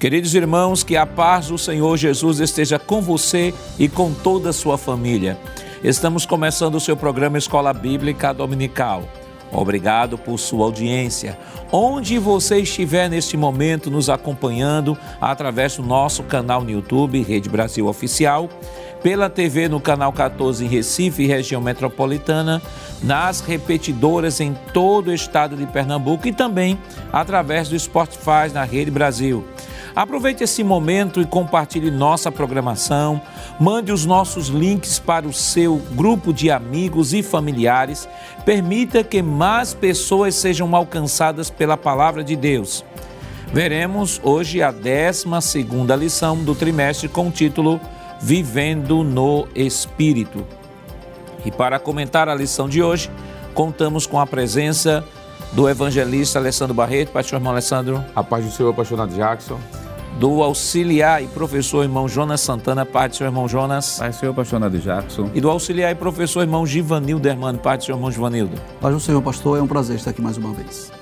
Queridos 0.00 0.34
irmãos, 0.34 0.82
que 0.82 0.96
a 0.96 1.04
paz 1.04 1.48
do 1.48 1.58
Senhor 1.58 1.94
Jesus 1.98 2.40
esteja 2.40 2.78
com 2.78 3.02
você 3.02 3.52
e 3.78 3.86
com 3.86 4.14
toda 4.14 4.48
a 4.48 4.52
sua 4.52 4.78
família. 4.78 5.38
Estamos 5.84 6.24
começando 6.24 6.76
o 6.76 6.80
seu 6.80 6.96
programa 6.96 7.36
Escola 7.36 7.70
Bíblica 7.74 8.32
Dominical. 8.32 9.06
Obrigado 9.52 10.16
por 10.16 10.38
sua 10.38 10.64
audiência. 10.64 11.38
Onde 11.70 12.18
você 12.18 12.60
estiver 12.60 13.10
neste 13.10 13.36
momento 13.36 13.90
nos 13.90 14.08
acompanhando 14.08 14.96
através 15.20 15.76
do 15.76 15.82
nosso 15.82 16.22
canal 16.22 16.64
no 16.64 16.70
YouTube, 16.70 17.22
Rede 17.22 17.50
Brasil 17.50 17.86
Oficial, 17.86 18.48
pela 19.02 19.28
TV 19.28 19.68
no 19.68 19.80
canal 19.80 20.14
14 20.14 20.64
em 20.64 20.68
Recife, 20.68 21.26
região 21.26 21.60
metropolitana, 21.60 22.62
nas 23.02 23.42
repetidoras 23.42 24.40
em 24.40 24.56
todo 24.72 25.08
o 25.08 25.14
estado 25.14 25.56
de 25.56 25.66
Pernambuco 25.66 26.26
e 26.26 26.32
também 26.32 26.78
através 27.12 27.68
do 27.68 27.78
Spotify 27.78 28.50
na 28.50 28.64
Rede 28.64 28.90
Brasil. 28.90 29.44
Aproveite 30.00 30.42
esse 30.42 30.64
momento 30.64 31.20
e 31.20 31.26
compartilhe 31.26 31.90
nossa 31.90 32.32
programação. 32.32 33.20
Mande 33.60 33.92
os 33.92 34.06
nossos 34.06 34.48
links 34.48 34.98
para 34.98 35.28
o 35.28 35.32
seu 35.32 35.76
grupo 35.92 36.32
de 36.32 36.50
amigos 36.50 37.12
e 37.12 37.22
familiares. 37.22 38.08
Permita 38.42 39.04
que 39.04 39.20
mais 39.20 39.74
pessoas 39.74 40.34
sejam 40.36 40.74
alcançadas 40.74 41.50
pela 41.50 41.76
palavra 41.76 42.24
de 42.24 42.34
Deus. 42.34 42.82
Veremos 43.52 44.18
hoje 44.24 44.62
a 44.62 44.70
12 44.70 45.26
lição 45.98 46.42
do 46.42 46.54
trimestre 46.54 47.06
com 47.06 47.28
o 47.28 47.30
título 47.30 47.78
Vivendo 48.22 49.04
no 49.04 49.46
Espírito. 49.54 50.46
E 51.44 51.50
para 51.50 51.78
comentar 51.78 52.26
a 52.26 52.34
lição 52.34 52.70
de 52.70 52.82
hoje, 52.82 53.10
contamos 53.52 54.06
com 54.06 54.18
a 54.18 54.26
presença 54.26 55.04
do 55.52 55.68
evangelista 55.68 56.38
Alessandro 56.38 56.72
Barreto. 56.72 57.12
Pastor 57.12 57.38
irmão 57.38 57.52
Alessandro. 57.52 58.02
A 58.16 58.24
paz 58.24 58.46
do 58.46 58.50
Senhor, 58.50 58.70
apaixonado 58.70 59.14
Jackson 59.14 59.60
do 60.20 60.42
auxiliar 60.42 61.24
e 61.24 61.26
professor 61.28 61.82
irmão 61.82 62.06
Jonas 62.06 62.42
Santana, 62.42 62.84
parte 62.84 63.12
do 63.12 63.16
seu 63.16 63.26
irmão 63.26 63.48
Jonas. 63.48 63.98
Pai, 63.98 64.12
Senhor, 64.12 64.32
apaixonado 64.32 64.78
Jackson. 64.78 65.30
E 65.34 65.40
do 65.40 65.48
auxiliar 65.48 65.90
e 65.90 65.94
professor 65.94 66.42
irmão 66.42 66.66
Givanildo 66.66 67.26
Hermano, 67.26 67.58
parte 67.58 67.80
do 67.80 67.84
seu 67.86 67.94
irmão 67.94 68.12
Givanildo. 68.12 68.60
Paz 68.82 68.94
do 68.94 69.00
Senhor, 69.00 69.22
pastor, 69.22 69.58
é 69.58 69.62
um 69.62 69.66
prazer 69.66 69.96
estar 69.96 70.10
aqui 70.10 70.20
mais 70.20 70.36
uma 70.36 70.52
vez. 70.52 70.92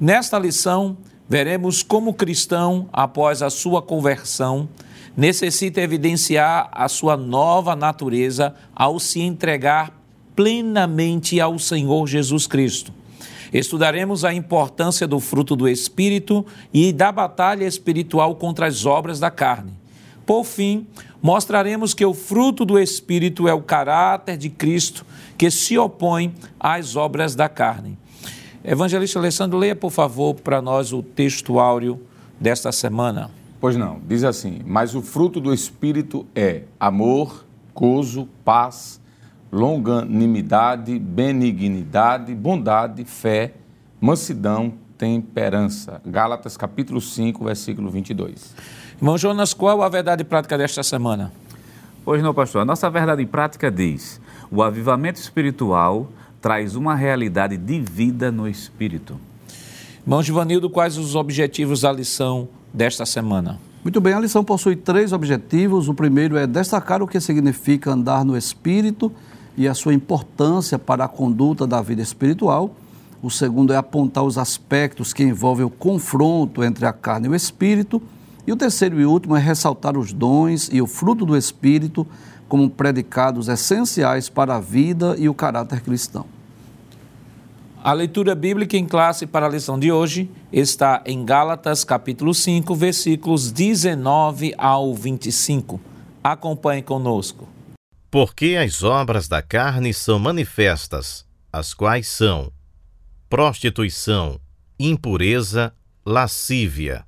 Nesta 0.00 0.38
lição, 0.38 0.96
veremos 1.28 1.82
como 1.82 2.12
o 2.12 2.14
cristão, 2.14 2.88
após 2.90 3.42
a 3.42 3.50
sua 3.50 3.82
conversão, 3.82 4.70
necessita 5.14 5.82
evidenciar 5.82 6.70
a 6.72 6.88
sua 6.88 7.14
nova 7.14 7.76
natureza 7.76 8.54
ao 8.74 8.98
se 8.98 9.20
entregar 9.20 9.92
plenamente 10.34 11.42
ao 11.42 11.58
Senhor 11.58 12.06
Jesus 12.06 12.46
Cristo. 12.46 12.90
Estudaremos 13.52 14.24
a 14.24 14.34
importância 14.34 15.06
do 15.06 15.20
fruto 15.20 15.56
do 15.56 15.68
Espírito 15.68 16.44
e 16.72 16.92
da 16.92 17.10
batalha 17.10 17.64
espiritual 17.64 18.34
contra 18.36 18.66
as 18.66 18.84
obras 18.84 19.18
da 19.18 19.30
carne. 19.30 19.72
Por 20.26 20.44
fim, 20.44 20.86
mostraremos 21.22 21.94
que 21.94 22.04
o 22.04 22.12
fruto 22.12 22.64
do 22.64 22.78
Espírito 22.78 23.48
é 23.48 23.54
o 23.54 23.62
caráter 23.62 24.36
de 24.36 24.50
Cristo 24.50 25.06
que 25.38 25.50
se 25.50 25.78
opõe 25.78 26.34
às 26.60 26.96
obras 26.96 27.34
da 27.34 27.48
carne. 27.48 27.96
Evangelista 28.62 29.18
Alessandro, 29.18 29.58
leia, 29.58 29.74
por 29.74 29.90
favor, 29.90 30.34
para 30.34 30.60
nós 30.60 30.92
o 30.92 31.02
texto 31.02 31.58
áureo 31.58 32.00
desta 32.38 32.70
semana. 32.72 33.30
Pois 33.60 33.76
não, 33.76 34.00
diz 34.06 34.24
assim: 34.24 34.60
Mas 34.66 34.94
o 34.94 35.00
fruto 35.00 35.40
do 35.40 35.54
Espírito 35.54 36.26
é 36.34 36.64
amor, 36.78 37.46
gozo, 37.74 38.28
paz 38.44 38.97
longanimidade, 39.50 40.98
benignidade, 40.98 42.34
bondade, 42.34 43.04
fé, 43.04 43.54
mansidão, 44.00 44.74
temperança. 44.96 46.00
Gálatas 46.04 46.56
capítulo 46.56 47.00
5, 47.00 47.44
versículo 47.44 47.90
22. 47.90 48.54
Irmão 48.96 49.16
Jonas, 49.16 49.54
qual 49.54 49.82
a 49.82 49.88
verdade 49.88 50.24
prática 50.24 50.58
desta 50.58 50.82
semana? 50.82 51.32
Pois 52.04 52.22
não, 52.22 52.34
pastor. 52.34 52.62
A 52.62 52.64
nossa 52.64 52.90
verdade 52.90 53.24
prática 53.26 53.70
diz: 53.70 54.20
o 54.50 54.62
avivamento 54.62 55.20
espiritual 55.20 56.10
traz 56.40 56.74
uma 56.74 56.94
realidade 56.94 57.56
de 57.56 57.80
vida 57.80 58.30
no 58.30 58.48
espírito. 58.48 59.18
Irmão 60.02 60.22
Givanildo, 60.22 60.70
quais 60.70 60.96
os 60.96 61.14
objetivos 61.14 61.82
da 61.82 61.92
lição 61.92 62.48
desta 62.72 63.04
semana? 63.04 63.58
Muito 63.84 64.00
bem, 64.00 64.12
a 64.12 64.20
lição 64.20 64.42
possui 64.42 64.74
três 64.74 65.12
objetivos. 65.12 65.88
O 65.88 65.94
primeiro 65.94 66.36
é 66.36 66.46
destacar 66.46 67.02
o 67.02 67.06
que 67.06 67.20
significa 67.20 67.92
andar 67.92 68.24
no 68.24 68.36
espírito 68.36 69.12
e 69.58 69.66
a 69.66 69.74
sua 69.74 69.92
importância 69.92 70.78
para 70.78 71.04
a 71.04 71.08
conduta 71.08 71.66
da 71.66 71.82
vida 71.82 72.00
espiritual. 72.00 72.70
O 73.20 73.28
segundo 73.28 73.72
é 73.72 73.76
apontar 73.76 74.22
os 74.22 74.38
aspectos 74.38 75.12
que 75.12 75.24
envolvem 75.24 75.66
o 75.66 75.70
confronto 75.70 76.62
entre 76.62 76.86
a 76.86 76.92
carne 76.92 77.26
e 77.26 77.30
o 77.30 77.34
espírito. 77.34 78.00
E 78.46 78.52
o 78.52 78.56
terceiro 78.56 79.00
e 79.00 79.04
último 79.04 79.36
é 79.36 79.40
ressaltar 79.40 79.98
os 79.98 80.12
dons 80.12 80.70
e 80.72 80.80
o 80.80 80.86
fruto 80.86 81.26
do 81.26 81.36
espírito 81.36 82.06
como 82.48 82.70
predicados 82.70 83.48
essenciais 83.48 84.28
para 84.28 84.54
a 84.54 84.60
vida 84.60 85.16
e 85.18 85.28
o 85.28 85.34
caráter 85.34 85.80
cristão. 85.80 86.24
A 87.82 87.92
leitura 87.92 88.36
bíblica 88.36 88.76
em 88.76 88.86
classe 88.86 89.26
para 89.26 89.46
a 89.46 89.48
lição 89.48 89.76
de 89.76 89.90
hoje 89.90 90.30
está 90.52 91.02
em 91.04 91.24
Gálatas, 91.24 91.82
capítulo 91.82 92.32
5, 92.32 92.74
versículos 92.76 93.50
19 93.50 94.54
ao 94.56 94.94
25. 94.94 95.80
Acompanhe 96.22 96.82
conosco. 96.82 97.57
Porque 98.10 98.56
as 98.56 98.82
obras 98.82 99.28
da 99.28 99.42
carne 99.42 99.92
são 99.92 100.18
manifestas, 100.18 101.26
as 101.52 101.74
quais 101.74 102.08
são? 102.08 102.52
Prostituição, 103.28 104.40
impureza, 104.78 105.74
lascívia, 106.04 107.06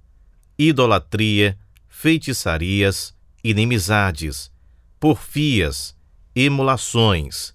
idolatria, 0.59 1.59
feitiçarias, 1.89 3.15
inimizades, 3.43 4.53
porfias, 4.99 5.97
emulações, 6.37 7.55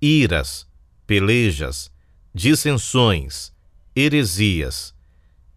iras, 0.00 0.66
pelejas, 1.04 1.90
dissensões, 2.32 3.52
heresias, 3.96 4.94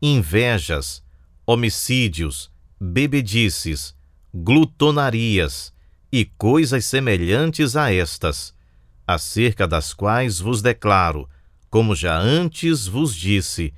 invejas, 0.02 1.04
homicídios, 1.46 2.52
bebedices, 2.80 3.96
glutonarias, 4.34 5.74
e 6.12 6.25
coisas 6.25 6.85
semelhantes 6.85 7.75
a 7.75 7.94
estas, 7.94 8.53
acerca 9.06 9.68
das 9.68 9.94
quais 9.94 10.40
vos 10.40 10.62
declaro, 10.62 11.29
como 11.69 11.95
já 11.95 12.18
antes 12.18 12.88
vos 12.88 13.16
disse, 13.16 13.73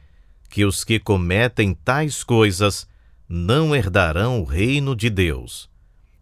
que 0.49 0.65
os 0.65 0.83
que 0.83 0.99
cometem 0.99 1.73
tais 1.73 2.23
coisas 2.23 2.87
não 3.27 3.75
herdarão 3.75 4.41
o 4.41 4.43
reino 4.43 4.95
de 4.95 5.09
Deus. 5.09 5.69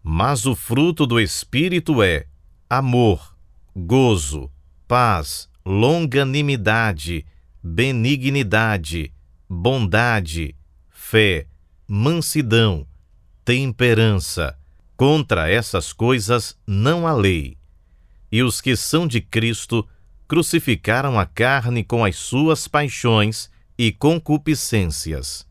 Mas 0.04 0.46
o 0.46 0.56
fruto 0.56 1.06
do 1.06 1.20
Espírito 1.20 2.02
é 2.02 2.26
amor, 2.70 3.36
gozo, 3.76 4.52
paz, 4.88 5.50
longanimidade, 5.66 7.26
benignidade, 7.62 9.14
bondade, 9.50 10.56
fé, 10.90 11.46
mansidão, 11.88 12.88
temperança 13.44 14.58
Contra 14.98 15.48
essas 15.48 15.94
coisas 15.94 16.58
não 16.66 17.06
há 17.06 17.14
lei. 17.14 17.56
E 18.32 18.42
os 18.42 18.60
que 18.60 18.76
são 18.76 19.06
de 19.06 19.22
Cristo 19.22 19.88
crucificaram 20.28 21.20
a 21.20 21.26
carne 21.26 21.84
com 21.84 22.04
as 22.04 22.16
suas 22.16 22.68
paixões 22.68 23.48
e 23.78 23.92
concupiscências. 23.92 25.46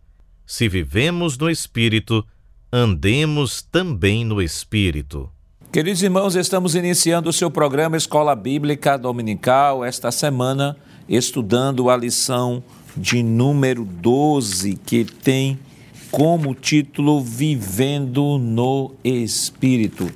Se 0.45 0.69
vivemos 0.69 1.39
no 1.39 1.49
Espírito, 1.49 2.27
andemos 2.73 3.63
também 3.63 4.25
no 4.25 4.43
Espírito. 4.43 5.31
Queridos 5.71 6.03
irmãos, 6.03 6.35
estamos 6.35 6.75
iniciando 6.75 7.31
o 7.31 7.33
seu 7.33 7.49
programa 7.49 7.97
Escola 7.97 8.35
Bíblica 8.35 8.97
Dominical 8.97 9.85
esta 9.85 10.11
semana, 10.11 10.77
estudando 11.09 11.89
a 11.89 11.97
lição 11.97 12.65
de 12.97 13.23
número 13.23 13.85
12, 13.85 14.75
que 14.75 15.05
tem 15.05 15.59
como 16.11 16.55
título 16.55 17.21
Vivendo 17.21 18.39
no 18.39 18.93
Espírito. 19.03 20.11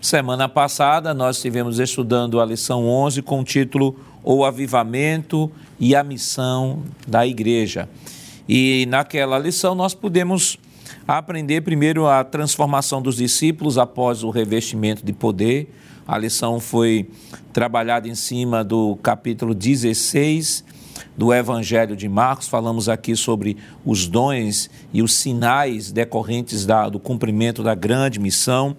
Semana 0.00 0.48
passada 0.48 1.12
nós 1.12 1.36
estivemos 1.36 1.78
estudando 1.78 2.40
a 2.40 2.44
lição 2.44 2.86
11 2.86 3.22
com 3.22 3.40
o 3.40 3.44
título 3.44 3.96
O 4.22 4.44
Avivamento 4.44 5.50
e 5.78 5.94
a 5.94 6.02
Missão 6.02 6.82
da 7.06 7.26
Igreja. 7.26 7.88
E 8.48 8.86
naquela 8.88 9.38
lição 9.38 9.74
nós 9.74 9.94
pudemos 9.94 10.58
aprender 11.06 11.60
primeiro 11.60 12.06
a 12.06 12.24
transformação 12.24 13.02
dos 13.02 13.16
discípulos 13.16 13.76
após 13.76 14.22
o 14.22 14.30
revestimento 14.30 15.04
de 15.04 15.12
poder. 15.12 15.72
A 16.06 16.16
lição 16.16 16.58
foi 16.58 17.08
trabalhada 17.52 18.08
em 18.08 18.14
cima 18.14 18.64
do 18.64 18.96
capítulo 19.02 19.54
16 19.54 20.64
do 21.16 21.32
Evangelho 21.32 21.96
de 21.96 22.08
Marcos, 22.08 22.48
falamos 22.48 22.88
aqui 22.88 23.16
sobre 23.16 23.56
os 23.84 24.06
dons 24.06 24.70
e 24.92 25.02
os 25.02 25.14
sinais 25.14 25.90
decorrentes 25.90 26.64
da, 26.64 26.88
do 26.88 26.98
cumprimento 26.98 27.62
da 27.62 27.74
grande 27.74 28.20
missão. 28.20 28.76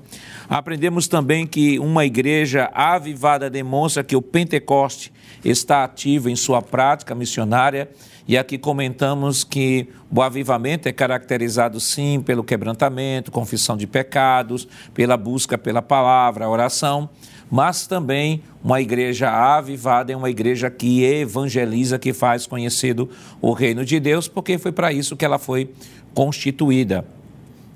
Aprendemos 0.49 1.07
também 1.07 1.45
que 1.45 1.77
uma 1.79 2.05
igreja 2.05 2.69
avivada 2.73 3.49
demonstra 3.49 4.03
que 4.03 4.15
o 4.15 4.21
Pentecoste 4.21 5.11
está 5.43 5.83
ativo 5.83 6.29
em 6.29 6.35
sua 6.35 6.61
prática 6.61 7.13
missionária. 7.13 7.89
E 8.27 8.37
aqui 8.37 8.57
comentamos 8.57 9.43
que 9.43 9.89
o 10.13 10.21
avivamento 10.21 10.87
é 10.87 10.91
caracterizado 10.91 11.79
sim 11.79 12.21
pelo 12.21 12.43
quebrantamento, 12.43 13.31
confissão 13.31 13.75
de 13.75 13.87
pecados, 13.87 14.67
pela 14.93 15.17
busca 15.17 15.57
pela 15.57 15.81
palavra, 15.81 16.47
oração 16.47 17.09
mas 17.49 17.87
também 17.87 18.43
uma 18.63 18.79
igreja 18.79 19.29
avivada 19.29 20.11
é 20.11 20.15
uma 20.15 20.29
igreja 20.29 20.69
que 20.69 21.03
evangeliza, 21.03 21.97
que 21.97 22.13
faz 22.13 22.45
conhecido 22.45 23.09
o 23.41 23.53
reino 23.53 23.83
de 23.83 23.99
Deus, 23.99 24.27
porque 24.27 24.57
foi 24.57 24.71
para 24.71 24.91
isso 24.91 25.15
que 25.17 25.25
ela 25.25 25.39
foi 25.39 25.71
constituída. 26.13 27.05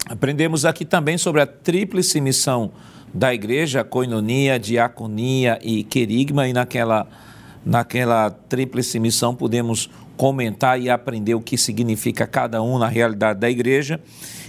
Aprendemos 0.05 0.65
aqui 0.65 0.85
também 0.85 1.17
sobre 1.17 1.41
a 1.41 1.47
tríplice 1.47 2.19
missão 2.19 2.71
da 3.13 3.33
igreja, 3.33 3.83
coinonia, 3.83 4.59
diaconia 4.59 5.59
e 5.61 5.83
querigma, 5.83 6.47
e 6.47 6.53
naquela, 6.53 7.07
naquela 7.65 8.29
tríplice 8.29 8.99
missão 8.99 9.33
podemos 9.35 9.89
comentar 10.17 10.79
e 10.79 10.89
aprender 10.89 11.35
o 11.35 11.41
que 11.41 11.57
significa 11.57 12.27
cada 12.27 12.61
um 12.61 12.77
na 12.77 12.87
realidade 12.87 13.39
da 13.39 13.49
igreja. 13.49 13.99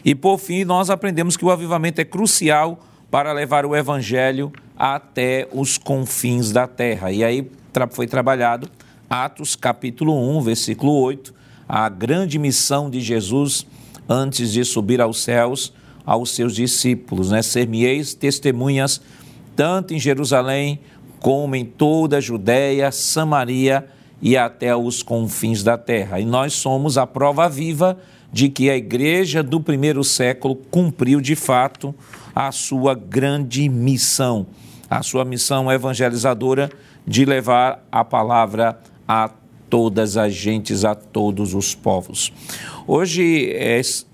E 0.04 0.14
por 0.14 0.38
fim, 0.38 0.64
nós 0.64 0.90
aprendemos 0.90 1.36
que 1.36 1.44
o 1.44 1.50
avivamento 1.50 2.00
é 2.00 2.04
crucial 2.04 2.80
para 3.10 3.32
levar 3.32 3.64
o 3.64 3.76
evangelho 3.76 4.52
até 4.76 5.48
os 5.52 5.78
confins 5.78 6.50
da 6.50 6.66
terra. 6.66 7.12
E 7.12 7.22
aí 7.24 7.50
foi 7.90 8.06
trabalhado 8.06 8.68
Atos 9.08 9.54
capítulo 9.54 10.14
1, 10.38 10.40
versículo 10.42 10.92
8, 10.92 11.34
a 11.68 11.88
grande 11.88 12.38
missão 12.38 12.90
de 12.90 13.00
Jesus 13.00 13.66
antes 14.08 14.52
de 14.52 14.64
subir 14.64 15.00
aos 15.00 15.22
céus 15.22 15.72
aos 16.04 16.30
seus 16.34 16.54
discípulos, 16.54 17.30
né? 17.30 17.42
Ser-me-eis 17.42 18.14
testemunhas 18.14 19.00
tanto 19.56 19.94
em 19.94 19.98
Jerusalém 19.98 20.80
como 21.18 21.56
em 21.56 21.64
toda 21.64 22.18
a 22.18 22.20
Judéia, 22.20 22.92
Samaria 22.92 23.86
e 24.20 24.36
até 24.36 24.76
os 24.76 25.02
confins 25.02 25.62
da 25.62 25.78
terra. 25.78 26.20
E 26.20 26.24
nós 26.24 26.52
somos 26.52 26.98
a 26.98 27.06
prova 27.06 27.48
viva 27.48 27.98
de 28.32 28.48
que 28.48 28.68
a 28.68 28.76
igreja 28.76 29.42
do 29.42 29.60
primeiro 29.60 30.02
século 30.04 30.56
cumpriu 30.70 31.20
de 31.20 31.36
fato 31.36 31.94
a 32.34 32.50
sua 32.50 32.94
grande 32.94 33.68
missão, 33.68 34.46
a 34.94 35.02
sua 35.02 35.24
missão 35.24 35.72
evangelizadora 35.72 36.70
de 37.04 37.24
levar 37.24 37.84
a 37.90 38.04
palavra 38.04 38.78
a 39.08 39.28
todas 39.68 40.16
as 40.16 40.32
gentes, 40.32 40.84
a 40.84 40.94
todos 40.94 41.52
os 41.52 41.74
povos. 41.74 42.32
Hoje, 42.86 43.52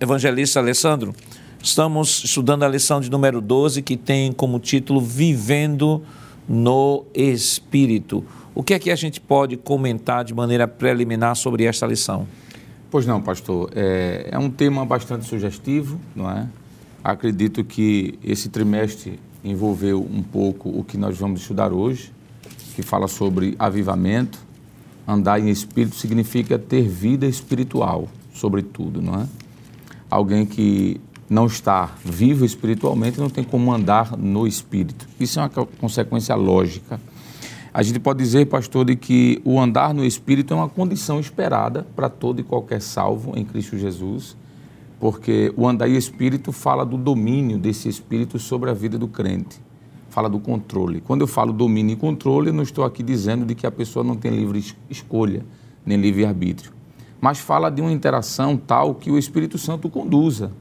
evangelista 0.00 0.58
Alessandro, 0.58 1.14
estamos 1.62 2.24
estudando 2.24 2.62
a 2.62 2.68
lição 2.68 2.98
de 2.98 3.10
número 3.10 3.42
12, 3.42 3.82
que 3.82 3.94
tem 3.94 4.32
como 4.32 4.58
título 4.58 5.02
Vivendo 5.02 6.02
no 6.48 7.04
Espírito. 7.12 8.24
O 8.54 8.62
que 8.62 8.72
é 8.72 8.78
que 8.78 8.90
a 8.90 8.96
gente 8.96 9.20
pode 9.20 9.58
comentar 9.58 10.24
de 10.24 10.32
maneira 10.32 10.66
preliminar 10.66 11.36
sobre 11.36 11.64
esta 11.64 11.86
lição? 11.86 12.26
Pois 12.90 13.04
não, 13.04 13.20
pastor. 13.20 13.70
É, 13.74 14.30
é 14.32 14.38
um 14.38 14.48
tema 14.48 14.86
bastante 14.86 15.26
sugestivo, 15.26 16.00
não 16.16 16.30
é? 16.30 16.48
Acredito 17.04 17.62
que 17.62 18.18
esse 18.24 18.48
trimestre 18.48 19.20
envolveu 19.44 20.00
um 20.00 20.22
pouco 20.22 20.68
o 20.68 20.84
que 20.84 20.96
nós 20.96 21.18
vamos 21.18 21.40
estudar 21.40 21.72
hoje, 21.72 22.12
que 22.74 22.82
fala 22.82 23.08
sobre 23.08 23.54
avivamento. 23.58 24.38
Andar 25.06 25.40
em 25.40 25.48
espírito 25.48 25.96
significa 25.96 26.58
ter 26.58 26.88
vida 26.88 27.26
espiritual, 27.26 28.08
sobretudo, 28.34 29.02
não 29.02 29.14
é? 29.14 29.26
Alguém 30.10 30.44
que 30.44 31.00
não 31.28 31.46
está 31.46 31.94
vivo 32.04 32.44
espiritualmente 32.44 33.20
não 33.20 33.30
tem 33.30 33.44
como 33.44 33.72
andar 33.72 34.16
no 34.16 34.46
espírito. 34.46 35.08
Isso 35.18 35.38
é 35.38 35.42
uma 35.42 35.48
consequência 35.48 36.34
lógica. 36.34 37.00
A 37.72 37.82
gente 37.82 38.00
pode 38.00 38.18
dizer, 38.18 38.46
pastor, 38.46 38.84
de 38.84 38.96
que 38.96 39.40
o 39.44 39.60
andar 39.60 39.94
no 39.94 40.04
espírito 40.04 40.52
é 40.52 40.56
uma 40.56 40.68
condição 40.68 41.20
esperada 41.20 41.86
para 41.94 42.08
todo 42.08 42.40
e 42.40 42.42
qualquer 42.42 42.82
salvo 42.82 43.32
em 43.36 43.44
Cristo 43.44 43.78
Jesus 43.78 44.36
porque 45.00 45.50
o 45.56 45.66
andar 45.66 45.88
em 45.88 45.96
espírito 45.96 46.52
fala 46.52 46.84
do 46.84 46.98
domínio 46.98 47.58
desse 47.58 47.88
espírito 47.88 48.38
sobre 48.38 48.68
a 48.68 48.74
vida 48.74 48.98
do 48.98 49.08
crente, 49.08 49.58
fala 50.10 50.28
do 50.28 50.38
controle. 50.38 51.00
Quando 51.00 51.22
eu 51.22 51.26
falo 51.26 51.54
domínio 51.54 51.94
e 51.94 51.96
controle, 51.96 52.50
eu 52.50 52.52
não 52.52 52.62
estou 52.62 52.84
aqui 52.84 53.02
dizendo 53.02 53.46
de 53.46 53.54
que 53.54 53.66
a 53.66 53.70
pessoa 53.70 54.04
não 54.04 54.14
tem 54.14 54.30
livre 54.30 54.62
escolha, 54.90 55.42
nem 55.86 55.96
livre 55.96 56.26
arbítrio, 56.26 56.72
mas 57.18 57.38
fala 57.38 57.70
de 57.70 57.80
uma 57.80 57.90
interação 57.90 58.58
tal 58.58 58.94
que 58.94 59.10
o 59.10 59.16
Espírito 59.16 59.56
Santo 59.56 59.88
conduza, 59.88 60.52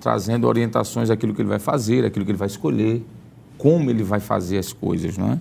trazendo 0.00 0.46
orientações 0.46 1.08
daquilo 1.08 1.34
que 1.34 1.42
ele 1.42 1.48
vai 1.48 1.58
fazer, 1.58 2.04
aquilo 2.04 2.24
que 2.24 2.30
ele 2.30 2.38
vai 2.38 2.46
escolher, 2.46 3.04
como 3.58 3.90
ele 3.90 4.04
vai 4.04 4.20
fazer 4.20 4.58
as 4.58 4.72
coisas, 4.72 5.18
não 5.18 5.32
é? 5.32 5.40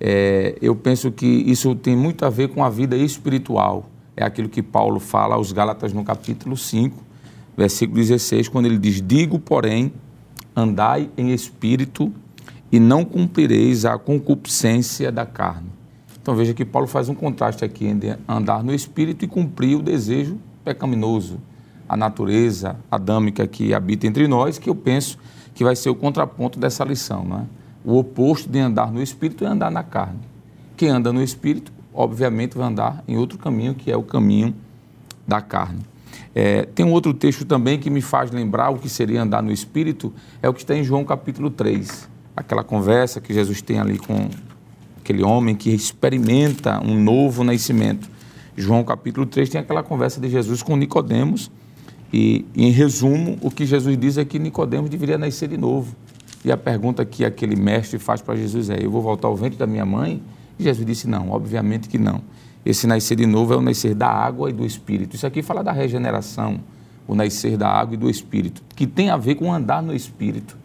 é 0.00 0.58
eu 0.62 0.76
penso 0.76 1.10
que 1.10 1.26
isso 1.26 1.74
tem 1.74 1.96
muito 1.96 2.24
a 2.24 2.30
ver 2.30 2.48
com 2.50 2.64
a 2.64 2.70
vida 2.70 2.96
espiritual. 2.96 3.90
É 4.16 4.22
aquilo 4.22 4.48
que 4.48 4.62
Paulo 4.62 5.00
fala 5.00 5.34
aos 5.34 5.50
Gálatas 5.50 5.92
no 5.92 6.04
capítulo 6.04 6.56
5, 6.56 7.09
versículo 7.56 7.98
16, 7.98 8.48
quando 8.48 8.66
ele 8.66 8.78
diz: 8.78 9.02
Digo, 9.02 9.38
porém, 9.38 9.92
andai 10.54 11.10
em 11.16 11.32
espírito 11.32 12.12
e 12.70 12.78
não 12.78 13.04
cumprireis 13.04 13.84
a 13.84 13.98
concupiscência 13.98 15.10
da 15.10 15.26
carne. 15.26 15.68
Então 16.22 16.34
veja 16.34 16.54
que 16.54 16.64
Paulo 16.64 16.86
faz 16.86 17.08
um 17.08 17.14
contraste 17.14 17.64
aqui 17.64 17.86
entre 17.86 18.16
andar 18.28 18.62
no 18.62 18.74
espírito 18.74 19.24
e 19.24 19.28
cumprir 19.28 19.76
o 19.76 19.82
desejo 19.82 20.38
pecaminoso, 20.64 21.38
a 21.88 21.96
natureza 21.96 22.76
adâmica 22.90 23.46
que 23.46 23.74
habita 23.74 24.06
entre 24.06 24.28
nós, 24.28 24.58
que 24.58 24.70
eu 24.70 24.74
penso 24.74 25.18
que 25.54 25.64
vai 25.64 25.74
ser 25.74 25.90
o 25.90 25.94
contraponto 25.94 26.58
dessa 26.58 26.84
lição. 26.84 27.24
Não 27.24 27.38
é? 27.38 27.44
O 27.84 27.98
oposto 27.98 28.48
de 28.48 28.58
andar 28.58 28.92
no 28.92 29.02
espírito 29.02 29.44
é 29.44 29.48
andar 29.48 29.70
na 29.70 29.82
carne. 29.82 30.20
Quem 30.76 30.90
anda 30.90 31.12
no 31.12 31.22
espírito, 31.22 31.72
obviamente, 31.92 32.56
vai 32.56 32.68
andar 32.68 33.02
em 33.08 33.16
outro 33.16 33.38
caminho, 33.38 33.74
que 33.74 33.90
é 33.90 33.96
o 33.96 34.02
caminho 34.02 34.54
da 35.26 35.40
carne. 35.40 35.80
É, 36.34 36.62
tem 36.62 36.84
um 36.84 36.92
outro 36.92 37.12
texto 37.12 37.44
também 37.44 37.78
que 37.78 37.90
me 37.90 38.00
faz 38.00 38.30
lembrar 38.30 38.70
o 38.70 38.78
que 38.78 38.88
seria 38.88 39.22
andar 39.22 39.42
no 39.42 39.52
Espírito, 39.52 40.12
é 40.42 40.48
o 40.48 40.54
que 40.54 40.60
está 40.60 40.74
em 40.74 40.84
João 40.84 41.04
capítulo 41.04 41.50
3. 41.50 42.08
Aquela 42.36 42.62
conversa 42.62 43.20
que 43.20 43.34
Jesus 43.34 43.60
tem 43.60 43.78
ali 43.78 43.98
com 43.98 44.28
aquele 44.98 45.22
homem 45.22 45.54
que 45.54 45.70
experimenta 45.70 46.80
um 46.84 46.98
novo 46.98 47.42
nascimento. 47.42 48.08
João 48.56 48.84
capítulo 48.84 49.26
3 49.26 49.48
tem 49.48 49.60
aquela 49.60 49.82
conversa 49.82 50.20
de 50.20 50.28
Jesus 50.28 50.62
com 50.62 50.76
Nicodemos 50.76 51.50
e, 52.12 52.44
em 52.56 52.70
resumo, 52.70 53.38
o 53.40 53.50
que 53.50 53.64
Jesus 53.64 53.96
diz 53.96 54.18
é 54.18 54.24
que 54.24 54.38
Nicodemos 54.38 54.90
deveria 54.90 55.16
nascer 55.16 55.48
de 55.48 55.56
novo. 55.56 55.94
E 56.44 56.50
a 56.50 56.56
pergunta 56.56 57.04
que 57.04 57.24
aquele 57.24 57.54
mestre 57.54 57.98
faz 57.98 58.20
para 58.20 58.34
Jesus 58.34 58.70
é: 58.70 58.78
Eu 58.82 58.90
vou 58.90 59.02
voltar 59.02 59.28
ao 59.28 59.36
ventre 59.36 59.58
da 59.58 59.66
minha 59.66 59.84
mãe? 59.84 60.22
E 60.58 60.64
Jesus 60.64 60.84
disse: 60.84 61.08
Não, 61.08 61.30
obviamente 61.30 61.88
que 61.88 61.98
não. 61.98 62.22
Esse 62.64 62.86
nascer 62.86 63.16
de 63.16 63.26
novo 63.26 63.54
é 63.54 63.56
o 63.56 63.62
nascer 63.62 63.94
da 63.94 64.08
água 64.08 64.50
e 64.50 64.52
do 64.52 64.66
espírito. 64.66 65.16
Isso 65.16 65.26
aqui 65.26 65.42
fala 65.42 65.64
da 65.64 65.72
regeneração, 65.72 66.60
o 67.08 67.14
nascer 67.14 67.56
da 67.56 67.68
água 67.68 67.94
e 67.94 67.96
do 67.96 68.10
espírito, 68.10 68.62
que 68.76 68.86
tem 68.86 69.10
a 69.10 69.16
ver 69.16 69.36
com 69.36 69.52
andar 69.52 69.82
no 69.82 69.94
espírito, 69.94 70.56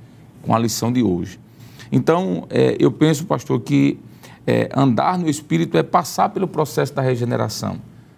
com 0.41 0.53
a 0.53 0.59
lição 0.59 0.91
de 0.91 1.01
hoje. 1.01 1.39
Então, 1.91 2.45
é, 2.49 2.75
eu 2.79 2.91
penso, 2.91 3.25
pastor, 3.25 3.61
que 3.61 3.97
é, 4.45 4.69
andar 4.75 5.17
no 5.17 5.29
espírito 5.29 5.77
é 5.77 5.83
passar 5.83 6.29
pelo 6.29 6.47
processo 6.47 6.93
da 6.93 7.01
regeneração. 7.01 7.77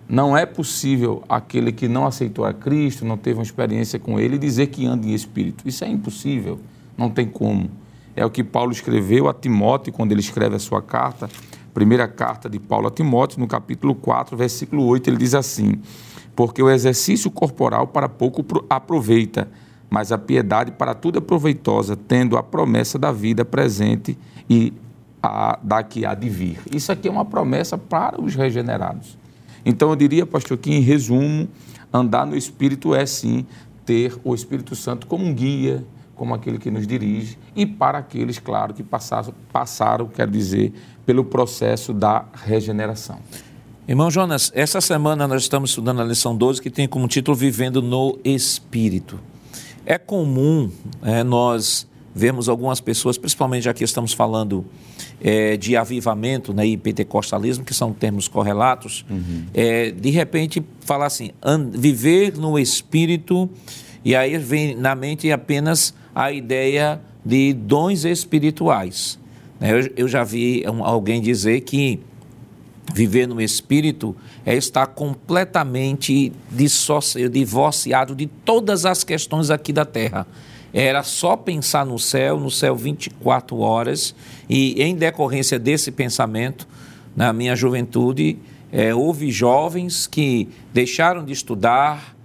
Não 0.10 0.38
é 0.38 0.46
possível 0.46 1.24
aquele 1.28 1.72
que 1.72 1.88
não 1.88 2.06
aceitou 2.06 2.46
a 2.46 2.54
Cristo, 2.54 3.06
não 3.06 3.18
teve 3.18 3.40
uma 3.40 3.44
experiência 3.44 4.00
com 4.00 4.20
Ele, 4.20 4.38
dizer 4.38 4.68
que 4.68 4.86
anda 4.86 5.06
em 5.06 5.14
espírito. 5.14 5.68
Isso 5.68 5.84
é 5.84 5.90
impossível, 5.90 6.60
não 6.98 7.10
tem 7.10 7.28
como. 7.28 7.70
É 8.16 8.26
o 8.26 8.30
que 8.32 8.44
Paulo 8.44 8.72
escreveu 8.72 9.28
a 9.28 9.34
Timóteo 9.34 9.94
quando 9.94 10.12
ele 10.12 10.22
escreve 10.22 10.56
a 10.56 10.60
sua 10.60 10.82
carta 10.82 11.30
primeira 11.78 12.08
carta 12.08 12.50
de 12.50 12.58
Paulo 12.58 12.88
a 12.88 12.90
Timóteo, 12.90 13.40
no 13.40 13.48
capítulo 13.48 13.94
4, 13.94 14.36
versículo 14.36 14.84
8, 14.88 15.12
ele 15.12 15.18
diz 15.18 15.36
assim: 15.36 15.80
Porque 16.36 16.64
o 16.64 16.72
exercício 16.72 17.30
corporal 17.30 17.86
para 17.86 18.10
pouco 18.10 18.44
aproveita, 18.68 19.48
mas 19.88 20.12
a 20.12 20.18
piedade 20.18 20.72
para 20.72 20.96
tudo 20.96 21.20
é 21.20 21.22
proveitosa, 21.22 21.96
tendo 21.96 22.36
a 22.36 22.42
promessa 22.42 22.98
da 22.98 23.12
vida 23.12 23.46
presente 23.46 24.18
e 24.50 24.74
a 25.22 25.60
daqui 25.62 26.04
há 26.04 26.16
de 26.16 26.28
vir. 26.28 26.58
Isso 26.72 26.92
aqui 26.92 27.08
é 27.08 27.12
uma 27.12 27.26
promessa 27.26 27.78
para 27.78 28.20
os 28.20 28.34
regenerados. 28.34 29.16
Então 29.64 29.92
eu 29.92 29.96
diria, 29.96 30.26
pastor, 30.26 30.58
que 30.58 30.74
em 30.74 30.80
resumo, 30.80 31.48
andar 31.94 32.26
no 32.26 32.36
Espírito 32.36 32.96
é 32.96 33.06
sim 33.06 33.46
ter 33.86 34.18
o 34.24 34.34
Espírito 34.34 34.76
Santo 34.76 35.06
como 35.06 35.24
um 35.24 35.32
guia, 35.32 35.86
como 36.18 36.34
aquele 36.34 36.58
que 36.58 36.72
nos 36.72 36.88
dirige, 36.88 37.38
e 37.56 37.66
para 37.66 38.00
aqueles, 38.00 38.40
claro, 38.40 38.74
que 38.74 38.84
passaram, 38.84 39.34
passaram 39.52 40.08
quer 40.08 40.28
dizer, 40.28 40.74
pelo 41.06 41.24
processo 41.24 41.94
da 41.94 42.26
regeneração. 42.34 43.20
Irmão 43.88 44.12
Jonas, 44.12 44.52
essa 44.54 44.82
semana 44.82 45.28
nós 45.28 45.44
estamos 45.44 45.70
estudando 45.70 46.02
a 46.02 46.04
lição 46.04 46.36
12 46.36 46.62
que 46.62 46.70
tem 46.70 46.88
como 46.88 47.08
título 47.08 47.38
Vivendo 47.38 47.82
no 47.82 48.20
Espírito. 48.26 49.18
É 49.86 49.98
comum 49.98 50.70
é, 51.02 51.24
nós 51.24 51.88
vemos 52.14 52.50
algumas 52.50 52.82
pessoas, 52.82 53.18
principalmente 53.18 53.64
já 53.64 53.74
que 53.74 53.84
estamos 53.84 54.12
falando 54.12 54.66
é, 55.22 55.56
de 55.56 55.78
avivamento 55.78 56.54
né, 56.54 56.66
e 56.66 56.76
pentecostalismo, 56.76 57.64
que 57.64 57.74
são 57.74 57.94
termos 57.94 58.28
correlatos, 58.28 59.06
uhum. 59.10 59.46
é, 59.54 59.92
de 59.92 60.10
repente 60.10 60.64
falar 60.82 61.06
assim, 61.06 61.32
viver 61.72 62.36
no 62.36 62.58
espírito, 62.58 63.50
e 64.04 64.16
aí 64.16 64.38
vem 64.38 64.76
na 64.76 64.96
mente 64.96 65.32
apenas 65.32 65.94
a 66.18 66.32
ideia 66.32 67.00
de 67.24 67.54
dons 67.54 68.04
espirituais. 68.04 69.20
Né? 69.60 69.70
Eu, 69.96 70.08
já 70.08 70.24
vi 70.24 70.64
alguém 70.66 71.22
dizer 71.22 71.62
que 71.62 72.00
viver 72.92 73.28
no 73.28 73.40
espírito 73.40 74.16
é 74.44 74.56
estar 74.56 74.88
completamente 74.88 76.34
divorciado 77.32 78.16
de 78.16 78.26
todas 78.26 78.84
as 78.84 79.04
questões 79.04 79.52
aqui 79.52 79.72
da 79.72 79.86
terra. 79.86 80.26
Era 80.74 81.04
só 81.04 81.38
pensar 81.38 81.86
no 81.86 82.00
céu, 82.00 82.40
no 82.40 82.50
céu 82.50 82.76
24 82.76 83.60
horas, 83.60 84.16
e 84.50 84.82
em 84.82 84.96
decorrência 84.96 85.60
desse 85.60 85.92
pensamento, 85.92 86.68
na 87.16 87.32
minha 87.32 87.56
juventude, 87.56 88.40
é, 88.72 88.92
houve 88.92 89.30
jovens 89.30 90.08
que 90.08 90.50
deixaram 90.74 91.24
de 91.24 91.32
estudar, 91.32 92.16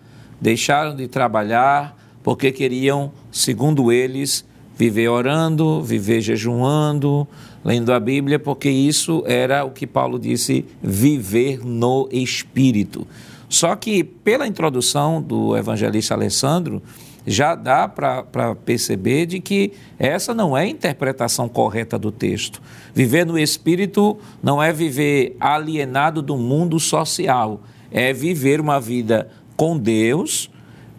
deixaram 0.41 0.97
de 0.97 1.07
trabalhar, 1.09 2.02
porque 2.23 2.53
queriam, 2.53 3.13
segundo 3.31 3.91
eles, 3.91 4.45
viver 4.77 5.09
orando, 5.09 5.83
viver 5.83 6.21
jejuando, 6.21 7.27
lendo 7.65 7.93
a 7.93 8.01
Bíblia, 8.01 8.39
porque 8.39 8.71
isso 8.71 9.23
era 9.27 9.65
o 9.65 9.71
que 9.71 9.87
Paulo 9.87 10.19
disse, 10.19 10.65
viver 10.83 11.65
no 11.65 12.09
Espírito. 12.11 13.07
Só 13.49 13.77
que, 13.77 14.03
pela 14.03 14.47
introdução 14.47 15.21
do 15.21 15.57
evangelista 15.57 16.15
Alessandro, 16.15 16.83
já 17.27 17.55
dá 17.55 17.87
para 17.87 18.55
perceber 18.65 19.27
de 19.27 19.41
que 19.41 19.73
essa 19.99 20.35
não 20.35 20.57
é 20.57 20.63
a 20.63 20.67
interpretação 20.67 21.49
correta 21.49 21.99
do 21.99 22.11
texto. 22.11 22.61
Viver 22.95 23.25
no 23.25 23.39
Espírito 23.39 24.19
não 24.43 24.63
é 24.63 24.73
viver 24.73 25.37
alienado 25.39 26.21
do 26.21 26.37
mundo 26.37 26.81
social, 26.81 27.61
é 27.91 28.13
viver 28.13 28.61
uma 28.61 28.81
vida 28.81 29.29
com 29.57 29.79
Deus, 29.79 30.51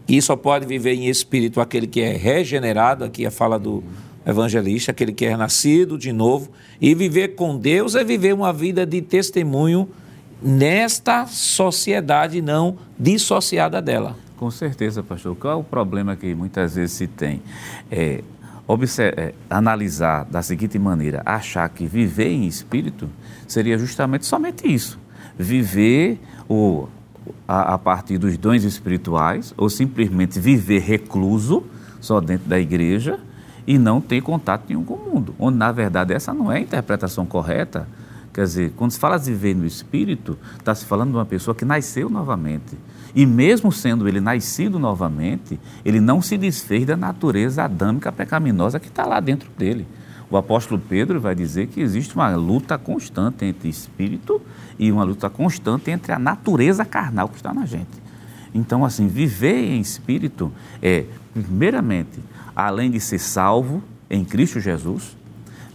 e 0.08 0.22
só 0.22 0.36
pode 0.36 0.66
viver 0.66 0.94
em 0.94 1.08
espírito 1.08 1.62
aquele 1.62 1.88
que 1.88 2.02
é 2.02 2.16
regenerado, 2.16 3.04
aqui 3.04 3.26
a 3.26 3.32
fala 3.32 3.58
do 3.58 3.84
evangelista, 4.26 4.92
aquele 4.92 5.14
que 5.14 5.26
é 5.26 5.36
nascido 5.36 5.98
de 5.98 6.12
novo, 6.12 6.50
e 6.80 6.94
viver 6.94 7.36
com 7.36 7.58
Deus 7.58 7.96
é 7.96 8.04
viver 8.04 8.34
uma 8.34 8.54
vida 8.54 8.86
de 8.86 9.02
testemunho 9.02 9.90
nesta 10.42 11.26
sociedade 11.26 12.42
não 12.42 12.78
dissociada 13.00 13.82
dela. 13.82 14.18
Com 14.38 14.52
certeza, 14.52 15.02
pastor. 15.02 15.36
Qual 15.36 15.54
é 15.54 15.56
o 15.56 15.64
problema 15.64 16.16
que 16.16 16.36
muitas 16.36 16.76
vezes 16.76 16.92
se 16.92 17.08
tem? 17.08 17.42
É, 17.90 18.22
é, 19.00 19.34
analisar 19.50 20.26
da 20.26 20.42
seguinte 20.42 20.78
maneira: 20.78 21.22
achar 21.26 21.68
que 21.70 21.86
viver 21.86 22.30
em 22.30 22.46
espírito 22.46 23.10
seria 23.48 23.78
justamente 23.78 24.26
somente 24.26 24.68
isso. 24.68 25.00
Viver 25.38 26.20
o, 26.50 26.88
a, 27.48 27.74
a 27.74 27.78
partir 27.78 28.18
dos 28.18 28.38
dons 28.38 28.64
espirituais, 28.64 29.54
ou 29.58 29.70
simplesmente 29.70 30.40
viver 30.40 30.82
recluso, 30.82 31.64
só 32.00 32.20
dentro 32.20 32.48
da 32.50 32.60
igreja, 32.60 33.20
e 33.66 33.78
não 33.78 34.02
ter 34.02 34.22
contato 34.22 34.66
nenhum 34.68 34.84
com 34.84 34.96
o 34.96 35.14
mundo. 35.14 35.36
Onde, 35.40 35.58
na 35.58 35.72
verdade, 35.72 36.14
essa 36.14 36.34
não 36.34 36.52
é 36.52 36.58
a 36.58 36.62
interpretação 36.62 37.26
correta. 37.26 37.88
Quer 38.34 38.44
dizer, 38.44 38.74
quando 38.76 38.92
se 38.92 39.00
fala 39.00 39.18
de 39.18 39.26
viver 39.26 39.56
no 39.56 39.66
espírito, 39.66 40.38
está 40.58 40.74
se 40.74 40.86
falando 40.86 41.12
de 41.12 41.18
uma 41.18 41.26
pessoa 41.26 41.54
que 41.54 41.64
nasceu 41.64 42.10
novamente. 42.10 42.78
E 43.16 43.26
mesmo 43.26 43.72
sendo 43.72 44.08
ele 44.08 44.20
nascido 44.20 44.80
novamente, 44.80 45.60
ele 45.86 46.00
não 46.00 46.22
se 46.22 46.38
desfez 46.38 46.86
da 46.86 46.98
natureza 46.98 47.64
adâmica 47.64 48.12
pecaminosa 48.12 48.80
que 48.80 48.88
está 48.88 49.06
lá 49.06 49.20
dentro 49.20 49.50
dele. 49.56 49.88
O 50.34 50.38
apóstolo 50.38 50.82
Pedro 50.90 51.22
vai 51.22 51.36
dizer 51.36 51.68
que 51.68 51.80
existe 51.80 52.16
uma 52.16 52.36
luta 52.36 52.76
constante 52.76 53.46
entre 53.46 53.70
espírito 53.70 54.42
e 54.80 54.92
uma 54.92 55.04
luta 55.04 55.30
constante 55.30 55.92
entre 55.92 56.12
a 56.12 56.18
natureza 56.18 56.84
carnal 56.84 57.30
que 57.30 57.36
está 57.36 57.54
na 57.54 57.68
gente. 57.68 58.02
Então, 58.52 58.84
assim, 58.84 59.06
viver 59.08 59.64
em 59.64 59.80
espírito 59.80 60.52
é, 60.82 61.06
primeiramente, 61.36 62.20
além 62.56 62.90
de 62.90 63.00
ser 63.00 63.20
salvo 63.20 63.84
em 64.10 64.26
Cristo 64.26 64.60
Jesus, 64.60 65.16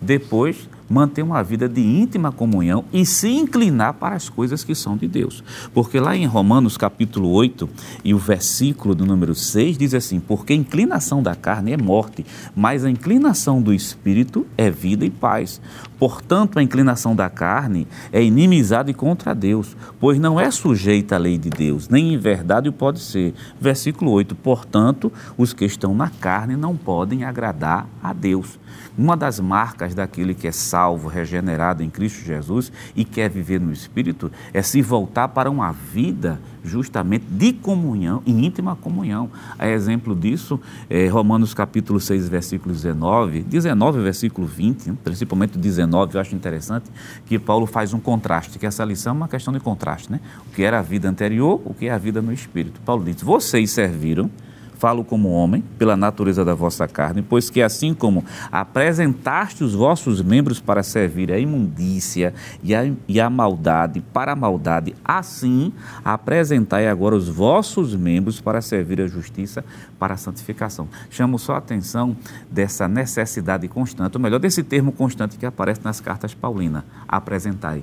depois 0.02 0.68
manter 0.88 1.22
uma 1.22 1.42
vida 1.42 1.68
de 1.68 1.80
íntima 1.80 2.32
comunhão 2.32 2.84
e 2.92 3.04
se 3.04 3.28
inclinar 3.28 3.94
para 3.94 4.14
as 4.14 4.28
coisas 4.28 4.64
que 4.64 4.74
são 4.74 4.96
de 4.96 5.06
Deus. 5.06 5.42
Porque 5.74 6.00
lá 6.00 6.16
em 6.16 6.26
Romanos 6.26 6.76
capítulo 6.76 7.30
8 7.30 7.68
e 8.04 8.14
o 8.14 8.18
versículo 8.18 8.94
do 8.94 9.04
número 9.04 9.34
6 9.34 9.76
diz 9.76 9.94
assim: 9.94 10.20
Porque 10.20 10.52
a 10.52 10.56
inclinação 10.56 11.22
da 11.22 11.34
carne 11.34 11.72
é 11.72 11.76
morte, 11.76 12.24
mas 12.56 12.84
a 12.84 12.90
inclinação 12.90 13.60
do 13.60 13.72
espírito 13.72 14.46
é 14.56 14.70
vida 14.70 15.04
e 15.04 15.10
paz. 15.10 15.60
Portanto, 15.98 16.58
a 16.58 16.62
inclinação 16.62 17.14
da 17.14 17.28
carne 17.28 17.86
é 18.12 18.22
inimizade 18.22 18.94
contra 18.94 19.34
Deus, 19.34 19.76
pois 19.98 20.18
não 20.18 20.38
é 20.38 20.48
sujeita 20.50 21.16
à 21.16 21.18
lei 21.18 21.36
de 21.36 21.50
Deus, 21.50 21.88
nem 21.88 22.14
em 22.14 22.16
verdade 22.16 22.68
o 22.68 22.72
pode 22.72 23.00
ser. 23.00 23.34
Versículo 23.60 24.12
8: 24.12 24.34
Portanto, 24.36 25.12
os 25.36 25.52
que 25.52 25.64
estão 25.64 25.94
na 25.94 26.08
carne 26.08 26.56
não 26.56 26.76
podem 26.76 27.24
agradar 27.24 27.88
a 28.02 28.12
Deus. 28.12 28.58
Uma 28.96 29.16
das 29.16 29.38
marcas 29.38 29.94
daquele 29.94 30.34
que 30.34 30.48
é 30.48 30.52
salvo, 30.52 31.08
regenerado 31.08 31.82
em 31.82 31.90
Cristo 31.90 32.24
Jesus 32.24 32.72
e 32.96 33.04
quer 33.04 33.30
viver 33.30 33.60
no 33.60 33.72
Espírito 33.72 34.30
é 34.52 34.62
se 34.62 34.82
voltar 34.82 35.28
para 35.28 35.50
uma 35.50 35.72
vida 35.72 36.40
justamente 36.64 37.24
de 37.30 37.52
comunhão, 37.52 38.22
em 38.26 38.44
íntima 38.44 38.76
comunhão. 38.76 39.30
A 39.58 39.68
exemplo 39.68 40.14
disso, 40.14 40.60
é 40.90 41.06
Romanos 41.08 41.54
capítulo 41.54 42.00
6, 42.00 42.28
versículo 42.28 42.74
19, 42.74 43.42
19, 43.42 44.02
versículo 44.02 44.46
20, 44.46 44.92
principalmente 45.04 45.58
19, 45.58 46.14
eu 46.14 46.20
acho 46.20 46.34
interessante 46.34 46.90
que 47.26 47.38
Paulo 47.38 47.66
faz 47.66 47.94
um 47.94 48.00
contraste, 48.00 48.58
que 48.58 48.66
essa 48.66 48.84
lição 48.84 49.12
é 49.12 49.16
uma 49.16 49.28
questão 49.28 49.52
de 49.52 49.60
contraste, 49.60 50.10
né? 50.10 50.20
O 50.50 50.54
que 50.54 50.62
era 50.62 50.78
a 50.78 50.82
vida 50.82 51.08
anterior, 51.08 51.60
o 51.64 51.72
que 51.72 51.86
é 51.86 51.90
a 51.90 51.98
vida 51.98 52.20
no 52.20 52.32
Espírito. 52.32 52.80
Paulo 52.84 53.04
diz, 53.04 53.22
vocês 53.22 53.70
serviram 53.70 54.30
falo 54.78 55.04
como 55.04 55.30
homem, 55.30 55.62
pela 55.76 55.96
natureza 55.96 56.44
da 56.44 56.54
vossa 56.54 56.86
carne, 56.86 57.20
pois 57.20 57.50
que 57.50 57.60
assim 57.60 57.92
como 57.92 58.24
apresentaste 58.50 59.64
os 59.64 59.74
vossos 59.74 60.22
membros 60.22 60.60
para 60.60 60.82
servir 60.82 61.32
a 61.32 61.38
imundícia 61.38 62.32
e 62.62 62.74
a, 62.74 62.90
e 63.06 63.20
a 63.20 63.28
maldade, 63.28 64.00
para 64.12 64.32
a 64.32 64.36
maldade, 64.36 64.94
assim 65.04 65.72
apresentai 66.04 66.88
agora 66.88 67.16
os 67.16 67.28
vossos 67.28 67.94
membros 67.94 68.40
para 68.40 68.62
servir 68.62 69.00
a 69.00 69.06
justiça, 69.06 69.64
para 69.98 70.14
a 70.14 70.16
santificação. 70.16 70.88
Chamo 71.10 71.38
só 71.38 71.54
a 71.54 71.58
atenção 71.58 72.16
dessa 72.50 72.86
necessidade 72.86 73.66
constante, 73.68 74.16
ou 74.16 74.22
melhor, 74.22 74.38
desse 74.38 74.62
termo 74.62 74.92
constante 74.92 75.36
que 75.36 75.44
aparece 75.44 75.80
nas 75.82 76.00
cartas 76.00 76.34
paulinas, 76.34 76.84
apresentai, 77.08 77.82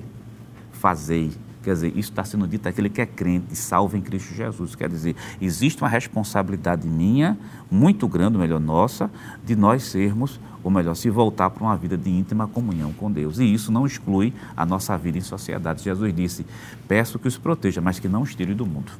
fazei, 0.72 1.30
Quer 1.66 1.72
dizer, 1.72 1.88
isso 1.96 2.10
está 2.10 2.22
sendo 2.22 2.46
dito 2.46 2.68
àquele 2.68 2.88
que 2.88 3.00
é 3.00 3.06
crente, 3.06 3.56
salvo 3.56 3.96
em 3.96 4.00
Cristo 4.00 4.32
Jesus. 4.32 4.76
Quer 4.76 4.88
dizer, 4.88 5.16
existe 5.42 5.82
uma 5.82 5.88
responsabilidade 5.88 6.86
minha, 6.86 7.36
muito 7.68 8.06
grande, 8.06 8.36
ou 8.36 8.40
melhor, 8.40 8.60
nossa, 8.60 9.10
de 9.44 9.56
nós 9.56 9.82
sermos, 9.82 10.38
ou 10.62 10.70
melhor, 10.70 10.94
se 10.94 11.10
voltar 11.10 11.50
para 11.50 11.64
uma 11.64 11.76
vida 11.76 11.98
de 11.98 12.08
íntima 12.08 12.46
comunhão 12.46 12.92
com 12.92 13.10
Deus. 13.10 13.40
E 13.40 13.52
isso 13.52 13.72
não 13.72 13.84
exclui 13.84 14.32
a 14.56 14.64
nossa 14.64 14.96
vida 14.96 15.18
em 15.18 15.20
sociedade. 15.20 15.82
Jesus 15.82 16.14
disse: 16.14 16.46
peço 16.86 17.18
que 17.18 17.26
os 17.26 17.36
proteja, 17.36 17.80
mas 17.80 17.98
que 17.98 18.06
não 18.06 18.22
os 18.22 18.32
tire 18.32 18.54
do 18.54 18.64
mundo. 18.64 18.92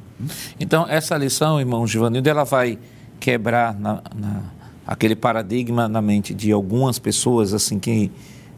Então, 0.59 0.85
essa 0.89 1.15
lição, 1.15 1.61
irmão 1.61 1.87
Givanildo, 1.87 2.27
ela 2.27 2.43
vai 2.43 2.77
quebrar 3.17 3.79
na, 3.79 4.03
na, 4.13 4.41
aquele 4.85 5.15
paradigma 5.15 5.87
na 5.87 6.01
mente 6.01 6.33
de 6.33 6.51
algumas 6.51 6.99
pessoas, 6.99 7.53
assim, 7.53 7.79
que 7.79 8.11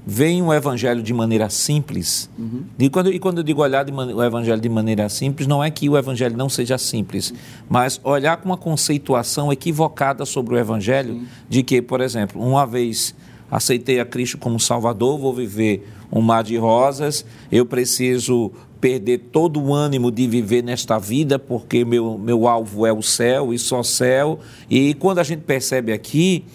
veem 0.06 0.42
o 0.42 0.54
evangelho 0.54 1.04
de 1.04 1.14
maneira 1.14 1.50
simples. 1.50 2.30
Uhum. 2.38 2.64
E, 2.78 2.90
quando, 2.90 3.12
e 3.12 3.20
quando 3.20 3.40
eu 3.40 3.44
digo 3.44 3.62
olhar 3.62 3.86
o 3.90 4.24
evangelho 4.24 4.62
de 4.62 4.70
maneira 4.70 5.08
simples, 5.10 5.48
não 5.48 5.64
é 5.64 5.70
que 5.70 5.90
o 5.90 5.98
evangelho 5.98 6.36
não 6.36 6.50
seja 6.50 6.78
simples, 6.78 7.34
mas 7.70 8.00
olhar 8.04 8.38
com 8.38 8.50
uma 8.50 8.58
conceituação 8.58 9.52
equivocada 9.52 10.26
sobre 10.26 10.56
o 10.56 10.58
evangelho, 10.58 11.14
Sim. 11.14 11.28
de 11.48 11.64
que, 11.64 11.82
por 11.82 12.02
exemplo, 12.02 12.42
uma 12.42 12.66
vez 12.66 13.14
aceitei 13.52 14.00
a 14.00 14.06
Cristo 14.06 14.38
como 14.38 14.60
Salvador, 14.60 15.18
vou 15.18 15.34
viver 15.34 15.88
um 16.12 16.22
mar 16.22 16.44
de 16.44 16.58
rosas, 16.58 17.26
eu 17.52 17.66
preciso 17.66 18.52
perder 18.80 19.18
todo 19.32 19.62
o 19.62 19.74
ânimo 19.74 20.12
de 20.12 20.26
viver 20.28 20.64
nesta 20.64 20.98
vida, 20.98 21.38
porque 21.38 21.84
meu, 21.84 22.18
meu 22.18 22.48
alvo 22.48 22.86
é 22.86 22.94
o 22.94 23.02
céu 23.02 23.54
e 23.54 23.60
só 23.60 23.84
céu. 23.84 24.40
E 24.70 24.94
quando 24.94 25.20
a 25.20 25.24
gente 25.24 25.42
percebe 25.42 25.92
aqui 25.92 26.46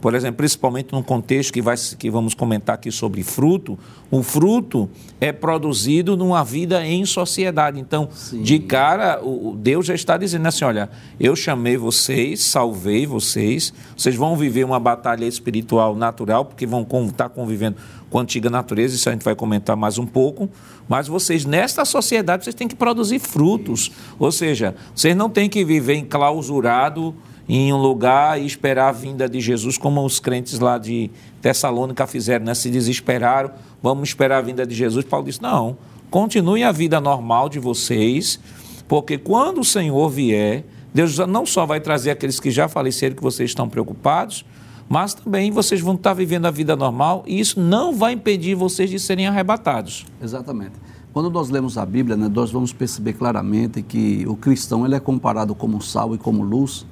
por 0.00 0.14
exemplo, 0.14 0.36
principalmente 0.36 0.92
num 0.92 1.02
contexto 1.02 1.52
que, 1.52 1.60
vai, 1.60 1.76
que 1.76 2.10
vamos 2.10 2.34
comentar 2.34 2.76
aqui 2.76 2.90
sobre 2.90 3.22
fruto, 3.22 3.78
o 4.10 4.22
fruto 4.22 4.88
é 5.20 5.32
produzido 5.32 6.16
numa 6.16 6.44
vida 6.44 6.86
em 6.86 7.04
sociedade. 7.04 7.80
Então, 7.80 8.08
Sim. 8.12 8.42
de 8.42 8.60
cara, 8.60 9.20
o, 9.22 9.56
Deus 9.56 9.86
já 9.86 9.94
está 9.94 10.16
dizendo 10.16 10.46
assim: 10.46 10.64
olha, 10.64 10.88
eu 11.18 11.34
chamei 11.34 11.76
vocês, 11.76 12.44
salvei 12.44 13.06
vocês, 13.06 13.72
vocês 13.96 14.14
vão 14.14 14.36
viver 14.36 14.64
uma 14.64 14.78
batalha 14.78 15.24
espiritual 15.24 15.96
natural, 15.96 16.44
porque 16.44 16.66
vão 16.66 16.86
estar 17.06 17.28
convivendo 17.28 17.76
com 18.08 18.18
a 18.18 18.22
antiga 18.22 18.48
natureza, 18.48 18.94
isso 18.94 19.08
a 19.08 19.12
gente 19.12 19.24
vai 19.24 19.34
comentar 19.34 19.76
mais 19.76 19.98
um 19.98 20.06
pouco, 20.06 20.48
mas 20.88 21.08
vocês, 21.08 21.44
nesta 21.44 21.84
sociedade, 21.84 22.44
vocês 22.44 22.54
têm 22.54 22.66
que 22.66 22.76
produzir 22.76 23.18
frutos. 23.18 23.90
Ou 24.18 24.32
seja, 24.32 24.74
vocês 24.94 25.14
não 25.14 25.28
têm 25.28 25.48
que 25.48 25.64
viver 25.64 25.96
enclausurado 25.96 27.14
em 27.48 27.72
um 27.72 27.76
lugar 27.76 28.40
e 28.40 28.44
esperar 28.44 28.88
a 28.88 28.92
vinda 28.92 29.28
de 29.28 29.40
Jesus, 29.40 29.78
como 29.78 30.04
os 30.04 30.20
crentes 30.20 30.58
lá 30.58 30.76
de 30.76 31.10
Tessalônica 31.40 32.06
fizeram, 32.06 32.44
né? 32.44 32.54
se 32.54 32.68
desesperaram, 32.70 33.50
vamos 33.82 34.10
esperar 34.10 34.38
a 34.38 34.42
vinda 34.42 34.66
de 34.66 34.74
Jesus. 34.74 35.04
Paulo 35.04 35.26
disse: 35.26 35.40
não, 35.40 35.76
continuem 36.10 36.64
a 36.64 36.72
vida 36.72 37.00
normal 37.00 37.48
de 37.48 37.58
vocês, 37.58 38.38
porque 38.86 39.16
quando 39.16 39.60
o 39.60 39.64
Senhor 39.64 40.08
vier, 40.10 40.64
Deus 40.92 41.18
não 41.18 41.46
só 41.46 41.64
vai 41.64 41.80
trazer 41.80 42.10
aqueles 42.10 42.38
que 42.38 42.50
já 42.50 42.68
faleceram, 42.68 43.14
que 43.16 43.22
vocês 43.22 43.50
estão 43.50 43.68
preocupados, 43.68 44.44
mas 44.88 45.14
também 45.14 45.50
vocês 45.50 45.80
vão 45.80 45.94
estar 45.94 46.14
vivendo 46.14 46.46
a 46.46 46.50
vida 46.50 46.74
normal 46.74 47.22
e 47.26 47.38
isso 47.38 47.60
não 47.60 47.94
vai 47.94 48.12
impedir 48.14 48.54
vocês 48.54 48.88
de 48.88 48.98
serem 48.98 49.26
arrebatados. 49.26 50.06
Exatamente. 50.22 50.72
Quando 51.12 51.30
nós 51.30 51.50
lemos 51.50 51.76
a 51.76 51.84
Bíblia, 51.84 52.16
né, 52.16 52.28
nós 52.32 52.50
vamos 52.50 52.72
perceber 52.72 53.14
claramente 53.14 53.82
que 53.82 54.24
o 54.26 54.36
cristão 54.36 54.84
ele 54.86 54.94
é 54.94 55.00
comparado 55.00 55.54
como 55.54 55.80
sal 55.80 56.14
e 56.14 56.18
como 56.18 56.42
luz. 56.42 56.86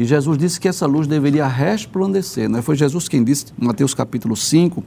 E 0.00 0.04
Jesus 0.06 0.38
disse 0.38 0.58
que 0.58 0.66
essa 0.66 0.86
luz 0.86 1.06
deveria 1.06 1.46
resplandecer. 1.46 2.48
Né? 2.48 2.62
Foi 2.62 2.74
Jesus 2.74 3.06
quem 3.06 3.22
disse, 3.22 3.44
Mateus 3.58 3.92
capítulo 3.92 4.34
5, 4.34 4.82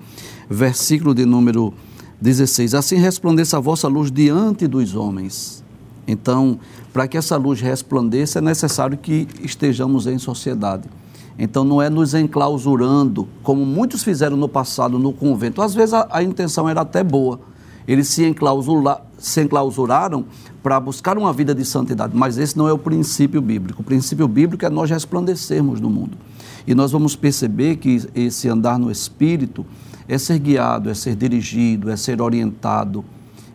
versículo 0.50 1.14
de 1.14 1.24
número 1.24 1.72
16: 2.20 2.74
Assim 2.74 2.96
resplandeça 2.96 3.58
a 3.58 3.60
vossa 3.60 3.88
luz 3.88 4.12
diante 4.12 4.66
dos 4.66 4.96
homens. 4.96 5.64
Então, 6.08 6.58
para 6.92 7.08
que 7.08 7.16
essa 7.16 7.38
luz 7.38 7.62
resplandeça, 7.62 8.40
é 8.40 8.42
necessário 8.42 8.98
que 8.98 9.28
estejamos 9.44 10.08
em 10.08 10.18
sociedade. 10.18 10.90
Então 11.38 11.64
não 11.64 11.80
é 11.80 11.92
nos 11.92 12.16
enclausurando, 12.16 13.28
como 13.44 13.64
muitos 13.64 14.02
fizeram 14.04 14.36
no 14.36 14.50
passado 14.50 14.98
no 14.98 15.14
convento. 15.14 15.62
Às 15.62 15.76
vezes 15.76 15.94
a, 15.94 16.08
a 16.10 16.24
intenção 16.24 16.68
era 16.68 16.82
até 16.82 17.04
boa. 17.04 17.40
Eles 17.88 18.08
se, 18.08 18.26
enclausula, 18.26 19.06
se 19.20 19.42
enclausuraram 19.42 20.26
para 20.64 20.80
buscar 20.80 21.18
uma 21.18 21.34
vida 21.34 21.54
de 21.54 21.66
santidade, 21.66 22.16
mas 22.16 22.38
esse 22.38 22.58
não 22.58 22.70
é 22.70 22.72
o 22.72 22.78
princípio 22.78 23.42
bíblico. 23.42 23.82
O 23.82 23.86
princípio 23.86 24.26
bíblico 24.30 24.66
é 24.66 24.70
nós 24.70 24.90
resplandecermos 24.90 25.82
no 25.82 25.90
mundo. 25.90 26.18
E 26.66 26.74
nós 26.74 26.94
vamos 26.94 27.18
perceber 27.18 27.76
que 27.76 28.02
esse 28.16 28.48
andar 28.48 28.80
no 28.80 28.90
Espírito 28.90 29.66
é 30.08 30.18
ser 30.18 30.40
guiado, 30.40 30.90
é 30.90 30.94
ser 30.94 31.18
dirigido, 31.18 31.90
é 31.90 31.98
ser 31.98 32.22
orientado. 32.22 33.04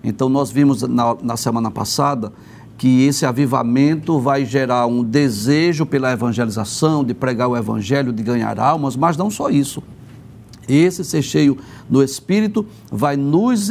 Então 0.04 0.28
nós 0.28 0.50
vimos 0.50 0.82
na, 0.82 1.16
na 1.22 1.36
semana 1.38 1.70
passada 1.70 2.30
que 2.76 3.06
esse 3.06 3.24
avivamento 3.24 4.20
vai 4.20 4.44
gerar 4.44 4.86
um 4.86 5.02
desejo 5.02 5.86
pela 5.86 6.12
evangelização, 6.12 7.02
de 7.02 7.14
pregar 7.14 7.48
o 7.48 7.56
evangelho, 7.56 8.12
de 8.12 8.22
ganhar 8.22 8.60
almas, 8.60 8.94
mas 8.94 9.16
não 9.16 9.30
só 9.30 9.48
isso. 9.48 9.82
Esse 10.68 11.02
ser 11.02 11.22
cheio 11.22 11.56
do 11.88 12.02
Espírito 12.02 12.66
vai 12.92 13.16
nos 13.16 13.70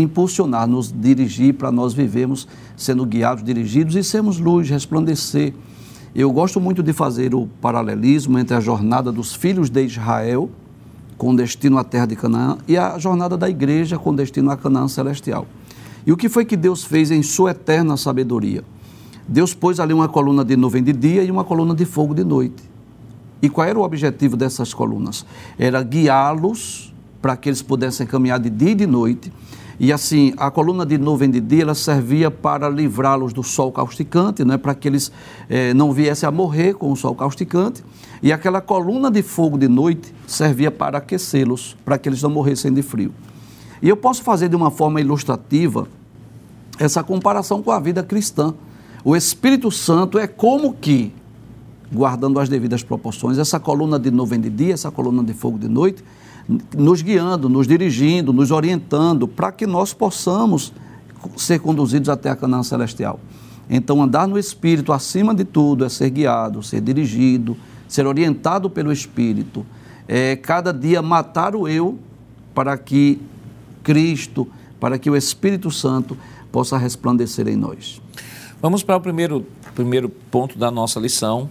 impulsionar, 0.00 0.66
nos 0.66 0.92
dirigir 0.92 1.54
para 1.54 1.72
nós 1.72 1.94
vivermos 1.94 2.46
sendo 2.76 3.04
guiados, 3.06 3.42
dirigidos 3.42 3.94
e 3.96 4.04
sermos 4.04 4.38
luz, 4.38 4.68
resplandecer. 4.68 5.54
Eu 6.14 6.30
gosto 6.32 6.60
muito 6.60 6.82
de 6.82 6.92
fazer 6.92 7.34
o 7.34 7.48
paralelismo 7.60 8.38
entre 8.38 8.56
a 8.56 8.60
jornada 8.60 9.10
dos 9.12 9.34
filhos 9.34 9.70
de 9.70 9.84
Israel, 9.84 10.50
com 11.16 11.34
destino 11.34 11.78
à 11.78 11.84
terra 11.84 12.06
de 12.06 12.16
Canaã, 12.16 12.58
e 12.68 12.76
a 12.76 12.98
jornada 12.98 13.36
da 13.36 13.48
igreja 13.48 13.98
com 13.98 14.14
destino 14.14 14.50
a 14.50 14.56
Canaã 14.56 14.88
celestial. 14.88 15.46
E 16.06 16.12
o 16.12 16.16
que 16.16 16.28
foi 16.28 16.44
que 16.44 16.56
Deus 16.56 16.84
fez 16.84 17.10
em 17.10 17.22
sua 17.22 17.50
eterna 17.50 17.96
sabedoria? 17.96 18.62
Deus 19.26 19.52
pôs 19.52 19.80
ali 19.80 19.92
uma 19.92 20.08
coluna 20.08 20.44
de 20.44 20.56
nuvem 20.56 20.82
de 20.82 20.92
dia 20.92 21.24
e 21.24 21.30
uma 21.30 21.42
coluna 21.42 21.74
de 21.74 21.84
fogo 21.84 22.14
de 22.14 22.22
noite. 22.22 22.62
E 23.42 23.48
qual 23.48 23.66
era 23.66 23.78
o 23.78 23.82
objetivo 23.82 24.36
dessas 24.36 24.72
colunas? 24.72 25.26
Era 25.58 25.82
guiá-los 25.82 26.94
para 27.20 27.36
que 27.36 27.48
eles 27.48 27.60
pudessem 27.60 28.06
caminhar 28.06 28.38
de 28.38 28.48
dia 28.48 28.70
e 28.70 28.74
de 28.74 28.86
noite. 28.86 29.32
E 29.78 29.92
assim, 29.92 30.32
a 30.38 30.50
coluna 30.50 30.86
de 30.86 30.96
nuvem 30.96 31.30
de 31.30 31.40
dia 31.40 31.62
ela 31.62 31.74
servia 31.74 32.30
para 32.30 32.68
livrá-los 32.68 33.32
do 33.32 33.42
sol 33.42 33.70
causticante, 33.70 34.44
né, 34.44 34.56
para 34.56 34.74
que 34.74 34.88
eles 34.88 35.12
eh, 35.50 35.74
não 35.74 35.92
viessem 35.92 36.26
a 36.26 36.32
morrer 36.32 36.74
com 36.74 36.90
o 36.90 36.96
sol 36.96 37.14
causticante. 37.14 37.84
E 38.22 38.32
aquela 38.32 38.62
coluna 38.62 39.10
de 39.10 39.22
fogo 39.22 39.58
de 39.58 39.68
noite 39.68 40.14
servia 40.26 40.70
para 40.70 40.98
aquecê-los, 40.98 41.76
para 41.84 41.98
que 41.98 42.08
eles 42.08 42.22
não 42.22 42.30
morressem 42.30 42.72
de 42.72 42.80
frio. 42.80 43.12
E 43.82 43.88
eu 43.88 43.96
posso 43.96 44.22
fazer 44.22 44.48
de 44.48 44.56
uma 44.56 44.70
forma 44.70 45.00
ilustrativa 45.00 45.86
essa 46.78 47.02
comparação 47.02 47.62
com 47.62 47.70
a 47.70 47.78
vida 47.78 48.02
cristã. 48.02 48.54
O 49.04 49.14
Espírito 49.14 49.70
Santo 49.70 50.18
é 50.18 50.26
como 50.26 50.72
que, 50.72 51.12
guardando 51.92 52.40
as 52.40 52.48
devidas 52.48 52.82
proporções, 52.82 53.38
essa 53.38 53.60
coluna 53.60 53.98
de 53.98 54.10
nuvem 54.10 54.40
de 54.40 54.48
dia, 54.48 54.74
essa 54.74 54.90
coluna 54.90 55.22
de 55.22 55.34
fogo 55.34 55.58
de 55.58 55.68
noite, 55.68 56.02
nos 56.76 57.02
guiando, 57.02 57.48
nos 57.48 57.66
dirigindo, 57.66 58.32
nos 58.32 58.50
orientando, 58.50 59.26
para 59.26 59.50
que 59.50 59.66
nós 59.66 59.92
possamos 59.92 60.72
ser 61.36 61.58
conduzidos 61.58 62.08
até 62.08 62.30
a 62.30 62.36
Canaã 62.36 62.62
Celestial. 62.62 63.18
Então, 63.68 64.00
andar 64.00 64.28
no 64.28 64.38
Espírito, 64.38 64.92
acima 64.92 65.34
de 65.34 65.44
tudo, 65.44 65.84
é 65.84 65.88
ser 65.88 66.10
guiado, 66.10 66.62
ser 66.62 66.80
dirigido, 66.80 67.56
ser 67.88 68.06
orientado 68.06 68.70
pelo 68.70 68.92
Espírito. 68.92 69.66
É 70.06 70.36
cada 70.36 70.72
dia 70.72 71.02
matar 71.02 71.56
o 71.56 71.66
eu 71.66 71.98
para 72.54 72.78
que 72.78 73.20
Cristo, 73.82 74.46
para 74.78 74.98
que 74.98 75.10
o 75.10 75.16
Espírito 75.16 75.70
Santo 75.70 76.16
possa 76.52 76.78
resplandecer 76.78 77.48
em 77.48 77.56
nós. 77.56 78.00
Vamos 78.62 78.82
para 78.82 78.96
o 78.96 79.00
primeiro, 79.00 79.44
primeiro 79.74 80.08
ponto 80.08 80.58
da 80.58 80.70
nossa 80.70 81.00
lição, 81.00 81.50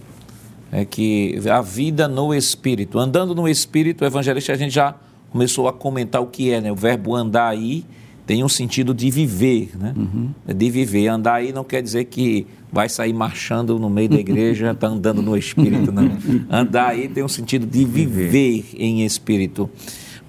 é 0.70 0.84
que 0.84 1.38
a 1.50 1.60
vida 1.60 2.08
no 2.08 2.34
Espírito. 2.34 2.98
Andando 2.98 3.34
no 3.34 3.48
Espírito, 3.48 4.02
o 4.02 4.06
evangelista, 4.06 4.52
a 4.52 4.56
gente 4.56 4.74
já 4.74 4.94
começou 5.30 5.68
a 5.68 5.72
comentar 5.72 6.20
o 6.20 6.26
que 6.26 6.50
é, 6.50 6.60
né? 6.60 6.72
O 6.72 6.76
verbo 6.76 7.14
andar 7.14 7.48
aí 7.48 7.84
tem 8.26 8.42
um 8.42 8.48
sentido 8.48 8.92
de 8.92 9.10
viver, 9.10 9.70
né? 9.78 9.94
Uhum. 9.96 10.30
De 10.46 10.70
viver. 10.70 11.08
Andar 11.08 11.34
aí 11.34 11.52
não 11.52 11.62
quer 11.62 11.82
dizer 11.82 12.04
que 12.04 12.46
vai 12.72 12.88
sair 12.88 13.12
marchando 13.12 13.78
no 13.78 13.88
meio 13.88 14.08
da 14.08 14.16
igreja, 14.16 14.72
está 14.72 14.88
andando 14.88 15.22
no 15.22 15.36
Espírito, 15.36 15.92
não. 15.92 16.10
Andar 16.50 16.88
aí 16.88 17.08
tem 17.08 17.22
um 17.22 17.28
sentido 17.28 17.66
de 17.66 17.84
viver 17.84 18.66
em 18.76 19.04
Espírito. 19.04 19.70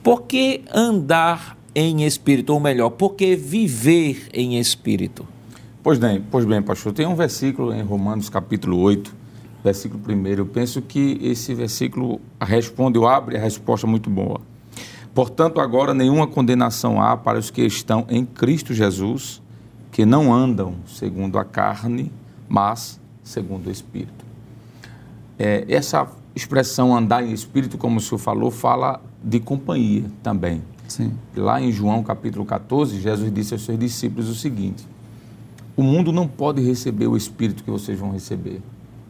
Por 0.03 0.21
que 0.21 0.61
andar 0.73 1.57
em 1.75 2.05
espírito, 2.05 2.53
ou 2.53 2.61
melhor, 2.61 2.91
por 2.91 3.15
que 3.15 3.35
viver 3.35 4.29
em 4.33 4.57
espírito? 4.57 5.27
Pois 5.83 5.99
bem, 5.99 6.23
pois 6.31 6.45
bem, 6.45 6.61
pastor, 6.61 6.93
tem 6.93 7.05
um 7.05 7.13
versículo 7.13 7.73
em 7.73 7.81
Romanos 7.81 8.29
capítulo 8.29 8.79
8, 8.79 9.13
versículo 9.63 10.01
1. 10.07 10.27
Eu 10.27 10.45
penso 10.45 10.81
que 10.81 11.19
esse 11.21 11.53
versículo 11.53 12.21
responde 12.39 12.97
ou 12.97 13.07
abre 13.07 13.37
a 13.37 13.39
resposta 13.39 13.85
muito 13.85 14.09
boa. 14.09 14.41
Portanto, 15.13 15.59
agora 15.59 15.93
nenhuma 15.93 16.27
condenação 16.27 17.01
há 17.01 17.17
para 17.17 17.39
os 17.39 17.49
que 17.49 17.63
estão 17.63 18.05
em 18.09 18.23
Cristo 18.23 18.73
Jesus, 18.73 19.41
que 19.91 20.05
não 20.05 20.33
andam 20.33 20.75
segundo 20.85 21.39
a 21.39 21.43
carne, 21.43 22.11
mas 22.47 22.99
segundo 23.23 23.67
o 23.67 23.71
Espírito. 23.71 24.25
É, 25.39 25.65
essa 25.67 26.07
expressão 26.35 26.95
andar 26.95 27.23
em 27.23 27.31
espírito, 27.31 27.77
como 27.77 27.97
o 27.97 27.99
senhor 27.99 28.19
falou, 28.19 28.51
fala 28.51 29.01
de 29.23 29.39
companhia 29.39 30.05
também. 30.23 30.61
Sim. 30.87 31.13
Lá 31.35 31.61
em 31.61 31.71
João 31.71 32.01
capítulo 32.01 32.45
14, 32.45 33.01
Jesus 33.01 33.33
disse 33.33 33.53
aos 33.53 33.65
seus 33.65 33.77
discípulos 33.77 34.29
o 34.29 34.35
seguinte: 34.35 34.87
O 35.75 35.83
mundo 35.83 36.11
não 36.11 36.27
pode 36.27 36.61
receber 36.61 37.07
o 37.07 37.17
Espírito 37.17 37.63
que 37.63 37.69
vocês 37.69 37.99
vão 37.99 38.11
receber, 38.11 38.61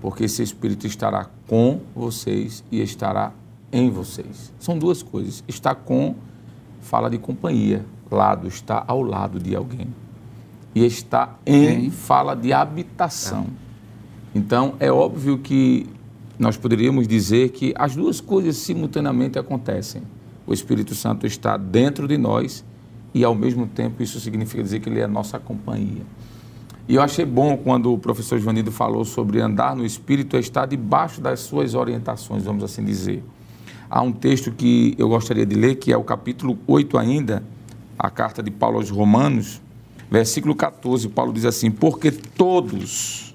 porque 0.01 0.25
esse 0.25 0.43
Espírito 0.43 0.87
estará 0.87 1.27
com 1.47 1.81
vocês 1.95 2.63
e 2.71 2.81
estará 2.81 3.31
em 3.71 3.89
vocês. 3.89 4.53
São 4.59 4.77
duas 4.77 5.01
coisas. 5.01 5.43
Está 5.47 5.73
com, 5.73 6.15
fala 6.81 7.09
de 7.09 7.17
companhia, 7.17 7.85
lado, 8.09 8.47
está 8.47 8.83
ao 8.87 9.01
lado 9.01 9.39
de 9.39 9.55
alguém. 9.55 9.87
E 10.75 10.85
está 10.85 11.37
em, 11.45 11.89
fala 11.89 12.35
de 12.35 12.53
habitação. 12.53 13.47
É. 14.33 14.37
Então, 14.37 14.75
é 14.79 14.91
óbvio 14.91 15.37
que 15.39 15.87
nós 16.37 16.55
poderíamos 16.55 17.07
dizer 17.07 17.49
que 17.49 17.73
as 17.75 17.95
duas 17.95 18.21
coisas 18.21 18.57
simultaneamente 18.57 19.39
acontecem 19.39 20.03
o 20.47 20.53
Espírito 20.53 20.95
Santo 20.95 21.27
está 21.27 21.57
dentro 21.57 22.07
de 22.07 22.17
nós 22.17 22.63
e, 23.13 23.23
ao 23.25 23.35
mesmo 23.35 23.67
tempo, 23.67 24.01
isso 24.01 24.17
significa 24.21 24.63
dizer 24.63 24.79
que 24.79 24.87
ele 24.87 25.01
é 25.01 25.03
a 25.03 25.07
nossa 25.07 25.37
companhia. 25.37 26.03
E 26.87 26.95
eu 26.95 27.01
achei 27.01 27.25
bom 27.25 27.57
quando 27.57 27.91
o 27.91 27.97
professor 27.97 28.39
Joanido 28.39 28.71
falou 28.71 29.03
sobre 29.03 29.41
andar 29.41 29.75
no 29.75 29.85
Espírito, 29.85 30.37
é 30.37 30.39
estar 30.39 30.65
debaixo 30.65 31.19
das 31.19 31.41
suas 31.41 31.75
orientações, 31.75 32.43
vamos 32.43 32.63
assim 32.63 32.83
dizer. 32.83 33.21
Há 33.89 34.01
um 34.01 34.11
texto 34.11 34.51
que 34.51 34.95
eu 34.97 35.09
gostaria 35.09 35.45
de 35.45 35.53
ler, 35.53 35.75
que 35.75 35.91
é 35.91 35.97
o 35.97 36.03
capítulo 36.03 36.57
8 36.65 36.97
ainda, 36.97 37.43
a 37.99 38.09
carta 38.09 38.41
de 38.41 38.49
Paulo 38.49 38.77
aos 38.77 38.89
Romanos, 38.89 39.61
versículo 40.09 40.55
14, 40.55 41.09
Paulo 41.09 41.33
diz 41.33 41.43
assim, 41.43 41.69
porque 41.69 42.09
todos 42.09 43.33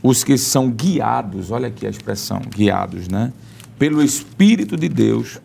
os 0.00 0.22
que 0.22 0.38
são 0.38 0.70
guiados, 0.70 1.50
olha 1.50 1.66
aqui 1.68 1.86
a 1.86 1.90
expressão, 1.90 2.40
guiados, 2.40 3.08
né? 3.08 3.32
Pelo 3.76 4.00
Espírito 4.00 4.76
de 4.76 4.88
Deus, 4.88 5.40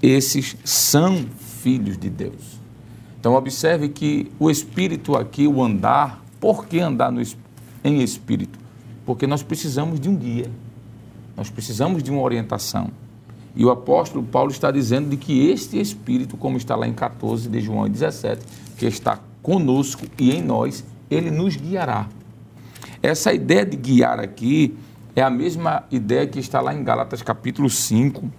esses 0.00 0.56
são 0.64 1.26
filhos 1.62 1.98
de 1.98 2.08
Deus. 2.08 2.58
Então, 3.20 3.34
observe 3.34 3.88
que 3.88 4.30
o 4.38 4.50
espírito 4.50 5.16
aqui, 5.16 5.46
o 5.46 5.62
andar, 5.62 6.23
por 6.44 6.66
que 6.66 6.78
andar 6.78 7.10
no, 7.10 7.22
em 7.82 8.02
espírito? 8.02 8.58
Porque 9.06 9.26
nós 9.26 9.42
precisamos 9.42 9.98
de 9.98 10.10
um 10.10 10.14
guia, 10.14 10.50
nós 11.34 11.48
precisamos 11.48 12.02
de 12.02 12.10
uma 12.10 12.20
orientação. 12.20 12.90
E 13.56 13.64
o 13.64 13.70
apóstolo 13.70 14.22
Paulo 14.22 14.50
está 14.50 14.70
dizendo 14.70 15.08
de 15.08 15.16
que 15.16 15.48
este 15.48 15.80
espírito, 15.80 16.36
como 16.36 16.58
está 16.58 16.76
lá 16.76 16.86
em 16.86 16.92
14 16.92 17.48
de 17.48 17.60
João 17.62 17.88
17, 17.88 18.42
que 18.76 18.84
está 18.84 19.18
conosco 19.42 20.04
e 20.18 20.32
em 20.32 20.42
nós, 20.42 20.84
ele 21.10 21.30
nos 21.30 21.56
guiará. 21.56 22.10
Essa 23.02 23.32
ideia 23.32 23.64
de 23.64 23.78
guiar 23.78 24.20
aqui 24.20 24.76
é 25.16 25.22
a 25.22 25.30
mesma 25.30 25.84
ideia 25.90 26.26
que 26.26 26.38
está 26.38 26.60
lá 26.60 26.74
em 26.74 26.84
Gálatas 26.84 27.22
capítulo 27.22 27.70
5 27.70 28.30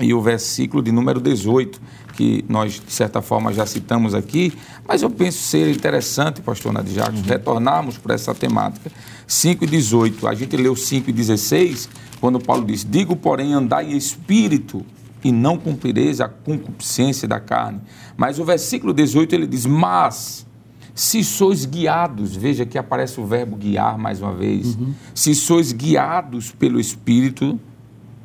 e 0.00 0.12
o 0.12 0.20
versículo 0.20 0.82
de 0.82 0.90
número 0.90 1.20
18, 1.20 1.80
que 2.14 2.44
nós, 2.48 2.80
de 2.84 2.92
certa 2.92 3.20
forma, 3.22 3.52
já 3.52 3.66
citamos 3.66 4.14
aqui, 4.14 4.52
mas 4.86 5.02
eu 5.02 5.10
penso 5.10 5.38
ser 5.38 5.70
interessante, 5.70 6.40
pastor 6.40 6.72
Nadir 6.72 6.94
Jacques, 6.94 7.20
uhum. 7.20 7.26
retornarmos 7.26 7.98
para 7.98 8.14
essa 8.14 8.34
temática. 8.34 8.90
5 9.26 9.64
e 9.64 9.66
18, 9.66 10.28
a 10.28 10.34
gente 10.34 10.56
leu 10.56 10.76
5 10.76 11.10
e 11.10 11.12
16, 11.12 11.88
quando 12.20 12.38
Paulo 12.40 12.64
diz, 12.64 12.86
digo, 12.88 13.16
porém, 13.16 13.52
andai 13.52 13.92
em 13.92 13.96
espírito, 13.96 14.84
e 15.24 15.32
não 15.32 15.56
cumprireis 15.56 16.20
a 16.20 16.28
concupiscência 16.28 17.26
da 17.26 17.40
carne. 17.40 17.80
Mas 18.14 18.38
o 18.38 18.44
versículo 18.44 18.92
18 18.92 19.34
ele 19.34 19.46
diz: 19.46 19.64
Mas 19.64 20.46
se 20.94 21.24
sois 21.24 21.64
guiados, 21.64 22.36
veja 22.36 22.66
que 22.66 22.78
aparece 22.78 23.18
o 23.18 23.26
verbo 23.26 23.56
guiar 23.56 23.98
mais 23.98 24.20
uma 24.20 24.34
vez. 24.34 24.76
Uhum. 24.76 24.94
Se 25.14 25.34
sois 25.34 25.72
guiados 25.72 26.52
pelo 26.52 26.78
Espírito, 26.78 27.58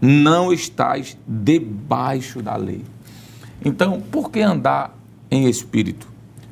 não 0.02 0.54
estáis 0.54 1.18
debaixo 1.28 2.42
da 2.42 2.56
lei. 2.56 2.84
Então, 3.64 4.00
por 4.00 4.32
que 4.32 4.42
andar 4.42 4.98
em 5.30 5.48
espírito? 5.50 6.08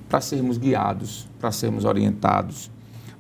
Para 0.10 0.22
sermos 0.22 0.58
guiados, 0.58 1.28
para 1.40 1.52
sermos 1.52 1.86
orientados, 1.86 2.70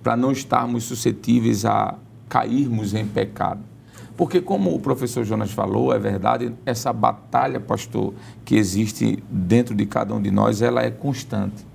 para 0.04 0.16
não 0.16 0.32
estarmos 0.32 0.84
suscetíveis 0.86 1.66
a 1.66 1.96
cairmos 2.30 2.94
em 2.94 3.06
pecado. 3.06 3.62
Porque, 4.16 4.42
como 4.42 4.74
o 4.74 4.80
professor 4.80 5.24
Jonas 5.24 5.52
falou, 5.52 5.94
é 5.94 6.00
verdade, 6.00 6.52
essa 6.66 6.92
batalha, 6.92 7.60
pastor, 7.60 8.13
que 8.44 8.56
existe 8.56 9.24
dentro 9.30 9.76
de 9.76 9.86
cada 9.86 10.13
um 10.13 10.22
de 10.22 10.32
nós, 10.32 10.62
ela 10.62 10.82
é 10.82 10.90
constante. 10.90 11.66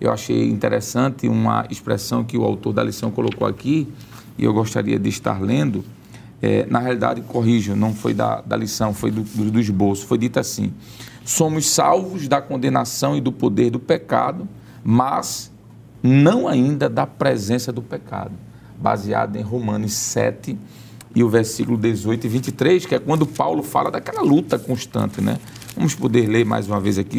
Eu 0.00 0.12
achei 0.12 0.48
interessante 0.48 1.26
uma 1.26 1.66
expressão 1.70 2.22
que 2.22 2.36
o 2.36 2.44
autor 2.44 2.74
da 2.74 2.84
lição 2.84 3.10
colocou 3.10 3.48
aqui, 3.48 3.88
e 4.36 4.44
eu 4.44 4.52
gostaria 4.52 4.98
de 4.98 5.08
estar 5.08 5.40
lendo. 5.40 5.82
É, 6.40 6.66
na 6.66 6.78
realidade, 6.78 7.20
corrijo, 7.22 7.74
não 7.74 7.92
foi 7.94 8.14
da, 8.14 8.40
da 8.40 8.56
lição, 8.56 8.94
foi 8.94 9.10
do, 9.10 9.22
do, 9.22 9.50
do 9.50 9.60
esboço. 9.60 10.06
Foi 10.06 10.18
dito 10.18 10.38
assim: 10.38 10.72
somos 11.24 11.68
salvos 11.68 12.28
da 12.28 12.40
condenação 12.40 13.16
e 13.16 13.20
do 13.20 13.32
poder 13.32 13.70
do 13.70 13.80
pecado, 13.80 14.48
mas 14.84 15.50
não 16.02 16.46
ainda 16.46 16.88
da 16.88 17.06
presença 17.06 17.72
do 17.72 17.82
pecado. 17.82 18.32
Baseado 18.80 19.34
em 19.34 19.42
Romanos 19.42 19.92
7, 19.92 20.56
e 21.14 21.24
o 21.24 21.28
versículo 21.28 21.76
18 21.76 22.26
e 22.26 22.28
23, 22.28 22.86
que 22.86 22.94
é 22.94 22.98
quando 22.98 23.26
Paulo 23.26 23.62
fala 23.62 23.90
daquela 23.90 24.22
luta 24.22 24.58
constante, 24.58 25.20
né? 25.20 25.38
Vamos 25.74 25.94
poder 25.94 26.26
ler 26.26 26.44
mais 26.44 26.68
uma 26.68 26.80
vez 26.80 26.98
aqui 26.98 27.18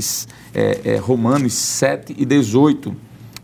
é, 0.54 0.82
é, 0.84 0.98
Romanos 0.98 1.54
7 1.54 2.16
e 2.18 2.26
18. 2.26 2.96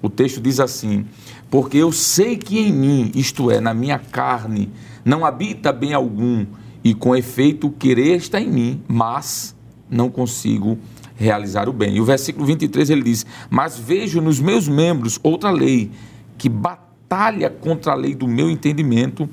O 0.02 0.10
texto 0.10 0.40
diz 0.40 0.60
assim: 0.60 1.06
Porque 1.50 1.78
eu 1.78 1.92
sei 1.92 2.38
que 2.38 2.60
em 2.60 2.72
mim, 2.72 3.12
isto 3.16 3.50
é, 3.50 3.60
na 3.60 3.74
minha 3.74 3.98
carne, 3.98 4.72
não 5.06 5.24
habita 5.24 5.72
bem 5.72 5.94
algum, 5.94 6.46
e 6.84 6.94
com 6.94 7.16
efeito 7.16 7.70
querer 7.70 8.16
está 8.18 8.42
em 8.42 8.50
mim, 8.50 8.84
mas 8.88 9.56
não 9.90 10.10
consigo 10.10 10.78
realizar 11.16 11.70
o 11.70 11.74
bem. 11.74 11.96
E 11.96 12.02
o 12.02 12.06
versículo 12.06 12.46
23 12.46 12.90
ele 12.90 13.04
diz: 13.04 13.26
Mas 13.50 13.78
vejo 13.78 14.20
nos 14.20 14.40
meus 14.40 14.68
membros 14.68 15.20
outra 15.24 15.52
lei 15.52 15.92
que 16.38 16.50
batalha 16.50 17.50
contra 17.50 17.94
a 17.94 17.96
lei 17.96 18.14
do 18.14 18.28
meu 18.28 18.50
entendimento 18.50 19.30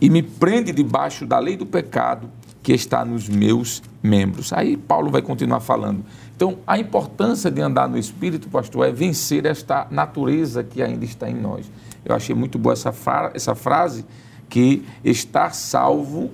e 0.00 0.08
me 0.08 0.22
prende 0.22 0.72
debaixo 0.72 1.26
da 1.26 1.38
lei 1.38 1.56
do 1.56 1.66
pecado 1.66 2.30
que 2.62 2.72
está 2.72 3.04
nos 3.04 3.28
meus 3.28 3.82
membros. 4.02 4.52
Aí 4.52 4.76
Paulo 4.76 5.10
vai 5.10 5.22
continuar 5.22 5.60
falando. 5.60 6.04
Então, 6.34 6.58
a 6.66 6.78
importância 6.78 7.50
de 7.50 7.60
andar 7.60 7.88
no 7.88 7.96
Espírito, 7.96 8.48
pastor, 8.48 8.86
é 8.86 8.92
vencer 8.92 9.46
esta 9.46 9.86
natureza 9.90 10.64
que 10.64 10.82
ainda 10.82 11.04
está 11.04 11.30
em 11.30 11.34
nós. 11.34 11.70
Eu 12.04 12.14
achei 12.14 12.34
muito 12.34 12.58
boa 12.58 12.72
essa, 12.72 12.92
fra 12.92 13.30
essa 13.34 13.54
frase, 13.54 14.04
que 14.48 14.84
estar 15.04 15.54
salvo 15.54 16.30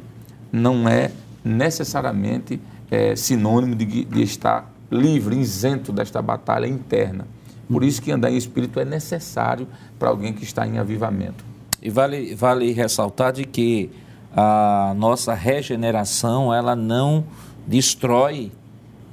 não 0.53 0.88
é 0.88 1.11
necessariamente 1.44 2.61
é, 2.90 3.16
sinônimo 3.16 3.75
de, 3.75 4.05
de 4.05 4.22
estar 4.22 4.70
livre, 4.90 5.38
isento 5.38 5.92
desta 5.92 6.20
batalha 6.20 6.66
interna. 6.66 7.27
Por 7.68 7.83
isso 7.83 8.03
que 8.03 8.12
andar 8.12 8.31
em 8.31 8.37
Espírito 8.37 8.79
é 8.79 8.85
necessário 8.85 9.66
para 9.98 10.11
alguém 10.11 10.33
que 10.33 10.44
está 10.44 10.66
em 10.66 10.79
avivamento. 10.79 11.44
E 11.81 11.88
vale, 11.88 12.35
vale 12.35 12.70
ressaltar 12.72 13.33
de 13.33 13.44
que 13.44 13.90
a 14.35 14.94
nossa 14.96 15.35
regeneração, 15.35 16.53
ela 16.53 16.77
não 16.77 17.25
destrói 17.66 18.53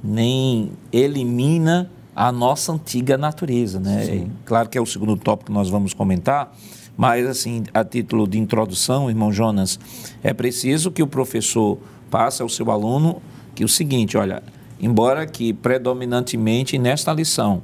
nem 0.02 0.72
elimina 0.92 1.90
a 2.14 2.32
nossa 2.32 2.72
antiga 2.72 3.16
natureza, 3.16 3.78
né? 3.78 4.04
Sim. 4.04 4.32
Claro 4.44 4.68
que 4.68 4.76
é 4.76 4.80
o 4.80 4.86
segundo 4.86 5.16
tópico 5.16 5.46
que 5.46 5.52
nós 5.52 5.68
vamos 5.70 5.94
comentar, 5.94 6.54
mas 7.00 7.26
assim, 7.26 7.64
a 7.72 7.82
título 7.82 8.28
de 8.28 8.38
introdução, 8.38 9.08
irmão 9.08 9.32
Jonas, 9.32 9.80
é 10.22 10.34
preciso 10.34 10.90
que 10.90 11.02
o 11.02 11.06
professor 11.06 11.78
passe 12.10 12.42
ao 12.42 12.48
seu 12.50 12.70
aluno 12.70 13.22
que 13.54 13.64
o 13.64 13.68
seguinte, 13.68 14.18
olha, 14.18 14.42
embora 14.78 15.26
que 15.26 15.54
predominantemente 15.54 16.76
nesta 16.76 17.10
lição 17.10 17.62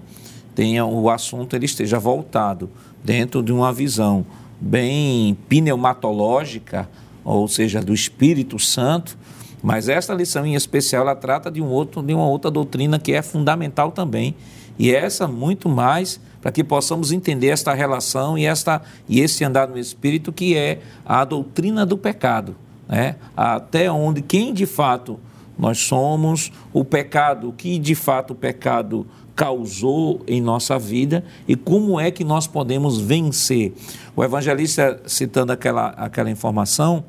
tenha 0.55 0.87
o 0.87 1.11
assunto 1.11 1.55
ele 1.55 1.67
esteja 1.67 1.99
voltado 1.99 2.71
dentro 3.05 3.43
de 3.43 3.53
uma 3.53 3.75
visão 3.75 4.25
bem 4.59 5.37
pneumatológica, 5.51 6.89
ou 7.23 7.47
seja, 7.47 7.83
do 7.83 7.93
Espírito 7.93 8.59
Santo, 8.59 9.19
mas 9.63 9.87
esta 9.87 10.15
lição 10.15 10.47
em 10.47 10.55
especial 10.55 11.03
ela 11.03 11.15
trata 11.15 11.51
de 11.51 11.61
um 11.61 11.69
outro 11.69 12.03
de 12.03 12.15
uma 12.15 12.27
outra 12.27 12.51
doutrina 12.51 12.99
que 12.99 13.13
é 13.13 13.21
fundamental 13.21 13.93
também, 13.93 14.35
e 14.79 14.95
essa 14.95 15.29
muito 15.29 15.69
mais 15.69 16.19
para 16.47 16.53
que 16.53 16.63
possamos 16.63 17.11
entender 17.11 17.49
esta 17.49 17.75
relação 17.75 18.39
e 18.39 18.47
esta 18.47 18.81
e 19.09 19.19
esse 19.19 19.43
andar 19.43 19.67
no 19.67 19.77
espírito 19.77 20.33
que 20.33 20.57
é 20.57 20.79
a 21.05 21.25
doutrina 21.25 21.85
do 21.85 21.99
pecado, 21.99 22.55
né? 22.89 23.17
Até 23.37 23.91
onde 23.91 24.23
quem 24.23 24.55
de 24.55 24.65
fato 24.65 25.19
nós 25.59 25.81
somos, 25.81 26.53
o 26.73 26.85
pecado, 26.85 27.53
que 27.59 27.81
de 27.81 27.97
fato 27.97 28.31
o 28.31 28.37
pecado 28.37 29.05
causou 29.35 30.23
em 30.25 30.41
nossa 30.41 30.79
vida 30.79 31.25
e 31.49 31.57
como 31.57 31.99
é 31.99 32.13
que 32.13 32.23
nós 32.23 32.47
podemos 32.47 33.01
vencer. 33.01 33.75
O 34.15 34.23
evangelista, 34.23 35.03
citando 35.05 35.51
aquela, 35.51 35.89
aquela 35.97 36.31
informação 36.31 37.03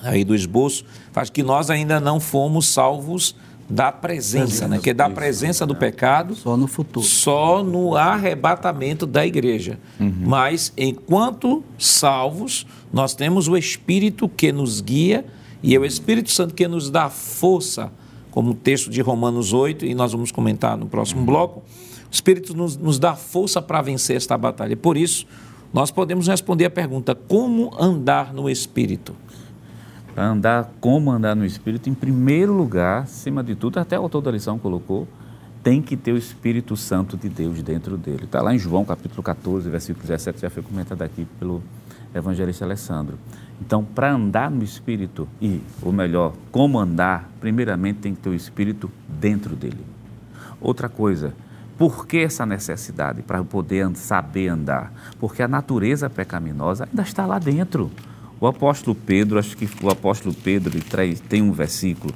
aí 0.00 0.22
do 0.22 0.32
esboço, 0.32 0.84
faz 1.10 1.28
que 1.28 1.42
nós 1.42 1.70
ainda 1.70 1.98
não 1.98 2.20
fomos 2.20 2.68
salvos 2.68 3.34
da 3.68 3.90
presença, 3.90 4.68
né? 4.68 4.78
que 4.78 4.90
é 4.90 4.94
da 4.94 5.08
presença 5.08 5.66
do 5.66 5.74
pecado. 5.74 6.34
Só 6.34 6.56
no 6.56 6.66
futuro. 6.66 7.04
Só 7.04 7.62
no 7.62 7.96
arrebatamento 7.96 9.06
da 9.06 9.26
igreja. 9.26 9.78
Uhum. 9.98 10.14
Mas 10.26 10.72
enquanto 10.76 11.64
salvos, 11.78 12.66
nós 12.92 13.14
temos 13.14 13.48
o 13.48 13.56
Espírito 13.56 14.28
que 14.28 14.52
nos 14.52 14.80
guia 14.80 15.24
e 15.62 15.74
é 15.74 15.78
o 15.78 15.84
Espírito 15.84 16.30
Santo 16.30 16.54
que 16.54 16.68
nos 16.68 16.90
dá 16.90 17.08
força 17.08 17.90
como 18.34 18.50
o 18.50 18.54
texto 18.54 18.90
de 18.90 19.00
Romanos 19.00 19.52
8, 19.52 19.86
e 19.86 19.94
nós 19.94 20.10
vamos 20.10 20.32
comentar 20.32 20.76
no 20.76 20.86
próximo 20.86 21.20
uhum. 21.20 21.26
bloco, 21.26 21.60
o 21.60 21.62
Espírito 22.10 22.52
nos, 22.52 22.76
nos 22.76 22.98
dá 22.98 23.14
força 23.14 23.62
para 23.62 23.80
vencer 23.80 24.16
esta 24.16 24.36
batalha. 24.36 24.76
Por 24.76 24.96
isso, 24.96 25.24
nós 25.72 25.92
podemos 25.92 26.26
responder 26.26 26.64
a 26.64 26.70
pergunta: 26.70 27.14
como 27.14 27.70
andar 27.80 28.34
no 28.34 28.50
Espírito? 28.50 29.14
Para 30.14 30.28
andar, 30.28 30.70
como 30.80 31.10
andar 31.10 31.34
no 31.34 31.44
Espírito, 31.44 31.90
em 31.90 31.94
primeiro 31.94 32.52
lugar, 32.52 33.02
acima 33.02 33.42
de 33.42 33.56
tudo, 33.56 33.80
até 33.80 33.98
o 33.98 34.02
autor 34.02 34.22
da 34.22 34.30
lição 34.30 34.58
colocou, 34.60 35.08
tem 35.60 35.82
que 35.82 35.96
ter 35.96 36.12
o 36.12 36.16
Espírito 36.16 36.76
Santo 36.76 37.16
de 37.16 37.28
Deus 37.28 37.60
dentro 37.62 37.96
dele. 37.96 38.24
Está 38.24 38.40
lá 38.40 38.54
em 38.54 38.58
João 38.58 38.84
capítulo 38.84 39.24
14, 39.24 39.68
versículo 39.68 40.06
17, 40.06 40.42
já 40.42 40.50
foi 40.50 40.62
comentado 40.62 41.02
aqui 41.02 41.26
pelo 41.38 41.60
evangelista 42.14 42.64
Alessandro. 42.64 43.18
Então, 43.60 43.82
para 43.82 44.12
andar 44.12 44.52
no 44.52 44.62
Espírito, 44.62 45.26
e, 45.40 45.60
ou 45.82 45.90
melhor, 45.90 46.34
como 46.52 46.78
andar, 46.78 47.28
primeiramente 47.40 47.98
tem 47.98 48.14
que 48.14 48.20
ter 48.20 48.30
o 48.30 48.34
Espírito 48.34 48.88
dentro 49.08 49.56
dele. 49.56 49.84
Outra 50.60 50.88
coisa, 50.88 51.34
por 51.76 52.06
que 52.06 52.18
essa 52.18 52.46
necessidade 52.46 53.20
para 53.20 53.42
poder 53.42 53.90
saber 53.96 54.46
andar? 54.46 54.92
Porque 55.18 55.42
a 55.42 55.48
natureza 55.48 56.08
pecaminosa 56.08 56.84
ainda 56.88 57.02
está 57.02 57.26
lá 57.26 57.40
dentro. 57.40 57.90
O 58.40 58.46
apóstolo 58.46 58.94
Pedro, 58.94 59.38
acho 59.38 59.56
que 59.56 59.68
o 59.82 59.90
apóstolo 59.90 60.34
Pedro 60.34 60.78
tem 61.28 61.42
um 61.42 61.52
versículo 61.52 62.14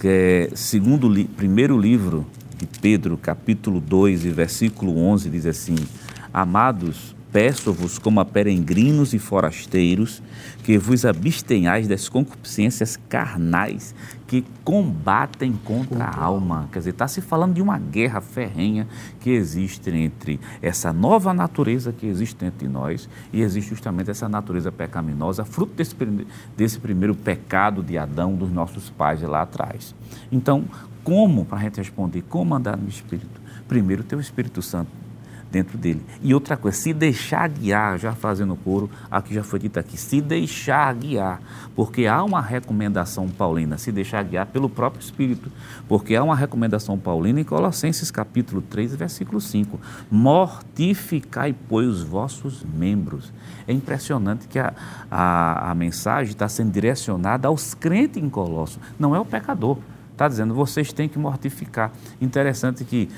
que 0.00 0.08
é 0.08 0.50
segundo 0.54 1.08
primeiro 1.36 1.78
livro 1.78 2.26
de 2.58 2.66
Pedro, 2.80 3.16
capítulo 3.16 3.80
2 3.80 4.24
e 4.24 4.30
versículo 4.30 4.98
11 4.98 5.30
diz 5.30 5.46
assim: 5.46 5.76
Amados, 6.32 7.14
peço-vos 7.34 7.98
como 7.98 8.20
a 8.20 8.24
peregrinos 8.24 9.12
e 9.12 9.18
forasteiros 9.18 10.22
que 10.62 10.78
vos 10.78 11.04
abstenhais 11.04 11.88
das 11.88 12.08
concupiscências 12.08 12.96
carnais 13.08 13.92
que 14.24 14.44
combatem 14.62 15.52
contra 15.64 16.04
a 16.04 16.16
alma. 16.16 16.68
Quer 16.70 16.78
dizer, 16.78 16.90
está 16.90 17.08
se 17.08 17.20
falando 17.20 17.54
de 17.54 17.60
uma 17.60 17.76
guerra 17.76 18.20
ferrenha 18.20 18.86
que 19.18 19.30
existe 19.30 19.90
entre 19.90 20.38
essa 20.62 20.92
nova 20.92 21.34
natureza 21.34 21.92
que 21.92 22.06
existe 22.06 22.44
entre 22.44 22.68
nós 22.68 23.08
e 23.32 23.42
existe 23.42 23.70
justamente 23.70 24.12
essa 24.12 24.28
natureza 24.28 24.70
pecaminosa, 24.70 25.44
fruto 25.44 25.74
desse, 25.74 25.96
desse 26.56 26.78
primeiro 26.78 27.16
pecado 27.16 27.82
de 27.82 27.98
Adão, 27.98 28.36
dos 28.36 28.52
nossos 28.52 28.90
pais 28.90 29.20
lá 29.22 29.42
atrás. 29.42 29.92
Então, 30.30 30.66
como, 31.02 31.44
para 31.44 31.58
a 31.58 31.62
gente 31.62 31.78
responder, 31.78 32.22
como 32.28 32.54
andar 32.54 32.76
no 32.76 32.88
Espírito? 32.88 33.42
Primeiro, 33.66 34.04
ter 34.04 34.14
o 34.14 34.20
Espírito 34.20 34.62
Santo 34.62 35.03
dentro 35.54 35.78
dele. 35.78 36.04
E 36.20 36.34
outra 36.34 36.56
coisa, 36.56 36.76
se 36.76 36.92
deixar 36.92 37.48
guiar, 37.48 37.96
já 37.96 38.12
fazendo 38.12 38.56
coro, 38.56 38.90
aqui 39.08 39.32
já 39.32 39.44
foi 39.44 39.60
dito 39.60 39.78
aqui, 39.78 39.96
se 39.96 40.20
deixar 40.20 40.92
guiar, 40.94 41.40
porque 41.76 42.06
há 42.06 42.24
uma 42.24 42.40
recomendação 42.40 43.28
paulina, 43.28 43.78
se 43.78 43.92
deixar 43.92 44.24
guiar 44.24 44.46
pelo 44.46 44.68
próprio 44.68 45.00
Espírito, 45.00 45.52
porque 45.88 46.16
há 46.16 46.24
uma 46.24 46.34
recomendação 46.34 46.98
paulina 46.98 47.40
em 47.40 47.44
Colossenses 47.44 48.10
capítulo 48.10 48.60
3, 48.62 48.96
versículo 48.96 49.40
5, 49.40 49.80
mortificai, 50.10 51.54
pois, 51.68 51.86
os 51.86 52.02
vossos 52.02 52.64
membros. 52.64 53.32
É 53.68 53.72
impressionante 53.72 54.48
que 54.48 54.58
a, 54.58 54.74
a, 55.08 55.70
a 55.70 55.74
mensagem 55.76 56.32
está 56.32 56.48
sendo 56.48 56.72
direcionada 56.72 57.46
aos 57.46 57.74
crentes 57.74 58.20
em 58.20 58.28
Colosso, 58.28 58.80
não 58.98 59.14
é 59.14 59.20
o 59.20 59.24
pecador. 59.24 59.78
Está 60.10 60.28
dizendo, 60.28 60.54
vocês 60.54 60.92
têm 60.92 61.08
que 61.08 61.18
mortificar. 61.18 61.90
Interessante 62.20 62.84
que 62.84 63.08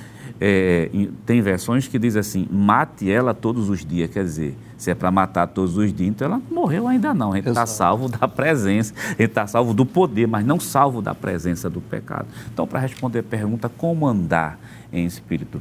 é, 0.41 0.91
tem 1.25 1.41
versões 1.41 1.89
que 1.89 1.99
diz 1.99 2.17
assim, 2.17 2.47
mate 2.51 3.11
ela 3.11 3.33
todos 3.35 3.69
os 3.69 3.85
dias. 3.85 4.11
Quer 4.11 4.25
dizer, 4.25 4.57
se 4.77 4.91
é 4.91 4.95
para 4.95 5.11
matar 5.11 5.47
todos 5.47 5.77
os 5.77 5.93
dias, 5.93 6.11
então 6.11 6.27
ela 6.27 6.43
não 6.51 6.63
morreu 6.63 6.87
ainda 6.87 7.15
não. 7.15 7.33
A 7.33 7.37
gente 7.37 7.49
está 7.49 7.67
salvo 7.67 8.09
da 8.09 8.29
presença, 8.29 8.95
a 8.97 9.09
gente 9.11 9.25
está 9.25 9.47
salvo 9.47 9.73
do 9.73 9.87
poder, 9.87 10.27
mas 10.27 10.45
não 10.45 10.61
salvo 10.61 11.01
da 11.01 11.15
presença 11.15 11.71
do 11.71 11.81
pecado. 11.81 12.27
Então, 12.53 12.67
para 12.67 12.81
responder 12.81 13.21
a 13.21 13.23
pergunta, 13.23 13.69
como 13.69 14.07
andar 14.07 14.59
em 14.93 15.05
espírito? 15.07 15.61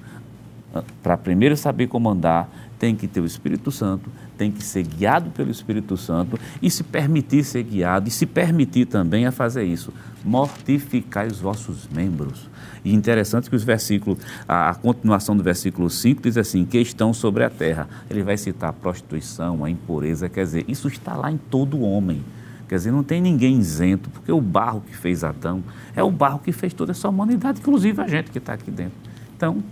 Ah, 0.74 0.84
para 1.02 1.18
primeiro 1.18 1.56
saber 1.56 1.88
como 1.88 2.10
andar, 2.10 2.50
tem 2.78 2.96
que 2.96 3.08
ter 3.08 3.22
o 3.22 3.26
Espírito 3.26 3.72
Santo, 3.72 4.10
tem 4.38 4.52
que 4.52 4.62
ser 4.62 4.84
guiado 4.84 5.30
pelo 5.32 5.50
Espírito 5.50 5.96
Santo 5.96 6.38
e 6.62 6.70
se 6.70 6.84
permitir 6.84 7.44
ser 7.44 7.64
guiado 7.64 8.10
e 8.10 8.12
se 8.12 8.26
permitir 8.26 8.86
também 8.86 9.26
a 9.26 9.32
fazer 9.32 9.64
isso. 9.64 9.94
Mortificai 10.24 11.28
os 11.28 11.40
vossos 11.40 11.88
membros. 11.88 12.50
E 12.86 12.94
interessante 12.94 13.50
que 13.50 13.56
os 13.56 13.64
versículos, 13.64 14.20
a, 14.48 14.70
a, 14.70 14.76
continuação 14.76 15.36
do 15.36 15.44
versículo 15.44 15.90
5 15.90 16.22
diz 16.22 16.38
assim: 16.38 16.64
que 16.64 16.78
estão 16.78 17.14
sobre 17.14 17.44
a 17.44 17.50
terra. 17.50 17.90
Ele 18.10 18.24
vai 18.24 18.38
citar 18.38 18.70
a 18.70 18.74
prostituição, 18.74 19.66
a 19.66 19.70
impureza, 19.70 20.30
quer 20.30 20.46
dizer, 20.46 20.66
isso 20.68 20.88
está 20.88 21.16
lá 21.16 21.32
em 21.32 21.38
todo 21.38 21.82
homem. 21.82 22.24
Quer 22.70 22.76
dizer, 22.76 22.92
não 22.92 23.04
tem 23.04 23.22
ninguém 23.22 23.60
isento, 23.60 24.10
porque 24.10 24.32
o 24.32 24.40
barro 24.40 24.82
que 24.82 24.96
fez 24.96 25.24
Adão 25.24 25.64
é 25.96 26.04
o 26.04 26.10
barro 26.10 26.40
que 26.40 26.52
fez 26.52 26.74
toda 26.74 26.92
essa 26.92 27.10
humanidade, 27.10 27.60
inclusive 27.60 28.02
a 28.02 28.08
gente 28.08 28.32
que 28.32 28.38
está 28.38 28.54
aqui 28.54 28.72
dentro. 28.72 28.98
Então. 29.36 29.64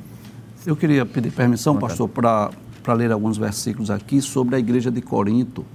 Eu 0.66 0.78
queria 0.78 1.06
pedir 1.06 1.30
permissão, 1.30 1.76
pastor, 1.76 2.08
para 2.08 2.50
para 2.84 2.94
ler 2.94 3.12
alguns 3.12 3.38
versículos 3.38 3.90
aqui 3.90 4.22
sobre 4.22 4.58
a 4.58 4.60
igreja 4.60 4.92
de 4.92 5.02
Corinto, 5.02 5.66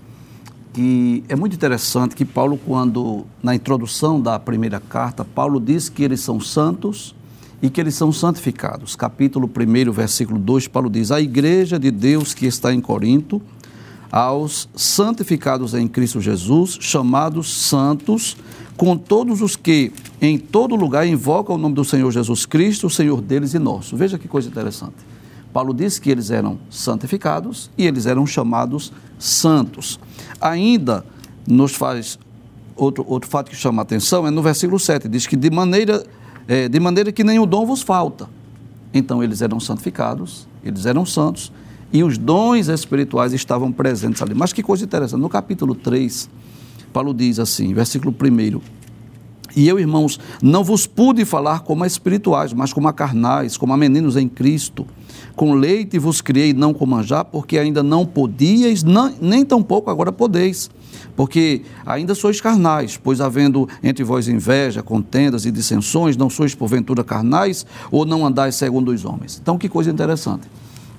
que 0.75 1.25
é 1.29 1.35
muito 1.35 1.57
interessante 1.57 2.15
que 2.15 2.25
Paulo, 2.25 2.59
quando, 2.59 3.25
na 3.43 3.55
introdução 3.55 4.21
da 4.21 4.39
primeira 4.39 4.79
carta, 4.79 5.25
Paulo 5.25 5.59
diz 5.59 5.89
que 5.89 6.05
eles 6.05 6.21
são 6.21 6.39
santos 6.39 7.17
e 7.61 7.69
que 7.69 7.81
eles 7.81 7.95
são 7.95 8.13
santificados. 8.13 8.95
Capítulo 8.95 9.49
1, 9.49 9.93
versículo 9.93 10.39
2, 10.39 10.69
Paulo 10.69 10.89
diz: 10.89 11.11
A 11.11 11.21
igreja 11.21 11.79
de 11.79 11.91
Deus 11.91 12.35
que 12.35 12.47
está 12.47 12.73
em 12.73 12.81
Corinto, 12.81 13.43
aos 14.11 14.69
santificados 14.75 15.75
em 15.75 15.87
Cristo 15.87 16.21
Jesus, 16.21 16.79
chamados 16.81 17.53
santos, 17.53 18.37
com 18.77 18.97
todos 18.97 19.43
os 19.43 19.57
que 19.57 19.93
em 20.21 20.39
todo 20.39 20.77
lugar 20.77 21.07
invocam 21.07 21.57
o 21.57 21.59
nome 21.59 21.75
do 21.75 21.85
Senhor 21.85 22.11
Jesus 22.11 22.47
Cristo, 22.47 22.87
o 22.87 22.91
Senhor 22.91 23.21
deles 23.21 23.55
e 23.55 23.59
nosso. 23.59 23.97
Veja 23.97 24.19
que 24.19 24.29
coisa 24.29 24.49
interessante. 24.49 24.95
Paulo 25.53 25.75
diz 25.75 25.99
que 25.99 26.11
eles 26.11 26.31
eram 26.31 26.59
santificados 26.71 27.71
e 27.77 27.87
eles 27.87 28.07
eram 28.07 28.27
chamados 28.27 28.93
santos. 29.19 29.99
Ainda 30.41 31.05
nos 31.47 31.75
faz 31.75 32.19
outro, 32.77 33.05
outro 33.09 33.29
fato 33.29 33.51
que 33.51 33.57
chama 33.57 33.83
a 33.83 33.85
atenção 33.85 34.27
é 34.27 34.31
no 34.31 34.43
versículo 34.43 34.79
7, 34.79 35.09
diz 35.09 35.27
que 35.27 35.37
de 35.37 35.51
maneira, 35.51 36.05
é, 36.49 36.69
de 36.69 36.81
maneira 36.81 37.13
que 37.13 37.23
nenhum 37.23 37.47
dom 37.47 37.67
vos 37.67 37.83
falta. 37.83 38.29
Então 38.93 39.23
eles 39.23 39.43
eram 39.43 39.61
santificados, 39.61 40.49
eles 40.65 40.87
eram 40.87 41.05
santos 41.05 41.53
e 41.93 42.03
os 42.03 42.19
dons 42.19 42.69
espirituais 42.69 43.33
estavam 43.33 43.71
presentes 43.71 44.23
ali. 44.23 44.35
Mas 44.35 44.53
que 44.53 44.63
coisa 44.63 44.85
interessante, 44.85 45.21
no 45.21 45.29
capítulo 45.29 45.75
3, 45.75 46.29
Paulo 46.93 47.13
diz 47.13 47.39
assim, 47.39 47.73
versículo 47.75 48.13
1: 48.13 48.61
E 49.57 49.67
eu, 49.67 49.79
irmãos, 49.79 50.19
não 50.43 50.63
vos 50.63 50.87
pude 50.87 51.25
falar 51.25 51.61
como 51.61 51.85
a 51.85 51.87
espirituais, 51.87 52.53
mas 52.53 52.73
como 52.73 52.89
a 52.89 52.93
carnais, 52.93 53.57
como 53.57 53.73
a 53.73 53.77
meninos 53.77 54.17
em 54.17 54.29
Cristo 54.29 54.87
com 55.39 55.55
leite 55.55 56.01
vos 56.01 56.21
criei, 56.21 56.53
não 56.53 56.75
com 56.75 56.85
manjar, 56.85 57.25
porque 57.25 57.59
ainda 57.59 57.81
não 57.81 58.05
podíeis, 58.05 58.83
nem 59.21 59.45
tampouco 59.45 59.89
agora 59.89 60.11
podeis. 60.11 60.69
Porque 61.15 61.63
ainda 61.87 62.13
sois 62.13 62.41
carnais, 62.41 62.97
pois 62.97 63.21
havendo 63.21 63.69
entre 63.81 64.03
vós 64.03 64.27
inveja, 64.27 64.83
contendas 64.83 65.47
e 65.47 65.53
dissensões, 65.53 66.17
não 66.17 66.29
sois 66.29 66.57
porventura 66.57 67.05
carnais, 67.05 67.65
ou 67.89 68.05
não 68.05 68.27
andais 68.27 68.57
segundo 68.57 68.91
os 68.91 69.05
homens. 69.05 69.39
Então, 69.41 69.57
que 69.57 69.69
coisa 69.69 69.91
interessante. 69.91 70.49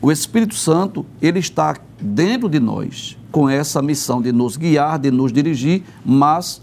O 0.02 0.10
Espírito 0.10 0.56
Santo, 0.56 1.06
ele 1.22 1.40
está 1.40 1.76
dentro 2.00 2.48
de 2.48 2.62
nós, 2.62 3.18
com 3.34 3.50
essa 3.50 3.82
missão 3.82 4.22
de 4.22 4.32
nos 4.32 4.56
guiar, 4.56 5.00
de 5.00 5.12
nos 5.12 5.34
dirigir, 5.34 5.84
mas 6.06 6.62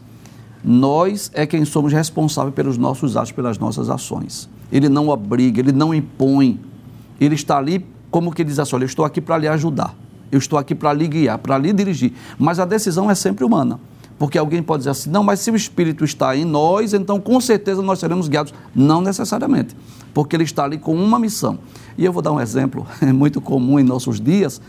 nós 0.64 1.30
é 1.34 1.46
quem 1.46 1.64
somos 1.64 1.92
responsáveis 1.92 2.54
pelos 2.54 2.76
nossos 2.76 3.16
atos, 3.16 3.32
pelas 3.32 3.58
nossas 3.58 3.88
ações. 3.88 4.48
Ele 4.70 4.88
não 4.88 5.08
obriga, 5.08 5.60
ele 5.60 5.72
não 5.72 5.94
impõe 5.94 6.58
ele 7.20 7.34
está 7.34 7.58
ali 7.58 7.84
como 8.10 8.32
que 8.32 8.44
diz 8.44 8.58
assim, 8.58 8.76
olha, 8.76 8.84
eu 8.84 8.86
estou 8.86 9.04
aqui 9.04 9.20
para 9.20 9.38
lhe 9.38 9.48
ajudar, 9.48 9.94
eu 10.30 10.38
estou 10.38 10.58
aqui 10.58 10.74
para 10.74 10.92
lhe 10.92 11.06
guiar, 11.08 11.38
para 11.38 11.58
lhe 11.58 11.72
dirigir. 11.72 12.12
Mas 12.38 12.58
a 12.58 12.64
decisão 12.64 13.10
é 13.10 13.14
sempre 13.14 13.44
humana. 13.44 13.78
Porque 14.18 14.38
alguém 14.38 14.62
pode 14.62 14.80
dizer 14.80 14.90
assim, 14.90 15.10
não, 15.10 15.22
mas 15.22 15.40
se 15.40 15.50
o 15.50 15.56
Espírito 15.56 16.02
está 16.02 16.34
em 16.34 16.44
nós, 16.44 16.94
então 16.94 17.20
com 17.20 17.38
certeza 17.38 17.82
nós 17.82 17.98
seremos 17.98 18.28
guiados. 18.28 18.54
Não 18.74 19.02
necessariamente, 19.02 19.76
porque 20.14 20.34
ele 20.34 20.44
está 20.44 20.64
ali 20.64 20.78
com 20.78 20.94
uma 20.94 21.18
missão. 21.18 21.58
E 21.98 22.04
eu 22.04 22.12
vou 22.12 22.22
dar 22.22 22.32
um 22.32 22.40
exemplo, 22.40 22.86
é 23.02 23.12
muito 23.12 23.42
comum 23.42 23.78
em 23.78 23.82
nossos 23.82 24.18
dias, 24.18 24.60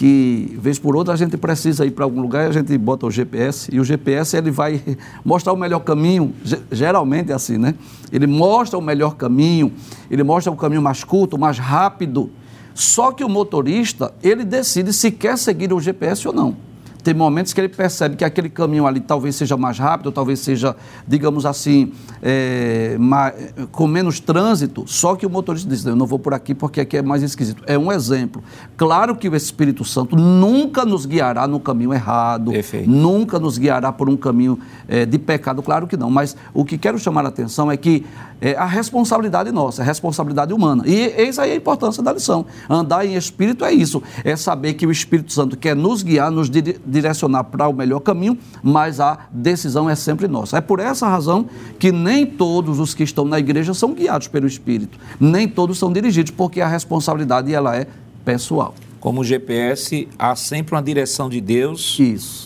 que 0.00 0.56
vez 0.58 0.78
por 0.78 0.96
outra 0.96 1.12
a 1.12 1.16
gente 1.16 1.36
precisa 1.36 1.84
ir 1.84 1.90
para 1.90 2.06
algum 2.06 2.22
lugar 2.22 2.48
a 2.48 2.52
gente 2.52 2.78
bota 2.78 3.04
o 3.04 3.10
GPS 3.10 3.68
e 3.70 3.78
o 3.78 3.84
GPS 3.84 4.34
ele 4.34 4.50
vai 4.50 4.82
mostrar 5.22 5.52
o 5.52 5.56
melhor 5.56 5.80
caminho, 5.80 6.32
geralmente 6.72 7.30
é 7.30 7.34
assim, 7.34 7.58
né? 7.58 7.74
Ele 8.10 8.26
mostra 8.26 8.78
o 8.78 8.80
melhor 8.80 9.14
caminho, 9.14 9.70
ele 10.10 10.22
mostra 10.22 10.50
o 10.50 10.56
caminho 10.56 10.80
mais 10.80 11.04
curto, 11.04 11.36
mais 11.36 11.58
rápido. 11.58 12.30
Só 12.72 13.12
que 13.12 13.22
o 13.22 13.28
motorista, 13.28 14.14
ele 14.22 14.42
decide 14.42 14.90
se 14.94 15.10
quer 15.10 15.36
seguir 15.36 15.70
o 15.70 15.78
GPS 15.78 16.26
ou 16.26 16.32
não. 16.32 16.69
Tem 17.02 17.14
momentos 17.14 17.52
que 17.52 17.60
ele 17.60 17.68
percebe 17.68 18.16
que 18.16 18.24
aquele 18.24 18.48
caminho 18.48 18.86
ali 18.86 19.00
talvez 19.00 19.36
seja 19.36 19.56
mais 19.56 19.78
rápido, 19.78 20.12
talvez 20.12 20.40
seja, 20.40 20.76
digamos 21.06 21.46
assim, 21.46 21.92
é, 22.22 22.96
mais, 22.98 23.34
com 23.72 23.86
menos 23.86 24.20
trânsito, 24.20 24.84
só 24.86 25.16
que 25.16 25.24
o 25.24 25.30
motorista 25.30 25.68
diz, 25.68 25.84
eu 25.84 25.96
não 25.96 26.06
vou 26.06 26.18
por 26.18 26.34
aqui 26.34 26.54
porque 26.54 26.80
aqui 26.80 26.96
é 26.96 27.02
mais 27.02 27.22
esquisito. 27.22 27.62
É 27.66 27.78
um 27.78 27.90
exemplo. 27.90 28.42
Claro 28.76 29.16
que 29.16 29.28
o 29.28 29.36
Espírito 29.36 29.84
Santo 29.84 30.16
nunca 30.16 30.84
nos 30.84 31.06
guiará 31.06 31.46
no 31.46 31.60
caminho 31.60 31.92
errado, 31.92 32.50
Perfeito. 32.50 32.90
nunca 32.90 33.38
nos 33.38 33.58
guiará 33.58 33.92
por 33.92 34.08
um 34.08 34.16
caminho 34.16 34.58
é, 34.86 35.06
de 35.06 35.18
pecado, 35.18 35.62
claro 35.62 35.86
que 35.86 35.96
não. 35.96 36.10
Mas 36.10 36.36
o 36.52 36.64
que 36.64 36.76
quero 36.76 36.98
chamar 36.98 37.24
a 37.24 37.28
atenção 37.28 37.70
é 37.70 37.76
que 37.76 38.04
é 38.40 38.56
a 38.56 38.64
responsabilidade 38.64 39.52
nossa, 39.52 39.82
a 39.82 39.84
responsabilidade 39.84 40.52
humana. 40.52 40.82
E 40.86 40.94
eis 41.16 41.38
aí 41.38 41.52
a 41.52 41.56
importância 41.56 42.02
da 42.02 42.12
lição. 42.12 42.46
Andar 42.68 43.04
em 43.04 43.14
Espírito 43.14 43.64
é 43.64 43.72
isso, 43.72 44.02
é 44.24 44.34
saber 44.36 44.74
que 44.74 44.86
o 44.86 44.90
Espírito 44.90 45.32
Santo 45.32 45.56
quer 45.56 45.76
nos 45.76 46.02
guiar, 46.02 46.30
nos 46.30 46.50
direcionar 46.50 47.44
para 47.44 47.68
o 47.68 47.72
melhor 47.72 48.00
caminho, 48.00 48.38
mas 48.62 49.00
a 49.00 49.18
decisão 49.30 49.88
é 49.88 49.94
sempre 49.94 50.26
nossa. 50.26 50.58
É 50.58 50.60
por 50.60 50.80
essa 50.80 51.06
razão 51.06 51.46
que 51.78 51.92
nem 51.92 52.24
todos 52.24 52.78
os 52.78 52.94
que 52.94 53.02
estão 53.02 53.24
na 53.24 53.38
igreja 53.38 53.74
são 53.74 53.92
guiados 53.92 54.28
pelo 54.28 54.46
Espírito, 54.46 54.98
nem 55.18 55.46
todos 55.46 55.78
são 55.78 55.92
dirigidos, 55.92 56.30
porque 56.30 56.60
a 56.60 56.68
responsabilidade 56.68 57.52
ela 57.52 57.76
é 57.76 57.86
pessoal. 58.24 58.74
Como 59.00 59.24
GPS, 59.24 60.08
há 60.18 60.36
sempre 60.36 60.74
uma 60.74 60.82
direção 60.82 61.30
de 61.30 61.40
Deus 61.40 61.98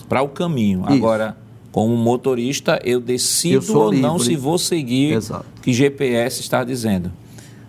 para 0.07 0.21
o 0.21 0.29
caminho. 0.29 0.83
Isso. 0.83 0.93
Agora, 0.93 1.37
como 1.75 1.93
motorista, 1.97 2.79
eu 2.85 3.01
decido 3.01 3.73
eu 3.73 3.77
ou 3.77 3.91
não 3.91 4.17
se 4.17 4.37
vou 4.37 4.57
seguir 4.57 5.17
o 5.17 5.61
que 5.61 5.73
GPS 5.73 6.39
está 6.39 6.63
dizendo. 6.63 7.11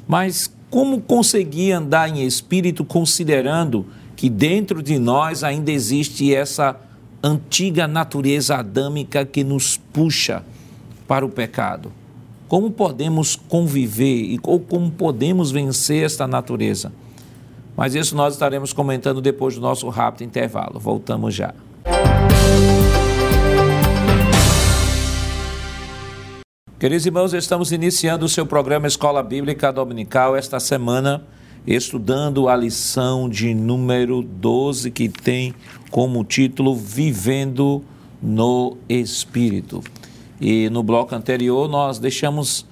Mas 0.06 0.48
como 0.70 1.00
conseguir 1.00 1.72
andar 1.72 2.08
em 2.08 2.24
espírito 2.24 2.84
considerando 2.84 3.84
que 4.14 4.30
dentro 4.30 4.80
de 4.80 4.96
nós 4.96 5.42
ainda 5.42 5.72
existe 5.72 6.32
essa 6.32 6.76
antiga 7.20 7.88
natureza 7.88 8.54
adâmica 8.54 9.24
que 9.24 9.42
nos 9.42 9.76
puxa 9.76 10.44
para 11.08 11.26
o 11.26 11.28
pecado. 11.28 11.90
Como 12.46 12.70
podemos 12.70 13.34
conviver 13.34 14.38
ou 14.44 14.60
como 14.60 14.88
podemos 14.88 15.50
vencer 15.50 16.04
esta 16.04 16.28
natureza? 16.28 16.92
Mas 17.76 17.96
isso 17.96 18.14
nós 18.14 18.34
estaremos 18.34 18.72
comentando 18.72 19.20
depois 19.20 19.56
do 19.56 19.60
nosso 19.60 19.88
rápido 19.88 20.22
intervalo. 20.22 20.78
Voltamos 20.78 21.34
já. 21.34 21.52
Queridos 26.78 27.06
irmãos, 27.06 27.32
estamos 27.32 27.72
iniciando 27.72 28.26
o 28.26 28.28
seu 28.28 28.44
programa 28.44 28.86
Escola 28.86 29.22
Bíblica 29.22 29.72
Dominical 29.72 30.36
esta 30.36 30.60
semana 30.60 31.26
estudando 31.66 32.50
a 32.50 32.54
lição 32.54 33.30
de 33.30 33.54
número 33.54 34.20
12, 34.20 34.90
que 34.90 35.08
tem 35.08 35.54
como 35.90 36.22
título 36.22 36.76
Vivendo 36.76 37.82
no 38.20 38.76
Espírito. 38.90 39.82
E 40.38 40.68
no 40.68 40.82
bloco 40.82 41.14
anterior 41.14 41.66
nós 41.66 41.98
deixamos 41.98 42.66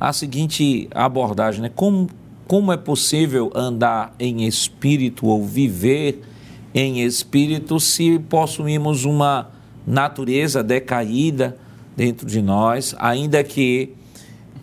a 0.00 0.10
seguinte 0.10 0.88
abordagem, 0.94 1.60
né? 1.60 1.70
Como 1.74 2.08
como 2.48 2.72
é 2.72 2.78
possível 2.78 3.52
andar 3.54 4.14
em 4.18 4.46
espírito 4.46 5.26
ou 5.26 5.44
viver 5.44 6.22
em 6.74 7.02
espírito 7.02 7.78
se 7.78 8.18
possuímos 8.20 9.04
uma 9.04 9.50
natureza 9.86 10.62
decaída 10.62 11.58
dentro 12.00 12.26
de 12.26 12.40
nós, 12.40 12.94
ainda 12.98 13.44
que 13.44 13.94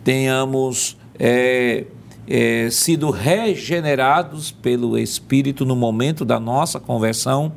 tenhamos 0.02 0.96
é, 1.16 1.84
é, 2.26 2.68
sido 2.68 3.10
regenerados 3.10 4.50
pelo 4.50 4.98
Espírito 4.98 5.64
no 5.64 5.76
momento 5.76 6.24
da 6.24 6.40
nossa 6.40 6.80
conversão, 6.80 7.52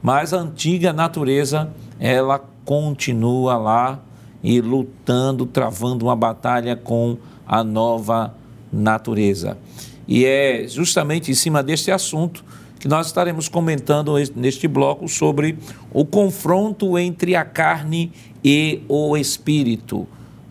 mas 0.00 0.32
a 0.32 0.38
antiga 0.38 0.92
natureza 0.92 1.72
ela 1.98 2.38
continua 2.64 3.56
lá 3.56 3.98
e 4.44 4.60
lutando, 4.60 5.44
travando 5.44 6.04
uma 6.06 6.14
batalha 6.14 6.76
com 6.76 7.18
a 7.44 7.64
nova 7.64 8.32
natureza. 8.72 9.58
E 10.06 10.24
é 10.24 10.68
justamente 10.68 11.32
em 11.32 11.34
cima 11.34 11.64
deste 11.64 11.90
assunto 11.90 12.44
que 12.78 12.88
nós 12.88 13.06
estaremos 13.06 13.48
comentando 13.48 14.14
neste 14.34 14.68
bloco 14.68 15.08
sobre 15.08 15.58
o 15.92 16.04
confronto 16.04 16.98
entre 16.98 17.34
a 17.34 17.44
carne 17.44 18.12
e 18.44 18.82
o 18.88 19.16
espírito. 19.16 20.06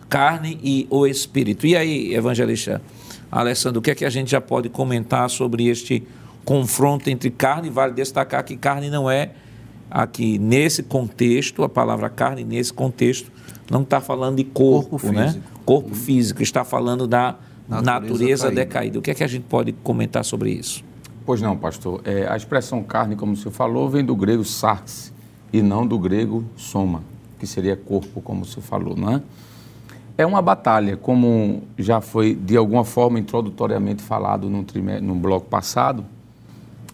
Carne 0.08 0.58
e 0.62 0.86
o 0.90 1.06
espírito. 1.06 1.66
E 1.66 1.76
aí, 1.76 2.14
evangelista 2.14 2.80
Alessandro, 3.30 3.80
o 3.80 3.82
que 3.82 3.90
é 3.90 3.94
que 3.94 4.04
a 4.04 4.10
gente 4.10 4.30
já 4.30 4.40
pode 4.40 4.68
comentar 4.68 5.28
sobre 5.30 5.66
este 5.66 6.02
confronto 6.44 7.10
entre 7.10 7.30
carne? 7.30 7.70
Vale 7.70 7.92
destacar 7.92 8.44
que 8.44 8.56
carne 8.56 8.88
não 8.88 9.10
é 9.10 9.30
aqui 9.90 10.38
nesse 10.38 10.82
contexto, 10.82 11.62
a 11.62 11.68
palavra 11.68 12.08
carne 12.08 12.44
nesse 12.44 12.72
contexto 12.72 13.30
não 13.70 13.82
está 13.82 14.00
falando 14.00 14.36
de 14.36 14.44
corpo, 14.44 14.90
corpo 14.90 15.12
né? 15.12 15.28
Físico. 15.28 15.60
Corpo 15.64 15.94
físico, 15.94 16.42
está 16.42 16.64
falando 16.64 17.06
da 17.06 17.36
natureza, 17.68 18.00
natureza 18.00 18.50
decaída. 18.50 18.98
O 18.98 19.02
que 19.02 19.10
é 19.10 19.14
que 19.14 19.24
a 19.24 19.26
gente 19.26 19.44
pode 19.48 19.72
comentar 19.72 20.24
sobre 20.24 20.50
isso? 20.50 20.84
Pois 21.26 21.42
não, 21.42 21.56
pastor. 21.56 22.00
É, 22.04 22.28
a 22.28 22.36
expressão 22.36 22.84
carne, 22.84 23.16
como 23.16 23.32
o 23.32 23.36
senhor 23.36 23.50
falou, 23.50 23.90
vem 23.90 24.04
do 24.04 24.14
grego 24.14 24.44
sarx 24.44 25.12
e 25.52 25.60
não 25.60 25.84
do 25.84 25.98
grego 25.98 26.44
soma, 26.56 27.02
que 27.40 27.48
seria 27.48 27.76
corpo, 27.76 28.20
como 28.20 28.42
o 28.42 28.44
senhor 28.44 28.62
falou, 28.62 28.96
não 28.96 29.16
é? 29.16 29.22
É 30.16 30.24
uma 30.24 30.40
batalha, 30.40 30.96
como 30.96 31.64
já 31.76 32.00
foi 32.00 32.32
de 32.32 32.56
alguma 32.56 32.84
forma 32.84 33.18
introdutoriamente 33.18 34.02
falado 34.02 34.48
no 34.48 35.14
bloco 35.16 35.46
passado, 35.46 36.04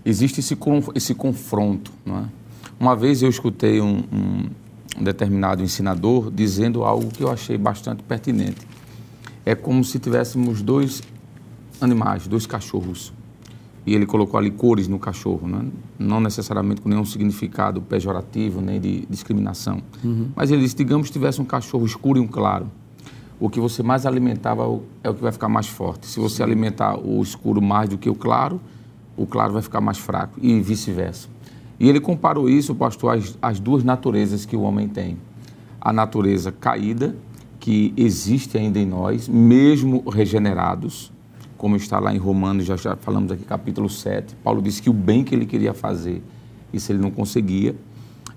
existe 0.03 0.41
esse, 0.41 0.57
esse 0.95 1.15
confronto, 1.15 1.93
não 2.05 2.21
é? 2.21 2.25
Uma 2.81 2.97
vez 2.97 3.23
eu 3.23 3.29
escutei 3.29 3.83
um, 3.83 4.03
um 4.11 5.05
determinado 5.05 5.63
ensinador 5.63 6.31
dizendo 6.31 6.85
algo 6.85 7.11
que 7.11 7.23
eu 7.23 7.31
achei 7.31 7.59
bastante 7.59 8.03
pertinente. 8.03 8.67
É 9.45 9.55
como 9.55 9.85
se 9.85 9.99
tivéssemos 9.99 10.63
dois 10.63 11.03
animais, 11.81 12.27
dois 12.27 12.47
cachorros 12.47 13.13
e 13.85 13.95
ele 13.95 14.07
colocou 14.07 14.39
ali 14.39 14.51
cores 14.51 14.87
no 14.87 14.99
cachorro, 14.99 15.49
né? 15.49 15.67
não 15.99 16.21
necessariamente 16.21 16.81
com 16.81 16.89
nenhum 16.89 17.05
significado 17.05 17.83
pejorativo 17.83 18.61
nem 18.61 18.81
de 18.81 19.07
discriminação. 19.11 19.83
Uhum. 20.05 20.29
Mas 20.37 20.51
ele 20.51 20.63
disse, 20.63 20.77
digamos 20.77 21.09
que 21.09 21.13
tivesse 21.13 21.41
um 21.41 21.45
cachorro 21.45 21.85
escuro 21.85 22.19
e 22.19 22.21
um 22.21 22.29
claro, 22.29 22.71
o 23.41 23.51
que 23.51 23.59
você 23.59 23.83
mais 23.83 24.07
alimentava 24.07 24.63
é 25.03 25.11
o 25.11 25.15
que 25.15 25.23
vai 25.23 25.33
ficar 25.33 25.49
mais 25.49 25.67
forte. 25.67 26.07
Se 26.07 26.21
você 26.21 26.45
alimentar 26.45 26.97
o 26.97 27.21
escuro 27.21 27.61
mais 27.61 27.89
do 27.89 27.99
que 27.99 28.09
o 28.09 28.15
claro, 28.15 28.61
o 29.17 29.27
claro 29.27 29.53
vai 29.53 29.63
ficar 29.63 29.81
mais 29.81 29.99
fraco 29.99 30.39
e 30.41 30.61
vice-versa. 30.61 31.29
E 31.79 31.89
ele 31.89 31.99
comparou 31.99 32.49
isso, 32.49 32.73
pastor, 32.77 33.19
às, 33.19 33.37
às 33.43 33.59
duas 33.59 33.83
naturezas 33.83 34.47
que 34.47 34.57
o 34.57 34.61
homem 34.61 34.87
tem. 34.87 35.19
A 35.81 35.93
natureza 35.93 36.53
caída, 36.53 37.17
que 37.59 37.93
existe 37.97 38.57
ainda 38.57 38.79
em 38.79 38.87
nós, 38.87 39.29
mesmo 39.29 40.09
regenerados, 40.09 41.12
como 41.63 41.77
está 41.77 42.01
lá 42.01 42.13
em 42.13 42.19
Romanos, 42.19 42.65
já, 42.65 42.77
já 42.77 42.97
falamos 42.97 43.31
aqui, 43.31 43.45
capítulo 43.45 43.89
7. 43.89 44.35
Paulo 44.43 44.61
disse 44.61 44.83
que 44.83 44.91
o 44.91 44.93
bem 44.93 45.23
que 45.23 45.33
ele 45.33 45.47
queria 45.47 45.73
fazer, 45.73 46.21
isso 46.73 46.91
ele 46.91 46.99
não 46.99 47.09
conseguia. 47.09 47.77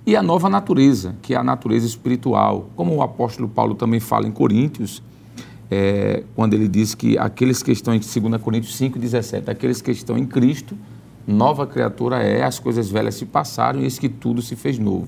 E 0.05 0.15
a 0.15 0.21
nova 0.21 0.47
natureza, 0.47 1.15
que 1.23 1.33
é 1.33 1.37
a 1.37 1.43
natureza 1.43 1.87
espiritual. 1.87 2.69
Como 2.75 2.93
o 2.93 3.01
apóstolo 3.01 3.49
Paulo 3.49 3.73
também 3.73 3.99
fala 3.99 4.27
em 4.27 4.31
Coríntios, 4.31 5.01
é, 5.71 6.23
quando 6.35 6.53
ele 6.53 6.67
diz 6.67 6.93
que 6.93 7.17
aqueles 7.17 7.63
que 7.63 7.71
estão 7.71 7.95
em 7.95 7.99
2 7.99 8.39
Coríntios 8.39 8.79
5,17, 8.79 9.49
aqueles 9.49 9.81
que 9.81 9.89
estão 9.89 10.15
em 10.15 10.27
Cristo, 10.27 10.77
nova 11.25 11.65
criatura 11.65 12.21
é, 12.21 12.43
as 12.43 12.59
coisas 12.59 12.91
velhas 12.91 13.15
se 13.15 13.25
passaram 13.25 13.79
eis 13.81 13.97
que 13.97 14.07
tudo 14.07 14.39
se 14.39 14.55
fez 14.55 14.77
novo. 14.77 15.07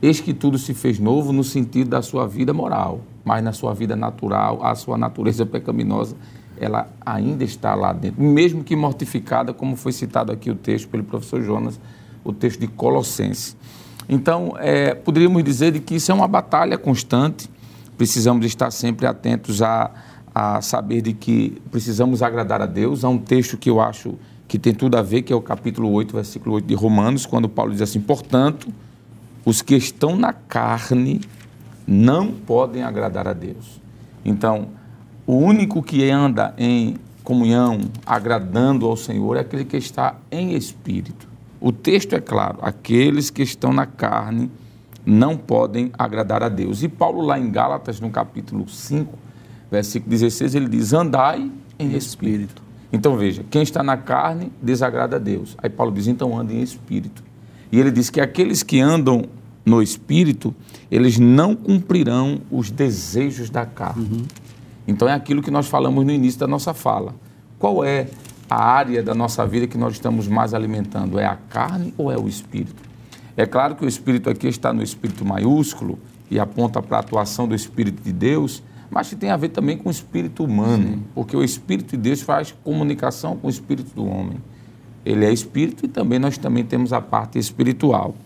Eis 0.00 0.18
que 0.18 0.32
tudo 0.32 0.56
se 0.56 0.72
fez 0.72 0.98
novo 0.98 1.30
no 1.30 1.44
sentido 1.44 1.90
da 1.90 2.00
sua 2.00 2.26
vida 2.26 2.54
moral, 2.54 3.02
mas 3.22 3.44
na 3.44 3.52
sua 3.52 3.74
vida 3.74 3.94
natural, 3.94 4.64
a 4.64 4.74
sua 4.74 4.96
natureza 4.96 5.44
pecaminosa 5.44 6.16
ela 6.60 6.88
ainda 7.04 7.42
está 7.42 7.74
lá 7.74 7.92
dentro, 7.92 8.22
mesmo 8.22 8.62
que 8.62 8.76
mortificada, 8.76 9.52
como 9.54 9.74
foi 9.74 9.92
citado 9.92 10.30
aqui 10.30 10.50
o 10.50 10.54
texto 10.54 10.88
pelo 10.88 11.02
professor 11.02 11.42
Jonas, 11.42 11.80
o 12.22 12.32
texto 12.32 12.60
de 12.60 12.66
Colossenses. 12.66 13.56
Então, 14.08 14.54
é, 14.58 14.94
poderíamos 14.94 15.42
dizer 15.42 15.72
de 15.72 15.80
que 15.80 15.94
isso 15.94 16.12
é 16.12 16.14
uma 16.14 16.28
batalha 16.28 16.76
constante, 16.76 17.48
precisamos 17.96 18.44
estar 18.44 18.70
sempre 18.70 19.06
atentos 19.06 19.62
a, 19.62 19.90
a 20.34 20.60
saber 20.60 21.00
de 21.00 21.14
que 21.14 21.60
precisamos 21.70 22.22
agradar 22.22 22.60
a 22.60 22.66
Deus. 22.66 23.04
Há 23.04 23.08
um 23.08 23.18
texto 23.18 23.56
que 23.56 23.70
eu 23.70 23.80
acho 23.80 24.14
que 24.46 24.58
tem 24.58 24.74
tudo 24.74 24.96
a 24.96 25.02
ver, 25.02 25.22
que 25.22 25.32
é 25.32 25.36
o 25.36 25.40
capítulo 25.40 25.90
8, 25.92 26.14
versículo 26.14 26.56
8 26.56 26.66
de 26.66 26.74
Romanos, 26.74 27.24
quando 27.24 27.48
Paulo 27.48 27.72
diz 27.72 27.80
assim: 27.80 28.00
Portanto, 28.00 28.68
os 29.44 29.62
que 29.62 29.76
estão 29.76 30.16
na 30.16 30.32
carne 30.32 31.20
não 31.86 32.32
podem 32.32 32.82
agradar 32.82 33.26
a 33.26 33.32
Deus. 33.32 33.80
Então, 34.24 34.68
o 35.30 35.36
único 35.36 35.80
que 35.80 36.10
anda 36.10 36.52
em 36.58 36.96
comunhão, 37.22 37.78
agradando 38.04 38.84
ao 38.84 38.96
Senhor, 38.96 39.36
é 39.36 39.40
aquele 39.40 39.64
que 39.64 39.76
está 39.76 40.16
em 40.28 40.54
espírito. 40.54 41.28
O 41.60 41.70
texto 41.70 42.16
é 42.16 42.20
claro: 42.20 42.58
aqueles 42.60 43.30
que 43.30 43.40
estão 43.40 43.72
na 43.72 43.86
carne 43.86 44.50
não 45.06 45.36
podem 45.36 45.92
agradar 45.96 46.42
a 46.42 46.48
Deus. 46.48 46.82
E 46.82 46.88
Paulo, 46.88 47.20
lá 47.20 47.38
em 47.38 47.48
Gálatas, 47.48 48.00
no 48.00 48.10
capítulo 48.10 48.68
5, 48.68 49.16
versículo 49.70 50.10
16, 50.10 50.56
ele 50.56 50.68
diz: 50.68 50.92
Andai 50.92 51.48
em 51.78 51.96
espírito. 51.96 52.60
Então 52.92 53.16
veja, 53.16 53.44
quem 53.48 53.62
está 53.62 53.84
na 53.84 53.96
carne 53.96 54.50
desagrada 54.60 55.14
a 55.14 55.20
Deus. 55.20 55.56
Aí 55.58 55.70
Paulo 55.70 55.92
diz: 55.92 56.08
então 56.08 56.36
ande 56.36 56.56
em 56.56 56.60
espírito. 56.60 57.22
E 57.70 57.78
ele 57.78 57.92
diz 57.92 58.10
que 58.10 58.20
aqueles 58.20 58.64
que 58.64 58.80
andam 58.80 59.26
no 59.64 59.80
espírito, 59.80 60.52
eles 60.90 61.20
não 61.20 61.54
cumprirão 61.54 62.40
os 62.50 62.68
desejos 62.68 63.48
da 63.48 63.64
carne. 63.64 64.08
Uhum. 64.10 64.24
Então 64.90 65.08
é 65.08 65.12
aquilo 65.12 65.40
que 65.40 65.52
nós 65.52 65.68
falamos 65.68 66.04
no 66.04 66.10
início 66.10 66.40
da 66.40 66.48
nossa 66.48 66.74
fala. 66.74 67.14
Qual 67.60 67.84
é 67.84 68.08
a 68.48 68.60
área 68.60 69.02
da 69.02 69.14
nossa 69.14 69.46
vida 69.46 69.68
que 69.68 69.78
nós 69.78 69.92
estamos 69.92 70.26
mais 70.26 70.52
alimentando? 70.52 71.16
É 71.16 71.24
a 71.24 71.36
carne 71.36 71.94
ou 71.96 72.10
é 72.10 72.18
o 72.18 72.26
espírito? 72.26 72.82
É 73.36 73.46
claro 73.46 73.76
que 73.76 73.84
o 73.84 73.88
espírito 73.88 74.28
aqui 74.28 74.48
está 74.48 74.72
no 74.72 74.82
espírito 74.82 75.24
maiúsculo 75.24 75.96
e 76.28 76.40
aponta 76.40 76.82
para 76.82 76.96
a 76.96 77.00
atuação 77.00 77.46
do 77.46 77.54
espírito 77.54 78.02
de 78.02 78.12
Deus, 78.12 78.64
mas 78.90 79.08
que 79.08 79.14
tem 79.14 79.30
a 79.30 79.36
ver 79.36 79.50
também 79.50 79.78
com 79.78 79.88
o 79.88 79.92
espírito 79.92 80.42
humano, 80.42 81.04
porque 81.14 81.36
o 81.36 81.44
espírito 81.44 81.92
de 81.92 81.96
Deus 81.96 82.20
faz 82.20 82.52
comunicação 82.64 83.36
com 83.36 83.46
o 83.46 83.50
espírito 83.50 83.94
do 83.94 84.04
homem. 84.04 84.38
Ele 85.06 85.24
é 85.24 85.32
espírito 85.32 85.86
e 85.86 85.88
também 85.88 86.18
nós 86.18 86.36
também 86.36 86.64
temos 86.64 86.92
a 86.92 87.00
parte 87.00 87.38
espiritual. 87.38 88.16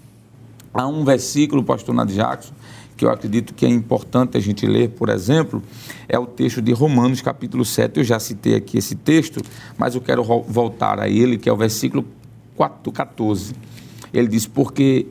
Há 0.72 0.86
um 0.86 1.04
versículo, 1.04 1.62
pastor 1.62 1.94
Nad 1.94 2.10
Jackson, 2.10 2.54
que 2.96 3.04
eu 3.04 3.10
acredito 3.10 3.54
que 3.54 3.66
é 3.66 3.68
importante 3.68 4.36
a 4.36 4.40
gente 4.40 4.66
ler, 4.66 4.90
por 4.90 5.08
exemplo, 5.08 5.62
é 6.08 6.18
o 6.18 6.26
texto 6.26 6.62
de 6.62 6.72
Romanos, 6.72 7.20
capítulo 7.20 7.64
7. 7.64 7.98
Eu 7.98 8.04
já 8.04 8.20
citei 8.20 8.54
aqui 8.54 8.78
esse 8.78 8.94
texto, 8.94 9.40
mas 9.76 9.94
eu 9.94 10.00
quero 10.00 10.22
voltar 10.22 11.00
a 11.00 11.08
ele, 11.08 11.36
que 11.36 11.48
é 11.48 11.52
o 11.52 11.56
versículo 11.56 12.04
14. 12.92 13.54
Ele 14.12 14.28
diz: 14.28 14.46
Porque 14.46 15.06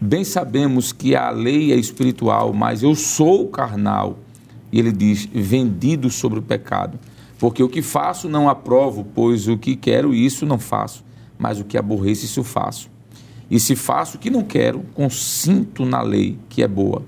bem 0.00 0.24
sabemos 0.24 0.92
que 0.92 1.16
a 1.16 1.30
lei 1.30 1.72
é 1.72 1.76
espiritual, 1.76 2.52
mas 2.52 2.82
eu 2.82 2.94
sou 2.94 3.48
carnal. 3.48 4.18
E 4.70 4.78
ele 4.78 4.92
diz: 4.92 5.28
vendido 5.32 6.10
sobre 6.10 6.38
o 6.38 6.42
pecado. 6.42 6.98
Porque 7.38 7.62
o 7.62 7.68
que 7.68 7.82
faço 7.82 8.28
não 8.28 8.48
aprovo, 8.48 9.04
pois 9.14 9.48
o 9.48 9.58
que 9.58 9.74
quero, 9.74 10.14
isso 10.14 10.46
não 10.46 10.58
faço, 10.58 11.04
mas 11.36 11.60
o 11.60 11.64
que 11.64 11.76
aborreço, 11.76 12.24
isso 12.24 12.44
faço. 12.44 12.88
E 13.50 13.60
se 13.60 13.76
faço 13.76 14.16
o 14.16 14.20
que 14.20 14.30
não 14.30 14.42
quero, 14.42 14.80
consinto 14.94 15.84
na 15.84 16.00
lei, 16.00 16.38
que 16.48 16.62
é 16.62 16.68
boa. 16.68 17.02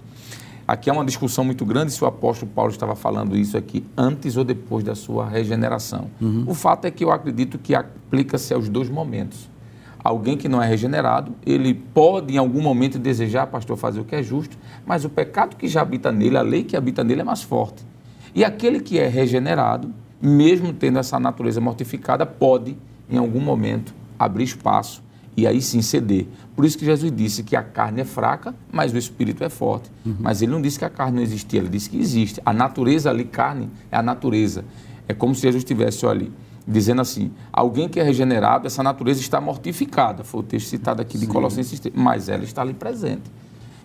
Aqui 0.66 0.90
é 0.90 0.92
uma 0.92 1.05
discussão 1.05 1.44
muito 1.44 1.64
grande 1.64 1.92
se 1.92 2.02
o 2.02 2.09
apóstolo 2.09 2.50
Paulo 2.52 2.72
estava 2.72 2.96
falando 2.96 3.37
isso 3.37 3.57
aqui 3.57 3.85
antes 3.96 4.37
ou 4.37 4.42
depois 4.42 4.83
da 4.83 4.96
sua 4.96 5.29
regeneração. 5.29 6.11
Uhum. 6.20 6.44
O 6.48 6.55
fato 6.55 6.87
é 6.87 6.90
que 6.90 7.05
eu 7.05 7.12
acredito 7.12 7.57
que 7.57 7.72
aplica-se 7.72 8.52
aos 8.52 8.68
dois 8.68 8.90
momentos. 8.90 9.48
Alguém 10.02 10.37
que 10.37 10.48
não 10.48 10.61
é 10.61 10.66
regenerado, 10.66 11.33
ele 11.44 11.72
pode 11.72 12.35
em 12.35 12.36
algum 12.36 12.61
momento 12.61 12.99
desejar, 12.99 13.47
pastor, 13.47 13.76
fazer 13.76 14.01
o 14.01 14.05
que 14.05 14.16
é 14.16 14.22
justo, 14.22 14.59
mas 14.84 15.05
o 15.05 15.09
pecado 15.09 15.57
que 15.57 15.68
já 15.68 15.82
habita 15.82 16.11
nele, 16.11 16.36
a 16.36 16.43
lei 16.43 16.64
que 16.64 16.76
habita 16.76 17.05
nele 17.05 17.20
é 17.20 17.24
mais 17.24 17.43
forte. 17.43 17.84
E 18.34 18.45
aquele 18.45 18.80
que 18.80 18.99
é 18.99 19.07
regenerado, 19.07 19.93
mesmo 20.20 20.72
tendo 20.72 20.99
essa 20.99 21.18
natureza 21.18 21.61
mortificada, 21.61 22.26
pode 22.26 22.76
em 23.09 23.18
algum 23.18 23.41
momento 23.41 23.95
abrir 24.18 24.45
espaço 24.45 25.03
e 25.37 25.47
aí 25.47 25.61
sim 25.61 25.82
ceder. 25.82 26.26
Por 26.55 26.64
isso 26.64 26.78
que 26.78 26.84
Jesus 26.84 27.12
disse 27.14 27.43
que 27.43 27.55
a 27.55 27.62
carne 27.62 28.01
é 28.01 28.05
fraca, 28.05 28.55
mas 28.72 28.93
o 28.93 28.97
espírito 28.97 29.45
é 29.45 29.51
forte. 29.51 29.91
Uhum. 30.05 30.16
Mas 30.20 30.41
ele 30.41 30.51
não 30.51 30.62
disse 30.62 30.78
que 30.78 30.84
a 30.84 30.91
carne 30.91 31.16
não 31.16 31.22
existia, 31.22 31.61
ele 31.61 31.68
disse 31.68 31.91
que 31.91 31.99
existe. 31.99 32.41
A 32.45 32.53
natureza 32.53 33.11
ali, 33.11 33.24
carne, 33.24 33.68
é 33.91 33.97
a 33.97 34.03
natureza. 34.03 34.64
É 35.07 35.12
como 35.12 35.34
se 35.34 35.43
Jesus 35.43 35.62
tivesse, 35.62 36.07
olha, 36.07 36.28
dizendo 36.66 37.03
assim: 37.03 37.30
alguém 37.53 37.89
que 37.89 38.01
é 38.01 38.03
regenerado, 38.03 38.66
essa 38.66 38.82
natureza 38.82 39.20
está 39.20 39.41
mortificada. 39.41 40.24
Foi 40.24 40.41
o 40.41 40.43
texto 40.43 40.68
citado 40.68 41.03
aqui 41.03 41.18
de 41.18 41.26
Sim. 41.26 41.32
Colossenses, 41.32 41.80
mas 41.95 42.28
ela 42.28 42.43
está 42.43 42.62
ali 42.62 42.72
presente. 42.72 43.30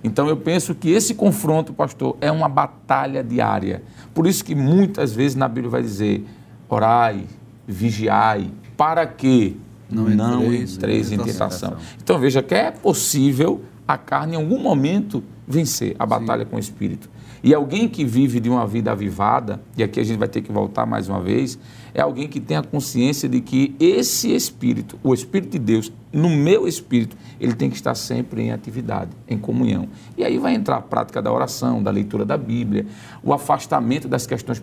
Então 0.04 0.28
eu 0.28 0.38
penso 0.38 0.74
que 0.74 0.90
esse 0.90 1.14
confronto, 1.14 1.74
pastor, 1.74 2.18
é 2.22 2.32
uma 2.32 2.50
batalha 2.50 3.24
diária. 3.24 3.84
Por 4.14 4.26
isso 4.26 4.44
que 4.44 4.56
muitas 4.56 5.14
vezes 5.14 5.36
na 5.36 5.48
Bíblia 5.48 5.70
vai 5.70 5.82
dizer: 5.82 6.26
orai, 6.68 7.26
vigiai, 7.68 8.52
para 8.76 9.06
que 9.06 9.58
não, 9.92 10.10
não 10.10 10.54
entreis, 10.54 11.12
em 11.12 11.18
tentação. 11.18 11.76
Então 12.02 12.20
veja 12.20 12.42
que 12.42 12.56
é 12.56 12.72
possível 12.72 13.62
a 13.88 13.98
carne 13.98 14.34
em 14.34 14.38
algum 14.38 14.60
momento 14.60 15.24
vencer 15.48 15.96
a 16.00 16.06
batalha 16.06 16.44
Sim. 16.44 16.50
com 16.50 16.56
o 16.56 16.60
espírito. 16.60 17.10
E 17.44 17.54
alguém 17.54 17.88
que 17.88 18.06
vive 18.06 18.40
de 18.40 18.50
uma 18.50 18.66
vida 18.68 18.92
avivada, 18.92 19.62
e 19.76 19.84
aqui 19.84 20.00
a 20.00 20.04
gente 20.04 20.18
vai 20.18 20.28
ter 20.28 20.42
que 20.42 20.52
voltar 20.52 20.86
mais 20.86 21.10
uma 21.10 21.20
vez, 21.20 21.58
é 21.94 22.02
alguém 22.02 22.28
que 22.28 22.40
tem 22.40 22.58
a 22.58 22.64
consciência 22.64 23.28
de 23.28 23.42
que 23.42 23.76
esse 23.80 24.34
espírito, 24.34 25.00
o 25.04 25.14
espírito 25.14 25.52
de 25.52 25.60
Deus, 25.60 25.92
no 26.12 26.30
meu 26.30 26.68
espírito, 26.68 27.16
ele 27.40 27.54
tem 27.54 27.70
que 27.70 27.76
estar 27.76 27.96
sempre 27.96 28.42
em 28.42 28.52
atividade, 28.52 29.12
em 29.28 29.38
comunhão. 29.38 29.88
E 30.18 30.24
aí 30.24 30.38
vai 30.38 30.54
entrar 30.54 30.78
a 30.78 30.82
prática 30.82 31.22
da 31.22 31.32
oração, 31.32 31.82
da 31.82 31.92
leitura 31.92 32.26
da 32.26 32.38
Bíblia, 32.38 32.86
o 33.24 33.34
afastamento 33.34 34.08
das 34.08 34.28
questões 34.28 34.62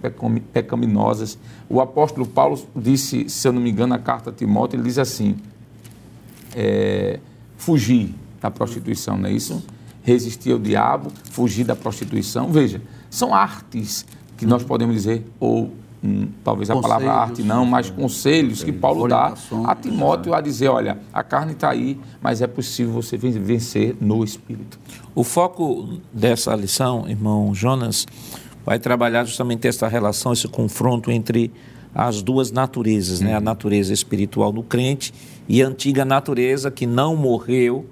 pecaminosas. 0.52 1.38
O 1.68 1.80
apóstolo 1.80 2.26
Paulo 2.26 2.60
disse, 2.76 3.28
se 3.28 3.48
eu 3.48 3.52
não 3.52 3.60
me 3.60 3.70
engano, 3.70 3.88
na 3.88 3.98
carta 3.98 4.30
a 4.30 4.32
Timóteo, 4.32 4.76
ele 4.76 4.84
diz 4.84 4.98
assim: 4.98 5.36
é, 6.54 7.18
fugir 7.56 8.14
da 8.40 8.50
prostituição, 8.50 9.16
não 9.16 9.28
é 9.28 9.32
isso? 9.32 9.64
resistir 10.08 10.52
ao 10.52 10.58
diabo, 10.58 11.12
fugir 11.30 11.64
da 11.64 11.76
prostituição. 11.76 12.50
Veja, 12.50 12.80
são 13.10 13.34
artes 13.34 14.06
que 14.38 14.46
nós 14.46 14.64
podemos 14.64 14.94
dizer, 14.94 15.22
ou 15.38 15.74
talvez 16.44 16.70
a 16.70 16.76
palavra 16.76 17.12
arte 17.12 17.42
não, 17.42 17.64
mas 17.64 17.90
conselhos 17.90 18.62
que 18.62 18.72
Paulo 18.72 19.08
dá 19.08 19.34
a 19.64 19.74
Timóteo 19.74 20.32
a 20.32 20.40
dizer, 20.40 20.68
olha, 20.68 20.98
a 21.12 21.22
carne 21.22 21.52
está 21.52 21.70
aí, 21.70 21.98
mas 22.22 22.40
é 22.40 22.46
possível 22.46 22.92
você 22.92 23.16
vencer 23.16 23.96
no 24.00 24.22
Espírito. 24.22 24.78
O 25.14 25.24
foco 25.24 25.98
dessa 26.12 26.54
lição, 26.54 27.08
irmão 27.08 27.54
Jonas, 27.54 28.06
vai 28.64 28.78
trabalhar 28.78 29.24
justamente 29.24 29.66
essa 29.66 29.88
relação, 29.88 30.32
esse 30.32 30.46
confronto 30.46 31.10
entre 31.10 31.52
as 31.94 32.22
duas 32.22 32.52
naturezas, 32.52 33.20
né? 33.20 33.34
a 33.34 33.40
natureza 33.40 33.92
espiritual 33.92 34.52
do 34.52 34.62
crente 34.62 35.12
e 35.48 35.62
a 35.62 35.66
antiga 35.66 36.04
natureza 36.04 36.70
que 36.70 36.86
não 36.86 37.16
morreu, 37.16 37.86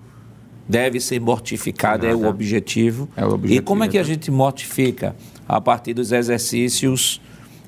deve 0.68 1.00
ser 1.00 1.20
mortificada, 1.20 2.06
é 2.06 2.14
o 2.14 2.26
objetivo. 2.26 3.08
É 3.16 3.24
o 3.24 3.32
objetivo. 3.32 3.60
E 3.60 3.64
como 3.64 3.84
é 3.84 3.88
que 3.88 3.98
a 3.98 4.02
gente 4.02 4.30
mortifica? 4.30 5.16
A 5.48 5.60
partir 5.60 5.94
dos 5.94 6.12
exercícios 6.12 7.20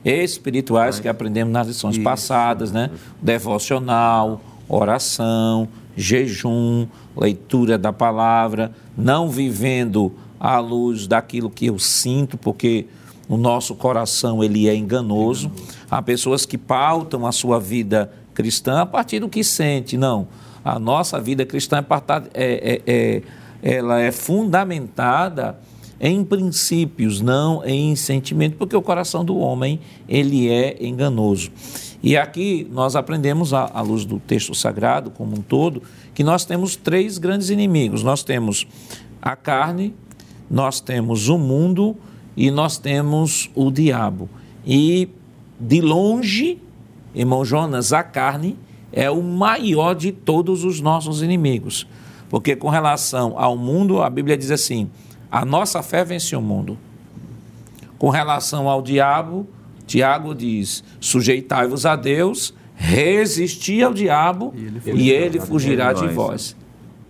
espirituais 0.05 1.01
que 1.01 1.09
aprendemos 1.09 1.53
nas 1.53 1.67
lições 1.67 1.97
Isso. 1.97 2.05
passadas, 2.05 2.73
né? 2.73 2.91
Devocional, 3.21 4.41
oração, 4.69 5.69
jejum, 5.97 6.87
leitura 7.17 7.77
da 7.77 7.93
palavra, 7.93 8.73
não 8.97 9.29
vivendo 9.29 10.13
à 10.39 10.59
luz 10.59 11.07
daquilo 11.07 11.51
que 11.51 11.67
eu 11.67 11.79
sinto, 11.79 12.37
porque 12.37 12.87
o 13.29 13.37
nosso 13.37 13.75
coração 13.75 14.43
ele 14.43 14.69
é 14.69 14.75
enganoso. 14.75 15.51
Há 15.91 16.01
pessoas 16.01 16.47
que 16.47 16.57
pautam 16.57 17.27
a 17.27 17.33
sua 17.33 17.59
vida 17.59 18.13
cristã 18.33 18.81
a 18.81 18.87
partir 18.87 19.21
do 19.21 19.29
que 19.29 19.43
sente, 19.43 19.97
não 19.97 20.29
a 20.69 20.79
nossa 20.79 21.21
vida 21.21 21.47
cristã 21.47 21.85
é, 22.35 22.83
é, 22.85 22.93
é, 22.93 23.23
ela 23.63 24.01
é 24.01 24.13
fundamentada 24.13 25.59
em 26.01 26.23
princípios, 26.23 27.21
não 27.21 27.65
em 27.65 27.97
sentimento, 27.97 28.57
porque 28.57 28.77
o 28.77 28.83
coração 28.83 29.25
do 29.25 29.37
homem 29.39 29.81
ele 30.09 30.49
é 30.49 30.77
enganoso. 30.81 31.51
E 32.03 32.17
aqui 32.17 32.67
nós 32.71 32.95
aprendemos, 32.95 33.53
à, 33.53 33.81
luz 33.81 34.05
do 34.05 34.21
texto 34.21 34.55
sagrado 34.55 35.11
como 35.11 35.37
um 35.37 35.43
todo, 35.43 35.83
que 36.15 36.23
nós 36.23 36.45
temos 36.45 36.77
três 36.77 37.19
grandes 37.19 37.51
inimigos. 37.51 38.05
Nós 38.05 38.23
temos 38.23 38.67
a 39.21 39.35
carne, 39.35 39.95
nós 40.49 40.81
temos 40.81 41.29
o 41.29 41.37
mundo 41.37 41.97
e 42.37 42.51
nós 42.51 42.79
temos 42.79 43.51
o 43.55 43.71
diabo. 43.71 44.29
E 44.65 45.09
de 45.59 45.81
longe, 45.81 46.63
irmão 47.13 47.45
Jonas, 47.45 47.93
a 47.93 48.05
carne 48.05 48.57
é 48.93 49.11
o 49.11 49.21
maior 49.21 49.95
de 49.95 50.13
todos 50.13 50.63
os 50.63 50.81
nossos 50.81 51.21
inimigos. 51.21 51.87
Porque 52.31 52.55
com 52.55 52.69
relação 52.69 53.35
ao 53.37 53.57
mundo, 53.57 54.03
a 54.03 54.09
Bíblia 54.09 54.37
diz 54.37 54.53
assim: 54.53 54.89
a 55.31 55.45
nossa 55.45 55.83
fé 55.83 56.05
vence 56.05 56.35
o 56.35 56.41
mundo. 56.41 56.79
Com 57.99 58.11
relação 58.11 58.69
ao 58.69 58.81
diabo, 58.81 59.47
Tiago 59.87 60.35
diz: 60.35 60.85
sujeitai-vos 61.01 61.85
a 61.85 61.97
Deus, 61.97 62.55
resisti 62.75 63.83
ao 63.83 63.93
diabo 63.93 64.55
e 64.57 64.61
ele 64.61 64.81
fugirá, 64.81 64.97
e 64.97 65.11
ele 65.11 65.41
fugirá 65.41 65.93
de 65.93 66.07
vós. 66.09 66.57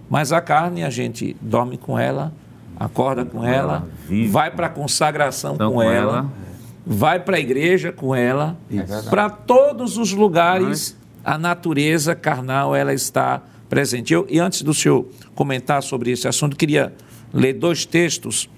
Mas 0.08 0.32
a 0.32 0.40
carne, 0.40 0.82
a 0.82 0.90
gente 0.90 1.36
dorme 1.40 1.76
com 1.76 1.98
ela, 1.98 2.32
acorda 2.78 3.24
com 3.24 3.44
ela, 3.44 3.86
vai 4.30 4.50
para 4.50 4.68
a 4.68 4.70
consagração 4.70 5.54
então, 5.54 5.72
com, 5.72 5.82
ela, 5.82 6.30
vai 6.86 7.20
para 7.20 7.36
a 7.36 7.40
igreja 7.40 7.92
com 7.92 8.14
ela, 8.14 8.56
para 9.10 9.28
todos 9.28 9.98
os 9.98 10.12
lugares 10.12 10.96
a 11.22 11.36
natureza 11.36 12.14
carnal 12.14 12.74
ela 12.74 12.94
está 12.94 13.42
presente. 13.68 14.14
Eu, 14.14 14.26
e 14.30 14.38
antes 14.38 14.62
do 14.62 14.72
senhor 14.72 15.06
comentar 15.34 15.82
sobre 15.82 16.10
esse 16.10 16.26
assunto, 16.26 16.56
queria 16.56 16.94
ler 17.32 17.54
dois 17.54 17.84
textos. 17.84 18.48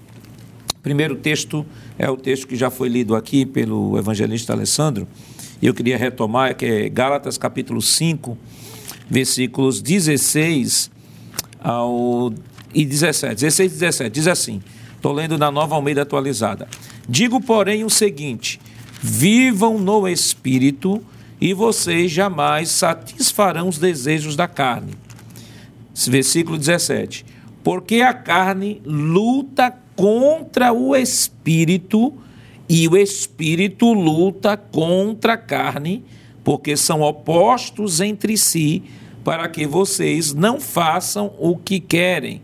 O 0.77 0.81
primeiro 0.81 1.15
texto 1.15 1.65
é 1.97 2.09
o 2.09 2.17
texto 2.17 2.47
que 2.47 2.55
já 2.55 2.69
foi 2.69 2.89
lido 2.89 3.15
aqui 3.15 3.45
pelo 3.45 3.97
evangelista 3.97 4.53
Alessandro, 4.53 5.07
e 5.61 5.67
eu 5.67 5.73
queria 5.73 5.97
retomar, 5.97 6.55
que 6.55 6.65
é 6.65 6.89
Gálatas 6.89 7.37
capítulo 7.37 7.81
5, 7.81 8.35
versículos 9.09 9.81
16 9.81 10.89
ao, 11.63 12.33
e 12.73 12.83
17. 12.83 13.35
16 13.35 13.71
e 13.71 13.75
17, 13.75 14.11
diz 14.11 14.27
assim, 14.27 14.61
estou 14.95 15.13
lendo 15.13 15.37
na 15.37 15.51
nova 15.51 15.75
Almeida 15.75 16.01
atualizada. 16.01 16.67
Digo, 17.07 17.39
porém, 17.41 17.83
o 17.83 17.89
seguinte: 17.89 18.59
vivam 19.01 19.77
no 19.77 20.07
Espírito 20.07 21.03
e 21.39 21.53
vocês 21.53 22.11
jamais 22.11 22.69
satisfarão 22.69 23.67
os 23.67 23.77
desejos 23.77 24.35
da 24.35 24.47
carne. 24.47 24.93
Versículo 26.07 26.57
17. 26.57 27.25
Porque 27.63 28.01
a 28.01 28.13
carne 28.13 28.81
luta 28.85 29.73
contra 29.95 30.73
o 30.73 30.95
espírito 30.95 32.13
e 32.67 32.87
o 32.87 32.97
espírito 32.97 33.91
luta 33.93 34.55
contra 34.57 35.33
a 35.33 35.37
carne, 35.37 36.03
porque 36.43 36.75
são 36.75 37.01
opostos 37.01 37.99
entre 37.99 38.37
si, 38.37 38.83
para 39.23 39.47
que 39.47 39.67
vocês 39.67 40.33
não 40.33 40.59
façam 40.59 41.33
o 41.37 41.55
que 41.55 41.79
querem. 41.79 42.41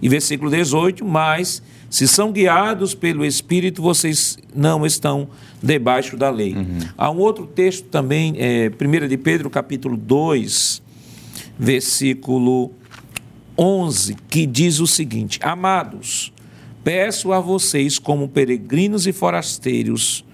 E 0.00 0.08
versículo 0.08 0.50
18, 0.50 1.04
mas 1.04 1.62
se 1.88 2.06
são 2.06 2.32
guiados 2.32 2.94
pelo 2.94 3.24
Espírito, 3.24 3.80
vocês 3.80 4.38
não 4.54 4.84
estão 4.84 5.28
debaixo 5.62 6.16
da 6.16 6.28
lei. 6.30 6.54
Uhum. 6.54 6.78
Há 6.96 7.10
um 7.10 7.18
outro 7.18 7.46
texto 7.46 7.86
também, 7.86 8.34
é, 8.38 8.70
1 8.70 9.08
de 9.08 9.16
Pedro, 9.16 9.48
capítulo 9.48 9.96
2, 9.96 10.82
versículo 11.58 12.72
11, 13.58 14.16
que 14.28 14.46
diz 14.46 14.80
o 14.80 14.86
seguinte: 14.86 15.38
Amados, 15.42 16.32
peço 16.84 17.32
a 17.32 17.40
vocês, 17.40 17.98
como 17.98 18.28
peregrinos 18.28 19.06
e 19.06 19.12
forasteiros 19.12 20.24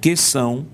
que 0.00 0.16
são, 0.16 0.66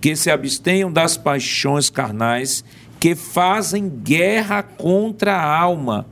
que 0.00 0.16
se 0.16 0.30
abstenham 0.30 0.90
das 0.90 1.16
paixões 1.16 1.90
carnais 1.90 2.64
que 2.98 3.14
fazem 3.14 3.88
guerra 3.88 4.62
contra 4.62 5.34
a 5.34 5.60
alma 5.60 6.06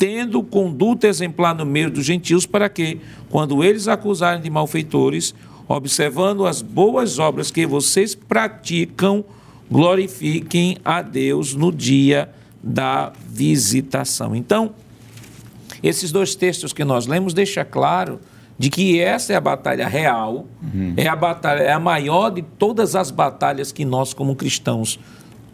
tendo 0.00 0.42
conduta 0.42 1.06
exemplar 1.06 1.54
no 1.54 1.66
meio 1.66 1.90
dos 1.90 2.06
gentios, 2.06 2.46
para 2.46 2.70
que, 2.70 2.98
quando 3.28 3.62
eles 3.62 3.86
acusarem 3.86 4.40
de 4.40 4.48
malfeitores, 4.48 5.34
observando 5.68 6.46
as 6.46 6.62
boas 6.62 7.18
obras 7.18 7.50
que 7.50 7.66
vocês 7.66 8.14
praticam, 8.14 9.22
glorifiquem 9.70 10.78
a 10.82 11.02
Deus 11.02 11.54
no 11.54 11.70
dia 11.70 12.30
da 12.62 13.12
visitação. 13.28 14.34
Então, 14.34 14.72
esses 15.82 16.12
dois 16.12 16.34
textos 16.34 16.72
que 16.72 16.84
nós 16.84 17.06
lemos 17.06 17.32
deixa 17.32 17.64
claro 17.64 18.20
de 18.58 18.68
que 18.68 19.00
essa 19.00 19.32
é 19.32 19.36
a 19.36 19.40
batalha 19.40 19.88
real, 19.88 20.46
uhum. 20.62 20.92
é 20.96 21.08
a 21.08 21.16
batalha, 21.16 21.62
é 21.62 21.72
a 21.72 21.80
maior 21.80 22.30
de 22.30 22.42
todas 22.42 22.94
as 22.94 23.10
batalhas 23.10 23.72
que 23.72 23.86
nós 23.86 24.12
como 24.12 24.36
cristãos 24.36 24.98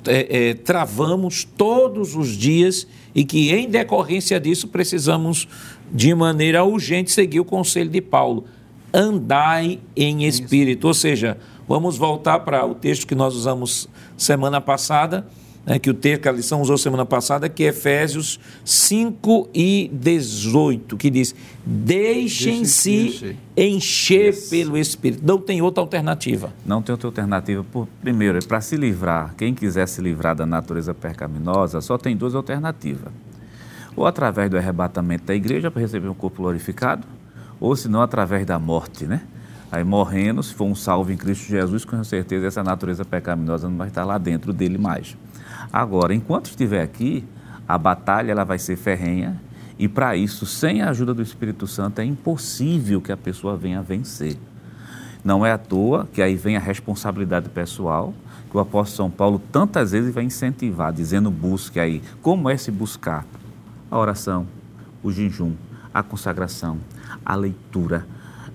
é, 0.09 0.49
é, 0.49 0.55
travamos 0.55 1.45
todos 1.45 2.15
os 2.15 2.37
dias 2.37 2.87
e 3.15 3.25
que, 3.25 3.53
em 3.53 3.69
decorrência 3.69 4.39
disso, 4.39 4.69
precisamos, 4.69 5.49
de 5.93 6.15
maneira 6.15 6.65
urgente, 6.65 7.11
seguir 7.11 7.41
o 7.41 7.45
conselho 7.45 7.91
de 7.91 8.01
Paulo. 8.01 8.45
Andai 8.93 9.79
em 9.95 10.25
espírito. 10.25 10.87
Ou 10.89 10.95
seja, 10.95 11.39
vamos 11.69 11.97
voltar 11.97 12.41
para 12.41 12.65
o 12.65 12.75
texto 12.75 13.07
que 13.07 13.15
nós 13.15 13.35
usamos 13.35 13.89
semana 14.17 14.61
passada, 14.61 15.27
né, 15.67 15.81
que 15.81 15.91
o 15.91 15.95
texto 15.95 16.23
que 16.23 16.29
a 16.29 16.33
lição 16.33 16.63
usou 16.63 16.79
semana 16.79 17.05
passada, 17.05 17.49
que 17.49 17.65
é 17.65 17.69
Efésios 17.69 18.39
5 18.65 19.51
e 19.53 19.91
18, 19.93 20.97
que 20.97 21.11
diz: 21.11 21.35
Deixem-se 21.67 23.37
encher 23.57 24.33
pelo 24.49 24.79
Espírito. 24.79 25.27
Não 25.27 25.39
tem 25.39 25.61
outra 25.61 25.83
alternativa. 25.83 26.53
Não 26.65 26.81
tem 26.81 26.93
outra 26.93 27.09
alternativa. 27.09 27.65
Por, 27.65 27.89
primeiro, 28.01 28.39
para 28.47 28.61
se 28.61 28.77
livrar, 28.77 29.35
quem 29.37 29.53
quiser 29.53 29.89
se 29.89 30.01
livrar 30.01 30.37
da 30.37 30.47
natureza 30.47 30.95
pecaminosa, 30.95 31.81
só 31.81 31.99
tem 31.99 32.17
duas 32.17 32.37
alternativas. 32.37 33.13
Ou 33.97 34.07
através 34.07 34.49
do 34.49 34.57
arrebatamento 34.57 35.25
da 35.25 35.35
igreja 35.35 35.71
para 35.71 35.81
receber 35.81 36.09
um 36.09 36.15
corpo 36.15 36.43
glorificado, 36.43 37.07
ou 37.59 37.75
se 37.75 37.89
não 37.89 38.03
através 38.03 38.47
da 38.47 38.59
morte, 38.59 39.07
né? 39.07 39.23
Aí 39.73 39.83
morrendo, 39.83 40.43
se 40.43 40.55
for 40.55 40.67
um 40.67 40.75
salvo 40.77 41.11
em 41.11 41.17
Cristo 41.17 41.49
Jesus, 41.49 41.85
com 41.85 42.05
certeza 42.05 42.47
essa 42.47 42.63
natureza 42.63 43.05
pecaminosa 43.05 43.69
não 43.69 43.77
vai 43.77 43.89
estar 43.89 44.05
lá 44.05 44.17
dentro 44.17 44.53
dele 44.53 44.79
mais. 44.79 45.17
Agora, 45.73 46.15
enquanto 46.15 46.47
estiver 46.47 46.83
aqui, 46.83 47.25
a 47.69 47.77
batalha 47.77 48.33
ela 48.33 48.45
vai 48.45 48.59
ser 48.59 48.77
ferrenha 48.77 49.41
e 49.79 49.89
para 49.89 50.17
isso, 50.17 50.47
sem 50.47 50.81
a 50.81 50.91
ajuda 50.91 51.13
do 51.13 51.23
Espírito 51.23 51.67
Santo, 51.67 52.01
é 52.01 52.05
impossível 52.05 53.01
que 53.01 53.13
a 53.13 53.17
pessoa 53.17 53.57
venha 53.57 53.83
vencer. 53.83 54.37
Não 55.23 55.45
é 55.45 55.53
à 55.53 55.59
toa 55.59 56.09
que 56.13 56.23
aí 56.23 56.37
vem 56.37 56.57
a 56.57 56.61
responsabilidade 56.61 57.49
pessoal, 57.51 58.15
que 58.51 58.57
o 58.57 58.61
apóstolo 58.61 58.97
São 58.97 59.11
Paulo 59.11 59.41
tantas 59.53 59.93
vezes 59.93 60.15
vai 60.15 60.25
incentivar, 60.25 60.93
dizendo 60.93 61.31
busque 61.31 61.79
aí. 61.79 62.03
Como 62.23 62.49
é 62.49 62.57
se 62.57 62.71
buscar? 62.71 63.27
A 63.91 63.99
oração, 63.99 64.47
o 65.03 65.13
jejum, 65.13 65.53
a 65.93 66.03
consagração, 66.03 66.79
a 67.25 67.35
leitura, 67.35 68.07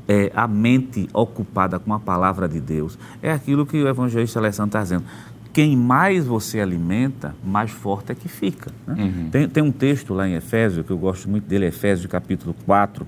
é, 0.07 0.32
a 0.36 0.47
mente 0.47 1.07
ocupada 1.14 1.78
com 1.78 1.93
a 1.93 1.99
palavra 1.99 2.47
de 2.47 2.59
Deus. 2.59 2.97
É 3.22 3.32
aquilo 3.32 3.66
que 3.66 3.82
o 3.82 3.88
evangelista 3.88 4.39
Alessandro 4.39 4.70
está 4.70 4.82
dizendo. 4.82 5.05
Quem 5.54 5.76
mais 5.76 6.26
você 6.26 6.62
alimenta, 6.62 7.36
mais 7.43 7.72
forte 7.72 8.12
é 8.12 8.16
que 8.16 8.30
fica. 8.30 8.72
Né? 8.88 9.04
Uhum. 9.04 9.30
Tem, 9.30 9.49
tem, 9.49 9.62
um 9.62 9.72
texto 9.72 10.14
lá 10.14 10.28
em 10.28 10.36
Efésios, 10.36 10.86
que 10.86 10.91
eu 10.91 10.97
gosto 10.97 11.30
muito 11.30 11.45
dele, 11.45 11.66
Efésios 11.66 12.10
capítulo 12.10 12.56
4, 12.66 13.06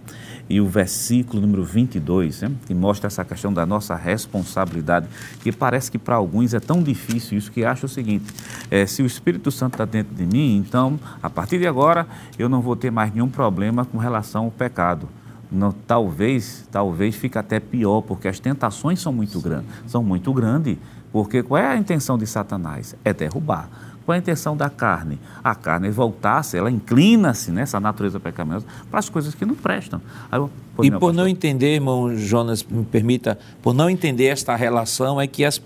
e 0.49 0.59
o 0.59 0.67
versículo 0.67 1.41
número 1.41 1.63
22, 1.63 2.41
né? 2.41 2.51
que 2.65 2.73
mostra 2.73 3.07
essa 3.07 3.23
questão 3.23 3.53
da 3.53 3.65
nossa 3.65 3.95
responsabilidade, 3.95 5.07
que 5.41 5.53
parece 5.53 5.89
que 5.89 5.97
para 5.97 6.15
alguns 6.15 6.53
é 6.53 6.59
tão 6.59 6.83
difícil 6.83 7.37
isso, 7.37 7.49
que 7.49 7.63
acha 7.63 7.85
o 7.85 7.89
seguinte, 7.89 8.25
é, 8.69 8.85
se 8.85 9.01
o 9.01 9.05
Espírito 9.05 9.49
Santo 9.49 9.75
está 9.75 9.85
dentro 9.85 10.13
de 10.13 10.25
mim, 10.25 10.57
então, 10.57 10.99
a 11.21 11.29
partir 11.29 11.59
de 11.59 11.67
agora, 11.67 12.05
eu 12.37 12.49
não 12.49 12.61
vou 12.61 12.75
ter 12.75 12.91
mais 12.91 13.13
nenhum 13.13 13.29
problema 13.29 13.85
com 13.85 13.97
relação 13.97 14.45
ao 14.45 14.51
pecado. 14.51 15.07
Não, 15.53 15.71
talvez, 15.71 16.67
talvez 16.71 17.15
fique 17.15 17.37
até 17.37 17.59
pior, 17.59 18.01
porque 18.01 18.27
as 18.27 18.39
tentações 18.39 18.99
são 18.99 19.13
muito 19.13 19.39
grandes, 19.39 19.69
são 19.85 20.03
muito 20.03 20.33
grandes. 20.33 20.77
Porque 21.13 21.43
qual 21.43 21.61
é 21.61 21.67
a 21.67 21.77
intenção 21.77 22.17
de 22.17 22.25
Satanás? 22.25 22.95
É 23.05 23.13
derrubar. 23.13 23.69
Qual 24.03 24.13
é 24.13 24.17
a 24.17 24.19
intenção 24.19 24.57
da 24.57 24.69
carne? 24.69 25.19
A 25.41 25.55
carne 25.55 25.87
é 25.87 25.91
voltar-se, 25.91 26.57
ela 26.57 26.69
inclina-se 26.69 27.51
nessa 27.51 27.79
natureza 27.79 28.19
pecaminosa 28.19 28.65
para 28.89 28.99
as 28.99 29.07
coisas 29.07 29.33
que 29.33 29.45
não 29.45 29.55
prestam. 29.55 30.01
Eu, 30.31 30.49
e 30.81 30.89
por 30.89 30.99
pastor. 30.99 31.13
não 31.13 31.27
entender, 31.27 31.75
irmão 31.75 32.17
Jonas, 32.17 32.63
me 32.63 32.83
permita, 32.83 33.37
por 33.61 33.73
não 33.73 33.89
entender 33.89 34.25
esta 34.25 34.55
relação, 34.55 35.21
é 35.21 35.27
que 35.27 35.45
as, 35.45 35.61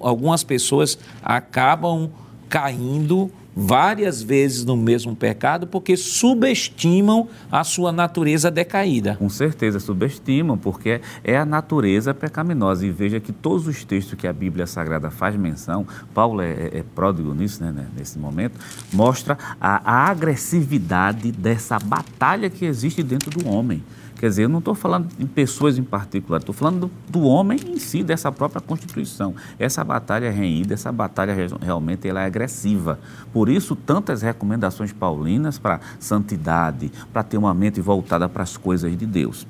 algumas 0.00 0.44
pessoas 0.44 0.96
acabam 1.22 2.08
caindo 2.48 3.30
várias 3.54 4.22
vezes 4.22 4.64
no 4.64 4.76
mesmo 4.76 5.14
pecado 5.14 5.66
porque 5.66 5.96
subestimam 5.96 7.28
a 7.50 7.64
sua 7.64 7.92
natureza 7.92 8.50
decaída. 8.50 9.16
Com 9.16 9.28
certeza, 9.28 9.80
subestimam, 9.80 10.56
porque 10.56 11.00
é 11.24 11.36
a 11.36 11.44
natureza 11.44 12.14
pecaminosa. 12.14 12.86
E 12.86 12.90
veja 12.90 13.20
que 13.20 13.32
todos 13.32 13.66
os 13.66 13.84
textos 13.84 14.14
que 14.14 14.26
a 14.26 14.32
Bíblia 14.32 14.66
Sagrada 14.66 15.10
faz 15.10 15.36
menção, 15.36 15.86
Paulo 16.14 16.40
é, 16.40 16.50
é, 16.50 16.78
é 16.78 16.84
pródigo 16.94 17.34
nisso, 17.34 17.62
né, 17.62 17.72
né, 17.72 17.86
nesse 17.96 18.18
momento, 18.18 18.58
mostra 18.92 19.38
a, 19.60 19.92
a 19.92 20.10
agressividade 20.10 21.32
dessa 21.32 21.78
batalha 21.78 22.48
que 22.48 22.64
existe 22.64 23.02
dentro 23.02 23.30
do 23.30 23.48
homem. 23.48 23.82
Quer 24.20 24.28
dizer, 24.28 24.42
eu 24.44 24.48
não 24.50 24.58
estou 24.58 24.74
falando 24.74 25.08
em 25.18 25.26
pessoas 25.26 25.78
em 25.78 25.82
particular, 25.82 26.40
estou 26.40 26.54
falando 26.54 26.80
do, 26.80 26.90
do, 27.08 27.22
homem 27.22 27.58
em 27.66 27.78
si, 27.78 28.02
dessa 28.02 28.30
própria 28.30 28.60
Constituição. 28.60 29.34
Essa 29.58 29.82
batalha 29.82 30.26
é 30.26 30.30
renhida, 30.30 30.74
essa 30.74 30.92
batalha 30.92 31.34
realmente 31.58 32.06
ela 32.06 32.20
é 32.20 32.26
agressiva. 32.26 33.00
Por 33.32 33.48
isso, 33.48 33.74
tantas 33.74 34.20
recomendações 34.20 34.92
paulinas 34.92 35.58
para 35.58 35.80
santidade, 35.98 36.92
para 37.10 37.22
ter 37.22 37.38
uma 37.38 37.54
mente 37.54 37.80
voltada 37.80 38.28
para 38.28 38.42
as 38.42 38.58
coisas 38.58 38.94
de 38.94 39.06
Deus. 39.06 39.46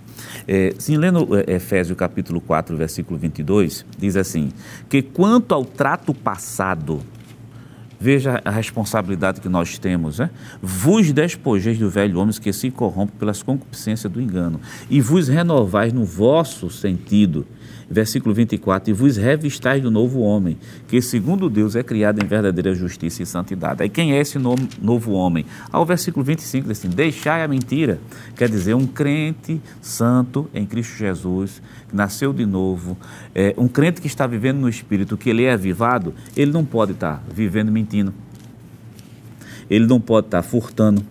É, 0.46 0.72
sim, 0.78 0.96
lendo 0.96 1.36
é, 1.36 1.54
Efésios 1.54 1.98
capítulo 1.98 2.40
4, 2.40 2.76
versículo 2.76 3.18
22, 3.18 3.84
diz 3.98 4.16
assim, 4.16 4.52
que 4.88 5.02
quanto 5.02 5.52
ao 5.52 5.64
trato 5.64 6.14
passado 6.14 7.00
Veja 8.00 8.40
a 8.44 8.50
responsabilidade 8.50 9.42
que 9.42 9.48
nós 9.48 9.78
temos. 9.78 10.18
Né? 10.18 10.30
Vos 10.62 11.12
despojeis 11.12 11.78
do 11.78 11.90
velho 11.90 12.18
homem 12.18 12.34
que 12.40 12.52
se 12.52 12.70
corrompe 12.70 13.12
pelas 13.18 13.42
concupiscências 13.42 14.10
do 14.10 14.20
engano, 14.20 14.60
e 14.88 15.00
vos 15.00 15.28
renovais 15.28 15.92
no 15.92 16.04
vosso 16.04 16.70
sentido 16.70 17.46
versículo 17.90 18.32
24, 18.32 18.90
e 18.90 18.92
vos 18.92 19.16
revistais 19.16 19.82
do 19.82 19.90
novo 19.90 20.20
homem, 20.20 20.56
que 20.86 21.02
segundo 21.02 21.50
Deus 21.50 21.74
é 21.74 21.82
criado 21.82 22.22
em 22.22 22.26
verdadeira 22.26 22.72
justiça 22.72 23.22
e 23.22 23.26
santidade. 23.26 23.82
Aí 23.82 23.88
quem 23.88 24.12
é 24.12 24.20
esse 24.20 24.38
novo 24.38 25.12
homem? 25.12 25.44
Ao 25.72 25.84
versículo 25.84 26.24
25 26.24 26.68
diz 26.68 26.78
assim, 26.78 26.88
deixai 26.88 27.42
a 27.42 27.48
mentira, 27.48 27.98
quer 28.36 28.48
dizer, 28.48 28.74
um 28.74 28.86
crente 28.86 29.60
santo 29.82 30.48
em 30.54 30.64
Cristo 30.64 30.96
Jesus, 30.96 31.60
que 31.88 31.96
nasceu 31.96 32.32
de 32.32 32.46
novo, 32.46 32.96
é, 33.34 33.52
um 33.58 33.66
crente 33.66 34.00
que 34.00 34.06
está 34.06 34.26
vivendo 34.26 34.58
no 34.58 34.68
Espírito, 34.68 35.16
que 35.16 35.28
ele 35.28 35.42
é 35.42 35.52
avivado, 35.52 36.14
ele 36.36 36.52
não 36.52 36.64
pode 36.64 36.92
estar 36.92 37.22
vivendo 37.34 37.72
mentindo, 37.72 38.14
ele 39.68 39.86
não 39.86 40.00
pode 40.00 40.28
estar 40.28 40.42
furtando, 40.42 41.04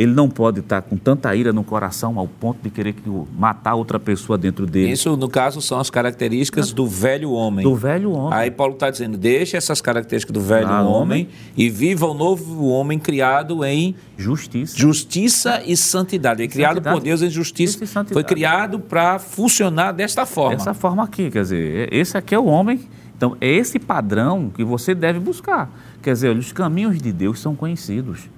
ele 0.00 0.14
não 0.14 0.30
pode 0.30 0.60
estar 0.60 0.80
com 0.80 0.96
tanta 0.96 1.36
ira 1.36 1.52
no 1.52 1.62
coração 1.62 2.18
ao 2.18 2.26
ponto 2.26 2.58
de 2.62 2.70
querer 2.70 2.94
matar 3.38 3.74
outra 3.74 4.00
pessoa 4.00 4.38
dentro 4.38 4.64
dele. 4.66 4.92
Isso, 4.92 5.14
no 5.14 5.28
caso, 5.28 5.60
são 5.60 5.78
as 5.78 5.90
características 5.90 6.72
do 6.72 6.86
velho 6.86 7.32
homem. 7.32 7.62
Do 7.62 7.74
velho 7.74 8.12
homem. 8.12 8.38
Aí 8.38 8.50
Paulo 8.50 8.72
está 8.72 8.88
dizendo, 8.88 9.18
deixe 9.18 9.58
essas 9.58 9.82
características 9.82 10.32
do 10.32 10.40
velho 10.40 10.68
ah, 10.68 10.80
homem, 10.80 10.94
homem 10.94 11.28
e 11.54 11.68
viva 11.68 12.06
o 12.06 12.14
novo 12.14 12.68
homem 12.68 12.98
criado 12.98 13.62
em 13.62 13.94
justiça, 14.16 14.74
justiça 14.74 15.62
e 15.66 15.76
santidade. 15.76 16.42
É 16.42 16.48
criado 16.48 16.76
santidade. 16.76 16.96
por 16.96 17.04
Deus 17.04 17.20
em 17.20 17.28
justiça. 17.28 17.78
Foi 18.10 18.24
criado 18.24 18.80
para 18.80 19.18
funcionar 19.18 19.92
desta 19.92 20.24
forma. 20.24 20.56
Dessa 20.56 20.72
forma 20.72 21.04
aqui, 21.04 21.30
quer 21.30 21.42
dizer, 21.42 21.92
esse 21.92 22.16
aqui 22.16 22.34
é 22.34 22.38
o 22.38 22.46
homem. 22.46 22.80
Então, 23.14 23.36
é 23.38 23.46
esse 23.46 23.78
padrão 23.78 24.48
que 24.48 24.64
você 24.64 24.94
deve 24.94 25.18
buscar. 25.18 25.70
Quer 26.02 26.14
dizer, 26.14 26.34
os 26.34 26.52
caminhos 26.52 26.98
de 27.02 27.12
Deus 27.12 27.38
são 27.38 27.54
conhecidos. 27.54 28.30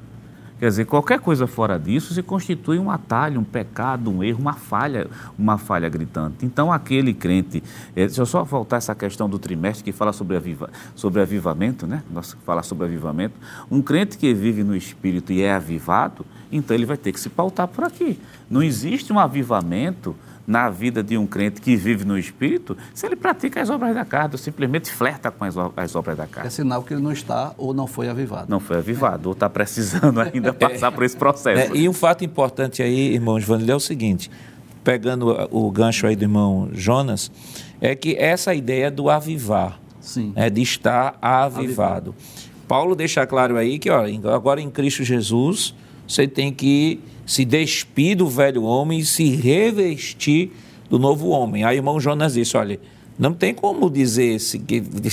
Quer 0.62 0.68
dizer, 0.68 0.84
qualquer 0.84 1.18
coisa 1.18 1.48
fora 1.48 1.76
disso 1.76 2.14
se 2.14 2.22
constitui 2.22 2.78
um 2.78 2.88
atalho, 2.88 3.40
um 3.40 3.42
pecado, 3.42 4.08
um 4.08 4.22
erro, 4.22 4.38
uma 4.38 4.52
falha, 4.52 5.08
uma 5.36 5.58
falha 5.58 5.88
gritante. 5.88 6.46
Então, 6.46 6.70
aquele 6.72 7.12
crente, 7.12 7.60
é, 7.96 8.06
deixa 8.06 8.22
eu 8.22 8.26
só 8.26 8.44
voltar 8.44 8.76
essa 8.76 8.94
questão 8.94 9.28
do 9.28 9.40
trimestre 9.40 9.82
que 9.82 9.90
fala 9.90 10.12
sobre, 10.12 10.36
aviva, 10.36 10.70
sobre 10.94 11.20
avivamento, 11.20 11.84
né? 11.84 12.04
Nós 12.08 12.36
fala 12.46 12.62
sobre 12.62 12.86
avivamento. 12.86 13.34
Um 13.68 13.82
crente 13.82 14.16
que 14.16 14.32
vive 14.32 14.62
no 14.62 14.76
Espírito 14.76 15.32
e 15.32 15.42
é 15.42 15.52
avivado, 15.52 16.24
então 16.52 16.76
ele 16.76 16.86
vai 16.86 16.96
ter 16.96 17.10
que 17.10 17.18
se 17.18 17.28
pautar 17.28 17.66
por 17.66 17.82
aqui. 17.82 18.20
Não 18.48 18.62
existe 18.62 19.12
um 19.12 19.18
avivamento 19.18 20.14
na 20.52 20.68
vida 20.68 21.02
de 21.02 21.16
um 21.16 21.26
crente 21.26 21.62
que 21.62 21.74
vive 21.74 22.04
no 22.04 22.18
Espírito 22.18 22.76
se 22.92 23.06
ele 23.06 23.16
pratica 23.16 23.62
as 23.62 23.70
obras 23.70 23.94
da 23.94 24.04
carne, 24.04 24.32
ou 24.32 24.38
simplesmente 24.38 24.92
flerta 24.92 25.30
com 25.30 25.46
as, 25.46 25.54
as 25.74 25.96
obras 25.96 26.14
da 26.14 26.26
carne. 26.26 26.46
É 26.46 26.50
sinal 26.50 26.82
que 26.82 26.92
ele 26.92 27.00
não 27.00 27.10
está 27.10 27.54
ou 27.56 27.72
não 27.72 27.86
foi 27.86 28.10
avivado. 28.10 28.50
Não 28.50 28.60
foi 28.60 28.76
avivado, 28.76 29.24
é. 29.24 29.26
ou 29.28 29.32
está 29.32 29.48
precisando 29.48 30.20
ainda 30.20 30.52
passar 30.52 30.92
por 30.92 31.04
esse 31.04 31.16
processo. 31.16 31.72
É, 31.72 31.76
e 31.76 31.88
um 31.88 31.94
fato 31.94 32.22
importante 32.22 32.82
aí, 32.82 33.14
irmão 33.14 33.40
Giovanni, 33.40 33.70
é 33.70 33.74
o 33.74 33.80
seguinte, 33.80 34.30
pegando 34.84 35.48
o 35.50 35.70
gancho 35.70 36.06
aí 36.06 36.14
do 36.14 36.24
irmão 36.24 36.68
Jonas, 36.74 37.32
é 37.80 37.94
que 37.94 38.14
essa 38.16 38.54
ideia 38.54 38.90
do 38.90 39.08
avivar, 39.08 39.80
Sim. 40.00 40.34
É, 40.36 40.50
de 40.50 40.60
estar 40.60 41.16
avivado. 41.22 42.10
avivado. 42.10 42.14
Paulo 42.68 42.94
deixa 42.94 43.26
claro 43.26 43.56
aí 43.56 43.78
que 43.78 43.88
ó, 43.88 44.04
agora 44.34 44.60
em 44.60 44.70
Cristo 44.70 45.02
Jesus 45.02 45.74
você 46.06 46.28
tem 46.28 46.52
que 46.52 47.00
se 47.26 47.44
despir 47.44 48.16
do 48.16 48.28
velho 48.28 48.62
homem 48.62 49.00
e 49.00 49.04
se 49.04 49.34
revestir 49.36 50.52
do 50.88 50.98
novo 50.98 51.28
homem. 51.28 51.64
Aí 51.64 51.76
o 51.76 51.78
irmão 51.78 51.98
Jonas 51.98 52.34
disse, 52.34 52.56
olha, 52.56 52.78
não 53.18 53.32
tem 53.32 53.54
como 53.54 53.90
dizer 53.90 54.38
se 54.38 54.62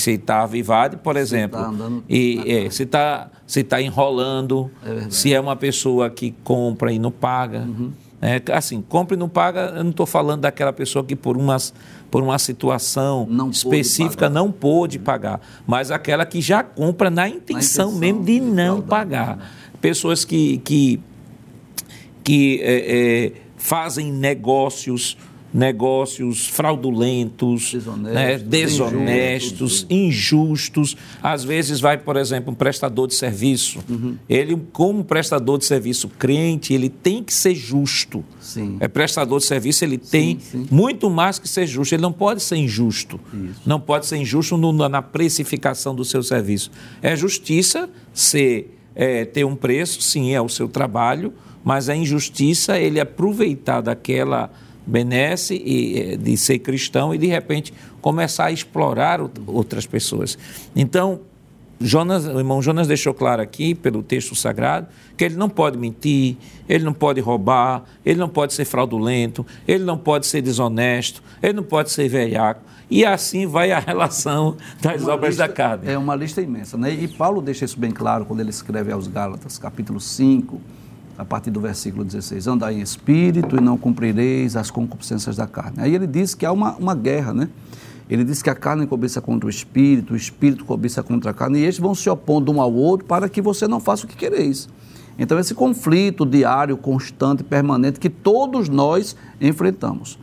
está 0.07 0.43
avivado, 0.43 0.97
por 0.97 1.15
se 1.15 1.21
exemplo, 1.21 1.59
tá 1.59 1.91
e 2.09 2.43
é, 2.45 2.69
se 2.69 2.83
está 2.83 3.29
se 3.45 3.63
tá 3.63 3.81
enrolando, 3.81 4.69
é 4.83 5.09
se 5.09 5.33
é 5.33 5.39
uma 5.39 5.55
pessoa 5.55 6.09
que 6.09 6.33
compra 6.43 6.91
e 6.91 6.99
não 6.99 7.11
paga. 7.11 7.59
Uhum. 7.59 7.91
É, 8.21 8.41
assim, 8.51 8.81
compra 8.81 9.15
e 9.15 9.17
não 9.17 9.29
paga, 9.29 9.73
eu 9.77 9.83
não 9.83 9.91
estou 9.91 10.05
falando 10.05 10.41
daquela 10.41 10.73
pessoa 10.73 11.05
que 11.05 11.15
por, 11.15 11.37
umas, 11.37 11.73
por 12.11 12.21
uma 12.21 12.37
situação 12.37 13.25
não 13.29 13.49
específica 13.49 14.29
não 14.29 14.51
pôde 14.51 14.99
pagar, 14.99 15.39
mas 15.65 15.89
aquela 15.89 16.25
que 16.25 16.41
já 16.41 16.61
compra 16.61 17.09
na 17.09 17.29
intenção, 17.29 17.91
na 17.91 17.91
intenção 17.91 17.91
mesmo 17.93 18.23
de 18.25 18.41
não 18.41 18.81
pagar. 18.81 19.37
Né? 19.37 19.43
Pessoas 19.79 20.25
que, 20.25 20.57
que 20.59 20.99
que 22.23 22.59
é, 22.61 23.25
é, 23.27 23.31
fazem 23.57 24.11
negócios 24.11 25.17
negócios 25.51 26.45
fraudulentos, 26.47 27.71
Desonestos, 27.73 28.13
né, 28.13 28.37
desonestos, 28.37 29.85
injustos. 29.89 30.95
Às 31.23 31.43
vezes 31.43 31.79
vai, 31.79 31.97
por 31.97 32.17
exemplo, 32.17 32.51
um 32.51 32.55
prestador 32.55 33.07
de 33.07 33.15
serviço. 33.15 33.79
Ele, 34.29 34.55
como 34.71 35.03
prestador 35.03 35.57
de 35.57 35.65
serviço 35.65 36.07
crente, 36.07 36.73
ele 36.73 36.87
tem 36.87 37.23
que 37.23 37.33
ser 37.33 37.55
justo. 37.55 38.23
Sim. 38.39 38.77
É 38.79 38.87
prestador 38.87 39.39
de 39.39 39.45
serviço, 39.45 39.83
ele 39.83 39.97
tem 39.97 40.39
sim. 40.39 40.67
muito 40.69 41.09
mais 41.09 41.39
que 41.39 41.47
ser 41.47 41.65
justo. 41.65 41.95
Ele 41.95 42.01
não 42.03 42.13
pode 42.13 42.43
ser 42.43 42.55
injusto. 42.57 43.19
Não 43.65 43.79
pode 43.79 44.05
ser 44.05 44.17
injusto 44.17 44.55
no- 44.55 44.71
na 44.87 45.01
precificação 45.01 45.95
do 45.95 46.05
seu 46.05 46.21
serviço. 46.21 46.69
É 47.01 47.15
justiça 47.15 47.89
ser, 48.13 48.77
é, 48.95 49.25
ter 49.25 49.45
um 49.45 49.55
preço, 49.55 50.01
sim, 50.01 50.31
é 50.33 50.39
o 50.41 50.47
seu 50.49 50.67
trabalho, 50.67 51.33
mas 51.69 51.87
a 51.87 51.95
injustiça 51.95 52.77
é 52.79 52.83
ele 52.83 52.99
aproveitar 52.99 53.79
daquela 53.81 54.49
benesse 54.87 55.53
e, 55.53 55.99
eh, 55.99 56.17
de 56.17 56.35
ser 56.35 56.57
cristão 56.59 57.13
e 57.13 57.17
de 57.19 57.27
repente 57.27 57.71
começar 58.01 58.45
a 58.45 58.51
explorar 58.51 59.19
out- 59.19 59.39
outras 59.45 59.85
pessoas. 59.85 60.35
Então, 60.75 61.19
Jonas, 61.79 62.25
o 62.25 62.39
irmão 62.39 62.59
Jonas 62.59 62.87
deixou 62.87 63.13
claro 63.13 63.39
aqui, 63.41 63.75
pelo 63.75 64.01
texto 64.01 64.33
sagrado, 64.35 64.87
que 65.15 65.23
ele 65.23 65.35
não 65.35 65.47
pode 65.47 65.77
mentir, 65.77 66.37
ele 66.67 66.83
não 66.83 66.91
pode 66.93 67.21
roubar, 67.21 67.83
ele 68.03 68.17
não 68.19 68.27
pode 68.27 68.53
ser 68.53 68.65
fraudulento, 68.65 69.45
ele 69.67 69.83
não 69.83 69.97
pode 69.97 70.25
ser 70.25 70.41
desonesto, 70.41 71.21
ele 71.41 71.53
não 71.53 71.63
pode 71.63 71.91
ser 71.91 72.09
velhaco. 72.09 72.61
E 72.89 73.05
assim 73.05 73.45
vai 73.45 73.71
a 73.71 73.77
relação 73.91 74.57
das 74.81 75.03
Uma 75.03 75.13
obras 75.13 75.29
lista- 75.35 75.47
da 75.47 75.53
carne. 75.53 75.83
É 75.91 75.95
uma 75.97 76.15
lista 76.15 76.41
imensa, 76.41 76.75
né? 76.77 76.91
E 76.91 77.07
Paulo 77.07 77.41
deixa 77.43 77.63
isso 77.63 77.79
bem 77.79 77.91
claro 77.91 78.25
quando 78.25 78.39
ele 78.39 78.49
escreve 78.49 78.91
aos 78.91 79.05
Gálatas, 79.07 79.59
capítulo 79.59 79.99
5, 79.99 80.59
a 81.19 81.25
partir 81.25 81.51
do 81.51 81.59
versículo 81.59 82.05
16. 82.05 82.47
Andai 82.47 82.75
em 82.75 82.81
espírito 82.81 83.57
e 83.57 83.61
não 83.61 83.77
cumprireis 83.77 84.55
as 84.55 84.71
concupiscências 84.71 85.35
da 85.35 85.45
carne. 85.45 85.79
Aí 85.79 85.93
ele 85.93 86.07
diz 86.07 86.33
que 86.33 86.45
há 86.45 86.51
uma, 86.51 86.77
uma 86.77 86.95
guerra, 86.95 87.33
né? 87.33 87.49
Ele 88.09 88.23
diz 88.23 88.41
que 88.41 88.49
a 88.49 88.55
carne 88.55 88.87
cobiça 88.87 89.19
contra 89.19 89.45
o 89.45 89.49
espírito, 89.49 90.13
o 90.13 90.15
espírito 90.15 90.63
cobiça 90.63 91.03
contra 91.03 91.31
a 91.31 91.33
carne, 91.33 91.59
e 91.59 91.65
estes 91.65 91.81
vão 91.81 91.93
se 91.93 92.09
opondo 92.09 92.53
um 92.53 92.61
ao 92.61 92.73
outro 92.73 93.05
para 93.05 93.27
que 93.27 93.41
você 93.41 93.67
não 93.67 93.81
faça 93.81 94.05
o 94.05 94.07
que 94.07 94.15
quereis. 94.15 94.69
Então, 95.17 95.37
esse 95.37 95.53
conflito 95.53 96.25
diário, 96.25 96.77
constante, 96.77 97.43
permanente, 97.43 97.99
que 97.99 98.09
todos 98.09 98.69
nós 98.69 99.13
enfrentamos. 99.41 100.17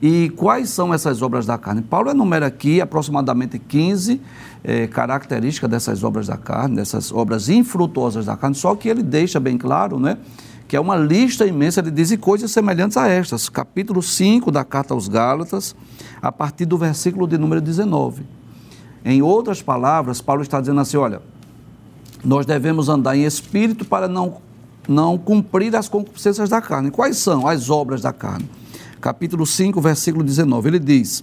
E 0.00 0.30
quais 0.36 0.68
são 0.68 0.92
essas 0.92 1.22
obras 1.22 1.46
da 1.46 1.56
carne? 1.56 1.80
Paulo 1.80 2.10
enumera 2.10 2.46
aqui 2.46 2.80
aproximadamente 2.80 3.58
15 3.58 4.20
eh, 4.62 4.86
características 4.88 5.70
dessas 5.70 6.04
obras 6.04 6.26
da 6.26 6.36
carne, 6.36 6.76
dessas 6.76 7.10
obras 7.10 7.48
infrutuosas 7.48 8.26
da 8.26 8.36
carne, 8.36 8.54
só 8.54 8.74
que 8.74 8.88
ele 8.88 9.02
deixa 9.02 9.40
bem 9.40 9.56
claro, 9.56 9.98
né? 9.98 10.18
Que 10.68 10.76
é 10.76 10.80
uma 10.80 10.96
lista 10.96 11.46
imensa, 11.46 11.80
ele 11.80 11.90
diz, 11.90 12.14
coisas 12.16 12.50
semelhantes 12.50 12.96
a 12.96 13.08
estas. 13.08 13.48
Capítulo 13.48 14.02
5 14.02 14.50
da 14.50 14.64
carta 14.64 14.92
aos 14.92 15.08
Gálatas, 15.08 15.74
a 16.20 16.30
partir 16.30 16.66
do 16.66 16.76
versículo 16.76 17.26
de 17.26 17.38
número 17.38 17.60
19. 17.60 18.24
Em 19.04 19.22
outras 19.22 19.62
palavras, 19.62 20.20
Paulo 20.20 20.42
está 20.42 20.60
dizendo 20.60 20.80
assim: 20.80 20.96
olha, 20.96 21.22
nós 22.24 22.44
devemos 22.44 22.88
andar 22.88 23.16
em 23.16 23.24
espírito 23.24 23.84
para 23.84 24.08
não, 24.08 24.38
não 24.88 25.16
cumprir 25.16 25.74
as 25.76 25.88
concupiscências 25.88 26.50
da 26.50 26.60
carne. 26.60 26.90
Quais 26.90 27.16
são 27.16 27.46
as 27.46 27.70
obras 27.70 28.02
da 28.02 28.12
carne? 28.12 28.50
Capítulo 29.00 29.46
5, 29.46 29.80
versículo 29.80 30.24
19, 30.24 30.68
ele 30.68 30.78
diz: 30.78 31.22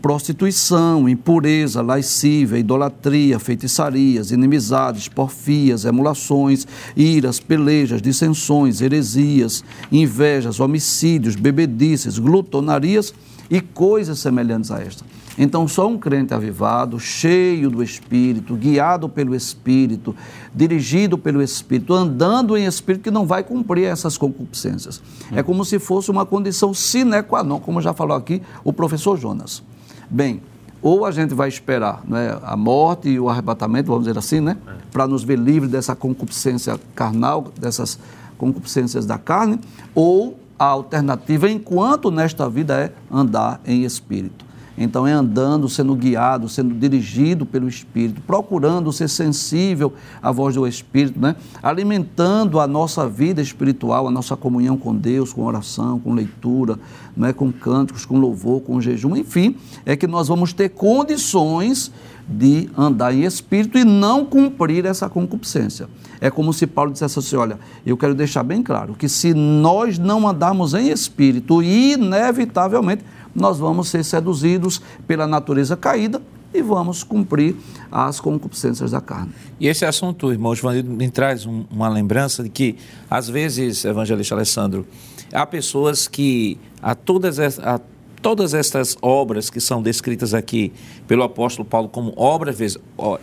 prostituição, 0.00 1.08
impureza, 1.08 1.82
lascívia, 1.82 2.58
idolatria, 2.58 3.38
feitiçarias, 3.38 4.30
inimizades, 4.30 5.08
porfias, 5.08 5.84
emulações, 5.84 6.66
iras, 6.96 7.40
pelejas, 7.40 8.00
dissensões, 8.00 8.80
heresias, 8.80 9.64
invejas, 9.90 10.60
homicídios, 10.60 11.34
bebedices, 11.34 12.18
glutonarias 12.18 13.12
e 13.50 13.60
coisas 13.60 14.18
semelhantes 14.18 14.70
a 14.70 14.80
esta. 14.80 15.04
Então, 15.38 15.68
só 15.68 15.86
um 15.86 15.96
crente 15.96 16.34
avivado, 16.34 16.98
cheio 16.98 17.70
do 17.70 17.80
Espírito, 17.80 18.56
guiado 18.56 19.08
pelo 19.08 19.36
Espírito, 19.36 20.14
dirigido 20.52 21.16
pelo 21.16 21.40
Espírito, 21.40 21.94
andando 21.94 22.56
em 22.56 22.66
Espírito, 22.66 23.04
que 23.04 23.10
não 23.10 23.24
vai 23.24 23.44
cumprir 23.44 23.84
essas 23.84 24.18
concupiscências. 24.18 25.00
É 25.30 25.40
como 25.40 25.64
se 25.64 25.78
fosse 25.78 26.10
uma 26.10 26.26
condição 26.26 26.74
sine 26.74 27.22
qua 27.22 27.44
non, 27.44 27.60
como 27.60 27.80
já 27.80 27.94
falou 27.94 28.16
aqui 28.16 28.42
o 28.64 28.72
professor 28.72 29.16
Jonas. 29.16 29.62
Bem, 30.10 30.42
ou 30.82 31.04
a 31.04 31.12
gente 31.12 31.34
vai 31.34 31.48
esperar 31.48 32.02
né, 32.06 32.36
a 32.42 32.56
morte 32.56 33.08
e 33.08 33.20
o 33.20 33.28
arrebatamento, 33.28 33.88
vamos 33.88 34.06
dizer 34.06 34.18
assim, 34.18 34.40
né, 34.40 34.56
para 34.90 35.06
nos 35.06 35.22
ver 35.22 35.38
livres 35.38 35.70
dessa 35.70 35.94
concupiscência 35.94 36.78
carnal, 36.94 37.52
dessas 37.60 37.98
concupiscências 38.36 39.06
da 39.06 39.18
carne, 39.18 39.60
ou 39.94 40.38
a 40.58 40.64
alternativa, 40.64 41.48
enquanto 41.48 42.10
nesta 42.10 42.48
vida, 42.50 42.74
é 42.80 42.92
andar 43.10 43.60
em 43.64 43.84
espírito. 43.84 44.47
Então 44.78 45.06
é 45.06 45.12
andando, 45.12 45.68
sendo 45.68 45.94
guiado, 45.94 46.48
sendo 46.48 46.74
dirigido 46.74 47.44
pelo 47.44 47.68
Espírito, 47.68 48.20
procurando 48.22 48.92
ser 48.92 49.08
sensível 49.08 49.92
à 50.22 50.30
voz 50.30 50.54
do 50.54 50.66
Espírito, 50.66 51.18
né? 51.18 51.34
alimentando 51.62 52.60
a 52.60 52.66
nossa 52.66 53.08
vida 53.08 53.42
espiritual, 53.42 54.06
a 54.06 54.10
nossa 54.10 54.36
comunhão 54.36 54.76
com 54.76 54.94
Deus, 54.94 55.32
com 55.32 55.44
oração, 55.44 55.98
com 55.98 56.14
leitura, 56.14 56.78
né? 57.16 57.32
com 57.32 57.50
cânticos, 57.50 58.06
com 58.06 58.18
louvor, 58.18 58.60
com 58.60 58.80
jejum, 58.80 59.16
enfim, 59.16 59.56
é 59.84 59.96
que 59.96 60.06
nós 60.06 60.28
vamos 60.28 60.52
ter 60.52 60.68
condições 60.68 61.92
de 62.28 62.68
andar 62.76 63.14
em 63.14 63.22
espírito 63.24 63.78
e 63.78 63.84
não 63.84 64.24
cumprir 64.24 64.84
essa 64.84 65.08
concupiscência. 65.08 65.88
É 66.20 66.30
como 66.30 66.52
se 66.52 66.66
Paulo 66.66 66.92
dissesse 66.92 67.18
assim: 67.18 67.36
olha, 67.36 67.58
eu 67.86 67.96
quero 67.96 68.14
deixar 68.14 68.42
bem 68.42 68.62
claro 68.62 68.94
que 68.94 69.08
se 69.08 69.32
nós 69.32 69.98
não 69.98 70.28
andarmos 70.28 70.74
em 70.74 70.88
espírito, 70.90 71.62
inevitavelmente 71.62 73.02
nós 73.34 73.58
vamos 73.58 73.88
ser 73.88 74.04
seduzidos 74.04 74.80
pela 75.06 75.26
natureza 75.26 75.76
caída 75.76 76.20
e 76.52 76.62
vamos 76.62 77.04
cumprir 77.04 77.54
as 77.92 78.18
concupiscências 78.20 78.90
da 78.90 79.00
carne. 79.00 79.32
E 79.60 79.68
esse 79.68 79.84
assunto, 79.84 80.32
irmão 80.32 80.54
Giovanni, 80.54 80.82
me 80.82 81.10
traz 81.10 81.44
um- 81.46 81.64
uma 81.70 81.88
lembrança 81.88 82.42
de 82.42 82.48
que, 82.48 82.76
às 83.08 83.28
vezes, 83.28 83.84
evangelista 83.84 84.34
Alessandro, 84.34 84.86
há 85.32 85.44
pessoas 85.46 86.08
que, 86.08 86.58
a 86.82 86.94
todas, 86.94 87.38
es- 87.38 87.58
a 87.60 87.78
todas 88.20 88.54
estas 88.54 88.96
obras 89.00 89.50
que 89.50 89.60
são 89.60 89.82
descritas 89.82 90.34
aqui 90.34 90.72
pelo 91.06 91.22
apóstolo 91.22 91.66
Paulo 91.68 91.88
como 91.88 92.12
obras, 92.16 92.76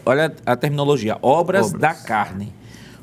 olha 0.05 0.33
a 0.45 0.55
terminologia, 0.55 1.17
obras, 1.21 1.67
Obras. 1.67 1.81
da 1.81 1.93
carne. 1.93 2.53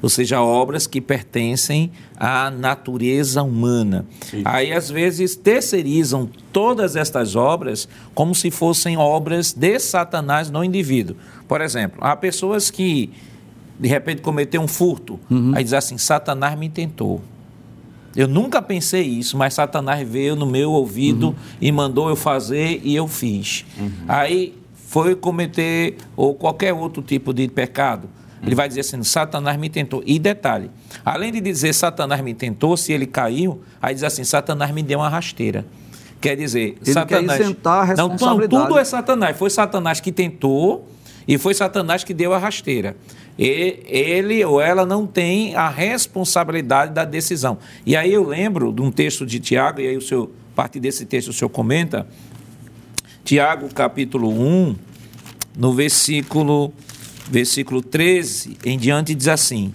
Ou 0.02 0.08
seja, 0.08 0.40
obras 0.42 0.88
que 0.88 1.00
pertencem 1.00 1.92
à 2.16 2.50
natureza 2.50 3.40
humana. 3.40 4.04
Aí, 4.44 4.72
às 4.72 4.90
vezes, 4.90 5.36
terceirizam 5.36 6.28
todas 6.52 6.96
estas 6.96 7.36
obras 7.36 7.88
como 8.12 8.34
se 8.34 8.50
fossem 8.50 8.96
obras 8.96 9.52
de 9.52 9.78
Satanás 9.78 10.50
no 10.50 10.64
indivíduo. 10.64 11.14
Por 11.46 11.60
exemplo, 11.60 11.98
há 12.02 12.16
pessoas 12.16 12.68
que, 12.68 13.12
de 13.78 13.86
repente, 13.86 14.22
cometeu 14.22 14.60
um 14.60 14.66
furto, 14.66 15.20
aí 15.54 15.62
diz 15.62 15.72
assim: 15.72 15.96
Satanás 15.96 16.58
me 16.58 16.68
tentou. 16.68 17.22
Eu 18.14 18.28
nunca 18.28 18.60
pensei 18.60 19.02
isso, 19.02 19.36
mas 19.36 19.54
Satanás 19.54 20.06
veio 20.06 20.36
no 20.36 20.46
meu 20.46 20.70
ouvido 20.72 21.34
e 21.60 21.72
mandou 21.72 22.08
eu 22.08 22.16
fazer 22.16 22.80
e 22.84 22.94
eu 22.94 23.08
fiz. 23.08 23.64
Aí 24.06 24.54
foi 24.88 25.14
cometer 25.14 25.96
ou 26.16 26.34
qualquer 26.34 26.72
outro 26.74 27.02
tipo 27.02 27.32
de 27.32 27.48
pecado. 27.48 28.08
Ele 28.44 28.54
vai 28.54 28.68
dizer 28.68 28.80
assim: 28.80 29.02
Satanás 29.02 29.56
me 29.58 29.68
tentou. 29.68 30.02
E 30.04 30.18
detalhe: 30.18 30.70
além 31.04 31.30
de 31.32 31.40
dizer 31.40 31.72
Satanás 31.72 32.20
me 32.20 32.34
tentou, 32.34 32.76
se 32.76 32.92
ele 32.92 33.06
caiu, 33.06 33.62
aí 33.80 33.94
diz 33.94 34.02
assim: 34.02 34.24
Satanás 34.24 34.70
me 34.72 34.82
deu 34.82 34.98
uma 34.98 35.08
rasteira. 35.08 35.64
Quer 36.20 36.36
dizer, 36.36 36.76
Ele 36.84 36.92
Satanás. 36.92 37.38
quer 37.38 37.44
isentar 37.44 37.90
a 37.90 37.94
Não, 37.94 38.04
não, 38.04 38.10
responsabilidade. 38.10 38.66
tudo 38.68 38.78
é 38.78 38.84
Satanás. 38.84 39.36
Foi 39.36 39.50
Satanás 39.50 40.00
que 40.00 40.12
tentou 40.12 40.88
e 41.26 41.36
foi 41.38 41.52
Satanás 41.54 42.04
que 42.04 42.12
deu 42.14 42.32
a 42.32 42.38
rasteira. 42.38 42.96
Ele 43.38 44.44
ou 44.44 44.60
ela 44.60 44.84
não 44.84 45.06
tem 45.06 45.54
a 45.54 45.68
responsabilidade 45.68 46.92
da 46.92 47.04
decisão. 47.04 47.58
E 47.86 47.96
aí 47.96 48.12
eu 48.12 48.26
lembro 48.26 48.72
de 48.72 48.82
um 48.82 48.90
texto 48.90 49.24
de 49.24 49.40
Tiago, 49.40 49.80
e 49.80 49.88
aí 49.88 49.96
o 49.96 50.02
senhor, 50.02 50.30
a 50.52 50.56
partir 50.56 50.80
desse 50.80 51.06
texto 51.06 51.28
o 51.28 51.32
senhor 51.32 51.48
comenta, 51.48 52.06
Tiago 53.24 53.72
capítulo 53.72 54.28
1, 54.28 54.76
no 55.56 55.72
versículo, 55.72 56.72
versículo 57.30 57.80
13 57.80 58.58
em 58.64 58.76
diante 58.78 59.14
diz 59.14 59.28
assim: 59.28 59.72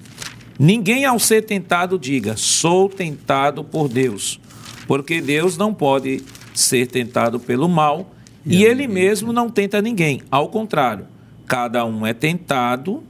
Ninguém 0.60 1.05
ao 1.05 1.20
ser 1.20 1.43
tentado 1.43 1.97
diga, 1.97 2.36
sou 2.36 2.89
tentado 2.89 3.64
por 3.64 3.88
Deus, 3.88 4.39
porque 4.88 5.22
Deus 5.22 5.58
não 5.58 5.74
pode 5.74 6.24
ser 6.53 6.88
tentado 6.88 7.39
pelo 7.39 7.68
mal 7.70 8.12
e 8.45 8.64
ele 8.64 8.88
mesmo 8.88 9.34
não 9.34 9.49
tenta 9.49 9.82
ninguém. 9.82 10.22
Ao 10.32 10.47
contrário, 10.49 11.05
cada 11.45 11.86
um 11.86 12.05
é 12.05 12.14
tentado 12.14 13.03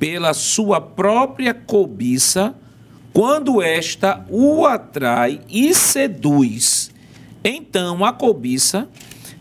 pela 0.00 0.32
sua 0.32 0.80
própria 0.80 1.52
cobiça, 1.52 2.54
quando 3.12 3.60
esta 3.60 4.24
o 4.30 4.64
atrai 4.64 5.42
e 5.46 5.74
seduz. 5.74 6.90
Então 7.44 8.02
a 8.02 8.10
cobiça, 8.10 8.88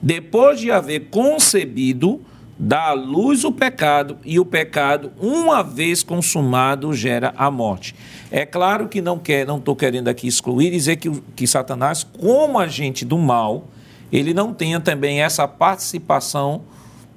depois 0.02 0.60
de 0.60 0.70
haver 0.70 1.08
concebido, 1.10 2.22
dá 2.58 2.90
à 2.90 2.94
luz 2.94 3.46
o 3.46 3.54
pecado 3.54 4.18
e 4.26 4.38
o 4.38 4.44
pecado, 4.44 5.14
uma 5.18 5.64
vez 5.64 6.04
consumado, 6.04 6.94
gera 6.94 7.34
a 7.38 7.50
morte. 7.50 7.96
É 8.30 8.46
claro 8.46 8.90
que 8.90 9.02
não 9.02 9.18
quer, 9.18 9.48
não 9.48 9.60
estou 9.60 9.78
querendo 9.78 10.10
aqui 10.10 10.28
excluir 10.28 10.72
dizer 10.72 10.98
que, 10.98 11.10
que 11.38 11.48
Satanás, 11.48 12.04
como 12.04 12.60
agente 12.60 13.06
do 13.06 13.18
mal, 13.18 13.70
ele 14.12 14.34
não 14.34 14.54
tenha 14.54 14.82
também 14.82 15.22
essa 15.22 15.48
participação 15.48 16.64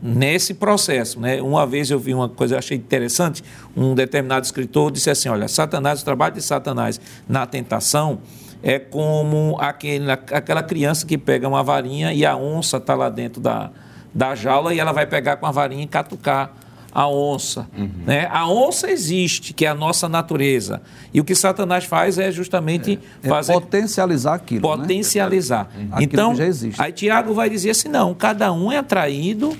nesse 0.02 0.54
processo. 0.54 1.20
Né? 1.20 1.40
Uma 1.40 1.66
vez 1.66 1.90
eu 1.90 1.98
vi 1.98 2.12
uma 2.12 2.28
coisa, 2.28 2.54
eu 2.54 2.58
achei 2.58 2.76
interessante, 2.76 3.44
um 3.76 3.94
determinado 3.94 4.44
escritor 4.44 4.90
disse 4.90 5.08
assim, 5.08 5.28
olha, 5.28 5.46
Satanás, 5.46 6.02
o 6.02 6.04
trabalho 6.04 6.34
de 6.34 6.42
Satanás 6.42 7.00
na 7.28 7.46
tentação 7.46 8.18
é 8.62 8.78
como 8.78 9.56
aquele, 9.60 10.10
aquela 10.10 10.62
criança 10.62 11.06
que 11.06 11.16
pega 11.16 11.48
uma 11.48 11.62
varinha 11.62 12.12
e 12.12 12.26
a 12.26 12.36
onça 12.36 12.78
está 12.78 12.94
lá 12.94 13.08
dentro 13.08 13.40
da, 13.40 13.70
da 14.12 14.34
jaula 14.34 14.74
e 14.74 14.80
ela 14.80 14.92
vai 14.92 15.06
pegar 15.06 15.36
com 15.36 15.46
a 15.46 15.50
varinha 15.50 15.84
e 15.84 15.86
catucar 15.86 16.54
a 16.94 17.08
onça. 17.08 17.66
Uhum. 17.76 17.90
Né? 18.06 18.28
A 18.30 18.46
onça 18.48 18.90
existe, 18.90 19.54
que 19.54 19.64
é 19.64 19.68
a 19.68 19.74
nossa 19.74 20.08
natureza. 20.08 20.82
E 21.12 21.20
o 21.20 21.24
que 21.24 21.34
Satanás 21.34 21.84
faz 21.84 22.18
é 22.18 22.30
justamente 22.30 22.98
é, 23.22 23.28
fazer. 23.28 23.52
É 23.52 23.54
potencializar 23.54 24.34
aquilo. 24.34 24.68
Né? 24.68 24.76
Potencializar. 24.76 25.70
Né? 25.74 25.88
Então, 26.00 26.34
já 26.34 26.46
existe. 26.46 26.80
aí 26.80 26.92
Tiago 26.92 27.32
vai 27.32 27.48
dizer 27.48 27.70
assim: 27.70 27.88
não, 27.88 28.14
cada 28.14 28.52
um 28.52 28.70
é 28.70 28.76
atraído 28.76 29.56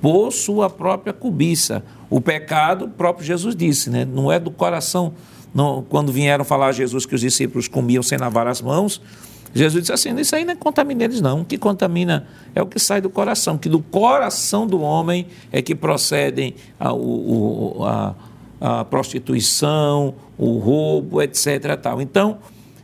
por 0.00 0.30
sua 0.32 0.70
própria 0.70 1.12
cobiça. 1.12 1.82
O 2.10 2.20
pecado, 2.20 2.86
o 2.86 2.88
próprio 2.88 3.26
Jesus 3.26 3.54
disse, 3.54 3.90
né? 3.90 4.04
não 4.04 4.30
é 4.30 4.38
do 4.38 4.50
coração. 4.50 5.14
Não, 5.54 5.82
quando 5.88 6.12
vieram 6.12 6.44
falar 6.44 6.68
a 6.68 6.72
Jesus 6.72 7.06
que 7.06 7.14
os 7.14 7.20
discípulos 7.20 7.68
comiam 7.68 8.02
sem 8.02 8.18
lavar 8.18 8.46
as 8.46 8.60
mãos, 8.60 9.00
Jesus 9.54 9.82
disse 9.82 9.92
assim: 9.92 10.20
Isso 10.20 10.36
aí 10.36 10.44
não 10.44 10.52
é 10.52 10.56
contamina 10.56 11.04
eles, 11.04 11.20
não. 11.20 11.40
O 11.40 11.44
que 11.44 11.56
contamina 11.56 12.26
é 12.54 12.62
o 12.62 12.66
que 12.66 12.78
sai 12.78 13.00
do 13.00 13.10
coração, 13.10 13.56
que 13.56 13.68
do 13.68 13.80
coração 13.80 14.66
do 14.66 14.80
homem 14.80 15.26
é 15.50 15.62
que 15.62 15.74
procedem 15.74 16.54
a, 16.78 16.92
o, 16.92 17.84
a, 17.84 18.14
a 18.60 18.84
prostituição, 18.84 20.14
o 20.36 20.58
roubo, 20.58 21.22
etc. 21.22 21.76
Tal. 21.80 22.00
Então, 22.00 22.38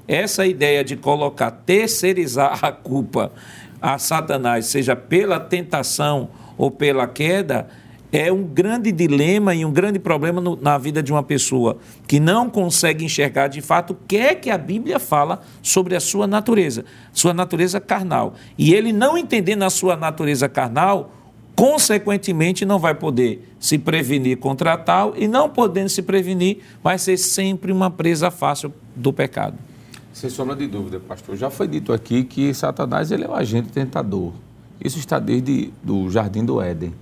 essa 0.09 0.47
ideia 0.47 0.83
de 0.83 0.97
colocar, 0.97 1.51
terceirizar 1.51 2.59
a 2.63 2.73
culpa 2.73 3.33
a 3.81 3.99
Satanás, 3.99 4.67
seja 4.67 4.97
pela 4.97 5.39
tentação 5.39 6.31
ou 6.57 6.71
pela 6.71 7.07
queda, 7.07 7.69
é 8.17 8.33
um 8.33 8.45
grande 8.45 8.93
dilema 8.93 9.57
e 9.57 9.65
um 9.65 9.73
grande 9.73 9.99
problema 9.99 10.41
no, 10.41 10.55
na 10.55 10.79
vida 10.79 11.03
de 11.03 11.11
uma 11.11 11.23
pessoa 11.23 11.79
que 12.07 12.21
não 12.21 12.49
consegue 12.49 13.05
enxergar 13.05 13.49
de 13.49 13.61
fato 13.61 13.93
o 13.93 13.97
que 14.07 14.17
é 14.17 14.35
que 14.37 14.51
a 14.51 14.57
Bíblia 14.57 15.01
fala 15.01 15.43
sobre 15.61 15.97
a 15.97 16.01
sua 16.01 16.25
natureza, 16.25 16.85
sua 17.13 17.35
natureza 17.35 17.81
carnal. 17.81 18.35
E 18.57 18.73
ele 18.73 18.93
não 18.93 19.19
entendendo 19.19 19.65
a 19.65 19.71
sua 19.71 19.97
natureza 19.97 20.49
carnal, 20.49 21.13
consequentemente 21.57 22.65
não 22.65 22.79
vai 22.79 22.95
poder 22.95 23.53
se 23.59 23.79
prevenir 23.79 24.39
contra 24.39 24.77
tal 24.79 25.15
e 25.17 25.27
não 25.27 25.49
podendo 25.49 25.89
se 25.89 26.03
prevenir, 26.03 26.59
vai 26.85 26.99
ser 26.99 27.17
sempre 27.17 27.73
uma 27.73 27.91
presa 27.91 28.31
fácil 28.31 28.73
do 28.95 29.13
pecado. 29.13 29.59
Sem 30.13 30.31
sombra 30.31 30.55
de 30.55 30.69
dúvida, 30.69 31.01
pastor. 31.01 31.37
Já 31.37 31.51
foi 31.51 31.67
dito 31.67 31.93
aqui 31.93 32.23
que 32.23 32.55
Satanás 32.55 33.11
ele 33.11 33.25
é 33.25 33.29
o 33.29 33.35
agente 33.35 33.71
tentador. 33.71 34.33
Isso 34.83 34.99
está 34.99 35.19
desde 35.19 35.73
o 35.87 36.11
jardim 36.11 36.45
do 36.45 36.61
Éden 36.61 36.93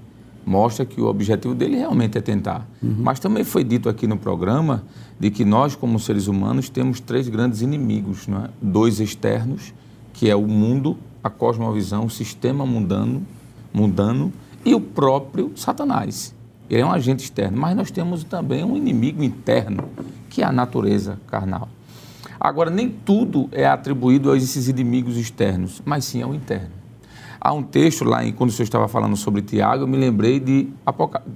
mostra 0.45 0.85
que 0.85 1.01
o 1.01 1.07
objetivo 1.07 1.55
dele 1.55 1.77
realmente 1.77 2.18
é 2.18 2.20
tentar. 2.20 2.66
Uhum. 2.83 2.97
Mas 2.99 3.20
também 3.20 3.45
foi 3.45 3.64
dito 3.64 3.89
aqui 3.89 4.07
no 4.07 4.16
programa 4.16 4.85
de 5.18 5.31
que 5.31 5.45
nós, 5.45 5.75
como 5.75 5.99
seres 5.99 6.27
humanos, 6.27 6.68
temos 6.68 7.01
três 7.01 7.29
grandes 7.29 7.62
inimigos, 7.62 8.29
é? 8.29 8.51
dois 8.61 9.01
externos, 9.01 9.73
que 10.12 10.29
é 10.29 10.37
o 10.37 10.47
mundo, 10.47 10.99
a 11.23 11.31
cosmovisão, 11.31 12.07
o 12.07 12.11
sistema 12.11 12.66
mundano, 12.66 13.25
mundano 13.73 14.33
e 14.64 14.75
o 14.75 14.81
próprio 14.81 15.53
Satanás. 15.57 16.35
Ele 16.68 16.83
é 16.83 16.87
um 16.87 16.93
agente 16.93 17.25
externo, 17.25 17.59
mas 17.61 17.77
nós 17.77 17.91
temos 17.91 18.25
também 18.25 18.64
um 18.64 18.77
inimigo 18.77 19.23
interno, 19.23 19.85
que 20.29 20.43
é 20.43 20.45
a 20.45 20.53
natureza 20.53 21.18
carnal. 21.27 21.68
Agora, 22.41 22.70
nem 22.70 22.89
tudo 22.89 23.49
é 23.53 23.66
atribuído 23.66 24.31
a 24.33 24.37
esses 24.37 24.66
inimigos 24.68 25.16
externos, 25.16 25.81
mas 25.85 26.05
sim 26.05 26.23
ao 26.23 26.35
interno. 26.35 26.82
Há 27.45 27.53
um 27.53 27.62
texto 27.64 28.05
lá, 28.05 28.24
em, 28.24 28.32
quando 28.32 28.51
o 28.51 28.53
senhor 28.53 28.62
estava 28.62 28.86
falando 28.86 29.16
sobre 29.16 29.43
Tiago, 29.43 29.82
eu 29.82 29.88
me 29.88 29.97
lembrei 29.97 30.38
de, 30.38 30.68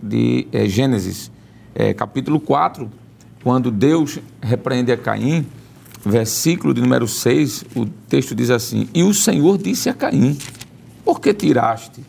de 0.01 0.47
é, 0.53 0.65
Gênesis, 0.69 1.33
é, 1.75 1.93
capítulo 1.93 2.39
4, 2.39 2.89
quando 3.43 3.73
Deus 3.73 4.21
repreende 4.41 4.93
a 4.93 4.97
Caim, 4.97 5.45
versículo 6.05 6.73
de 6.73 6.81
número 6.81 7.09
6, 7.09 7.65
o 7.75 7.87
texto 7.87 8.37
diz 8.37 8.51
assim: 8.51 8.89
E 8.95 9.03
o 9.03 9.13
Senhor 9.13 9.59
disse 9.59 9.89
a 9.89 9.95
Caim: 9.95 10.39
Por 11.05 11.21
que 11.21 11.35
tiraste? 11.35 12.01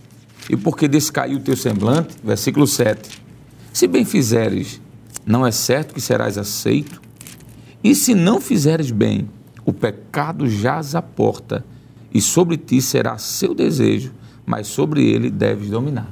E 0.48 0.56
por 0.56 0.78
que 0.78 0.88
descaiu 0.88 1.40
o 1.40 1.42
teu 1.42 1.58
semblante? 1.58 2.18
Versículo 2.24 2.68
7. 2.68 3.20
Se 3.74 3.88
bem 3.88 4.06
fizeres, 4.06 4.80
não 5.26 5.44
é 5.44 5.50
certo 5.50 5.96
que 5.96 6.02
serás 6.02 6.38
aceito? 6.38 7.02
E 7.84 7.96
se 7.96 8.14
não 8.14 8.40
fizeres 8.40 8.92
bem, 8.92 9.28
o 9.66 9.74
pecado 9.74 10.48
jaz 10.48 10.94
à 10.94 11.02
porta 11.02 11.66
e 12.18 12.22
sobre 12.22 12.58
ti 12.58 12.82
será 12.82 13.20
seu 13.20 13.54
desejo, 13.54 14.12
mas 14.44 14.66
sobre 14.66 15.08
ele 15.08 15.30
deves 15.30 15.70
dominar. 15.70 16.10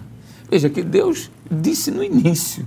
Veja 0.48 0.70
que 0.70 0.84
Deus 0.84 1.32
disse 1.50 1.90
no 1.90 2.04
início: 2.04 2.64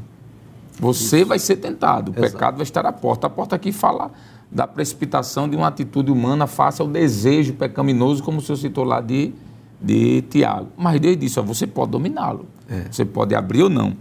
você 0.81 1.19
Isso. 1.19 1.27
vai 1.27 1.39
ser 1.39 1.55
tentado, 1.55 2.11
o 2.11 2.19
Exato. 2.19 2.33
pecado 2.33 2.57
vai 2.57 2.65
estar 2.65 2.85
à 2.85 2.91
porta. 2.91 3.29
A 3.29 3.31
porta 3.31 3.55
aqui 3.55 3.71
fala 3.71 4.11
da 4.51 4.67
precipitação 4.67 5.49
de 5.49 5.55
uma 5.55 5.69
atitude 5.69 6.11
humana 6.11 6.49
face 6.49 6.83
ao 6.83 6.89
desejo 6.89 7.53
pecaminoso, 7.53 8.25
como 8.25 8.39
o 8.39 8.41
senhor 8.41 8.57
citou 8.57 8.83
lá 8.83 9.01
de, 9.01 9.33
de 9.81 10.23
Tiago. 10.23 10.71
Mas 10.77 11.01
Deus 11.01 11.17
disse: 11.17 11.39
ó, 11.39 11.43
você 11.45 11.65
pode 11.65 11.93
dominá-lo, 11.93 12.45
é. 12.69 12.87
você 12.91 13.05
pode 13.05 13.37
abrir 13.37 13.63
ou 13.63 13.71
não. 13.71 13.93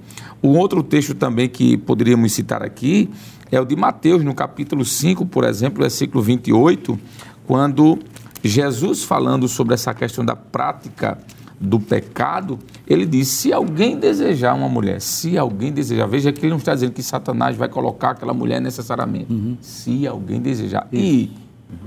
Um 0.41 0.57
outro 0.57 0.81
texto 0.81 1.13
também 1.13 1.47
que 1.47 1.77
poderíamos 1.77 2.33
citar 2.33 2.63
aqui 2.63 3.07
é 3.51 3.61
o 3.61 3.65
de 3.65 3.75
Mateus, 3.75 4.23
no 4.23 4.33
capítulo 4.33 4.83
5, 4.83 5.27
por 5.27 5.43
exemplo, 5.43 5.83
versículo 5.83 6.23
28, 6.23 6.99
quando 7.45 7.99
Jesus 8.43 9.03
falando 9.03 9.47
sobre 9.47 9.73
essa 9.73 9.93
questão 9.93 10.23
da 10.23 10.35
prática 10.35 11.17
do 11.59 11.79
pecado, 11.79 12.59
ele 12.85 13.05
diz: 13.05 13.27
se 13.27 13.51
alguém 13.51 13.97
desejar 13.97 14.53
uma 14.53 14.69
mulher, 14.69 15.01
se 15.01 15.37
alguém 15.37 15.71
desejar, 15.71 16.07
veja 16.07 16.31
que 16.31 16.41
ele 16.41 16.51
não 16.51 16.57
está 16.57 16.73
dizendo 16.73 16.91
que 16.91 17.03
Satanás 17.03 17.55
vai 17.55 17.67
colocar 17.67 18.11
aquela 18.11 18.33
mulher 18.33 18.61
necessariamente. 18.61 19.31
Uhum. 19.31 19.57
Se 19.61 20.07
alguém 20.07 20.39
desejar 20.39 20.87
e 20.91 21.31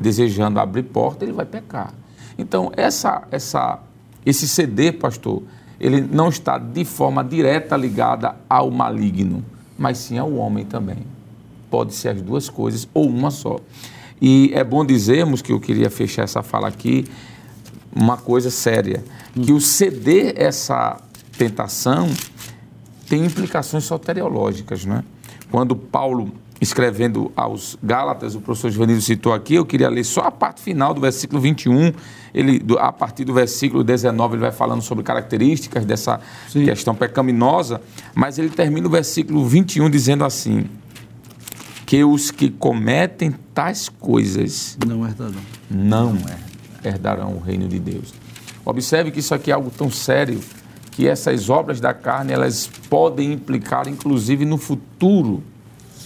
desejando 0.00 0.58
abrir 0.58 0.82
porta, 0.84 1.24
ele 1.24 1.32
vai 1.32 1.46
pecar. 1.46 1.94
Então, 2.36 2.72
essa, 2.76 3.22
essa, 3.30 3.78
esse 4.24 4.48
ceder, 4.48 4.98
pastor, 4.98 5.42
ele 5.78 6.00
não 6.00 6.28
está 6.28 6.58
de 6.58 6.84
forma 6.84 7.22
direta 7.24 7.76
ligada 7.76 8.34
ao 8.48 8.70
maligno, 8.70 9.44
mas 9.78 9.98
sim 9.98 10.18
ao 10.18 10.32
homem 10.34 10.64
também. 10.64 10.98
Pode 11.70 11.94
ser 11.94 12.10
as 12.10 12.22
duas 12.22 12.48
coisas 12.48 12.88
ou 12.92 13.08
uma 13.08 13.30
só. 13.30 13.58
E 14.20 14.50
é 14.54 14.62
bom 14.62 14.84
dizermos 14.84 15.40
que 15.40 15.52
eu 15.52 15.58
queria 15.58 15.88
fechar 15.88 16.24
essa 16.24 16.42
fala 16.42 16.68
aqui, 16.68 17.06
uma 17.94 18.16
coisa 18.16 18.50
séria, 18.50 19.02
que 19.34 19.52
o 19.52 19.60
ceder 19.60 20.34
essa 20.36 21.00
tentação 21.36 22.08
tem 23.08 23.24
implicações 23.24 23.84
soteriológicas, 23.84 24.84
não 24.84 24.96
é? 24.96 25.04
Quando 25.50 25.74
Paulo, 25.74 26.32
escrevendo 26.60 27.32
aos 27.34 27.76
Gálatas, 27.82 28.36
o 28.36 28.40
professor 28.40 28.70
Giovanni 28.70 29.00
citou 29.00 29.32
aqui, 29.32 29.54
eu 29.54 29.66
queria 29.66 29.88
ler 29.88 30.04
só 30.04 30.20
a 30.20 30.30
parte 30.30 30.60
final 30.60 30.94
do 30.94 31.00
versículo 31.00 31.40
21, 31.40 31.92
ele, 32.32 32.62
a 32.78 32.92
partir 32.92 33.24
do 33.24 33.34
versículo 33.34 33.82
19, 33.82 34.34
ele 34.34 34.42
vai 34.42 34.52
falando 34.52 34.82
sobre 34.82 35.02
características 35.02 35.84
dessa 35.84 36.20
Sim. 36.48 36.64
questão 36.64 36.94
pecaminosa, 36.94 37.80
mas 38.14 38.38
ele 38.38 38.50
termina 38.50 38.86
o 38.86 38.90
versículo 38.90 39.44
21 39.44 39.90
dizendo 39.90 40.24
assim: 40.24 40.66
que 41.90 42.04
os 42.04 42.30
que 42.30 42.48
cometem 42.48 43.32
tais 43.52 43.88
coisas 43.88 44.78
não 44.86 45.04
herdarão. 45.04 45.40
Não 45.68 46.16
herdarão 46.84 47.34
o 47.34 47.40
reino 47.40 47.66
de 47.66 47.80
Deus. 47.80 48.14
Observe 48.64 49.10
que 49.10 49.18
isso 49.18 49.34
aqui 49.34 49.50
é 49.50 49.54
algo 49.54 49.72
tão 49.72 49.90
sério 49.90 50.38
que 50.92 51.08
essas 51.08 51.50
obras 51.50 51.80
da 51.80 51.92
carne 51.92 52.32
elas 52.32 52.70
podem 52.88 53.32
implicar 53.32 53.88
inclusive 53.88 54.44
no 54.44 54.56
futuro 54.56 55.42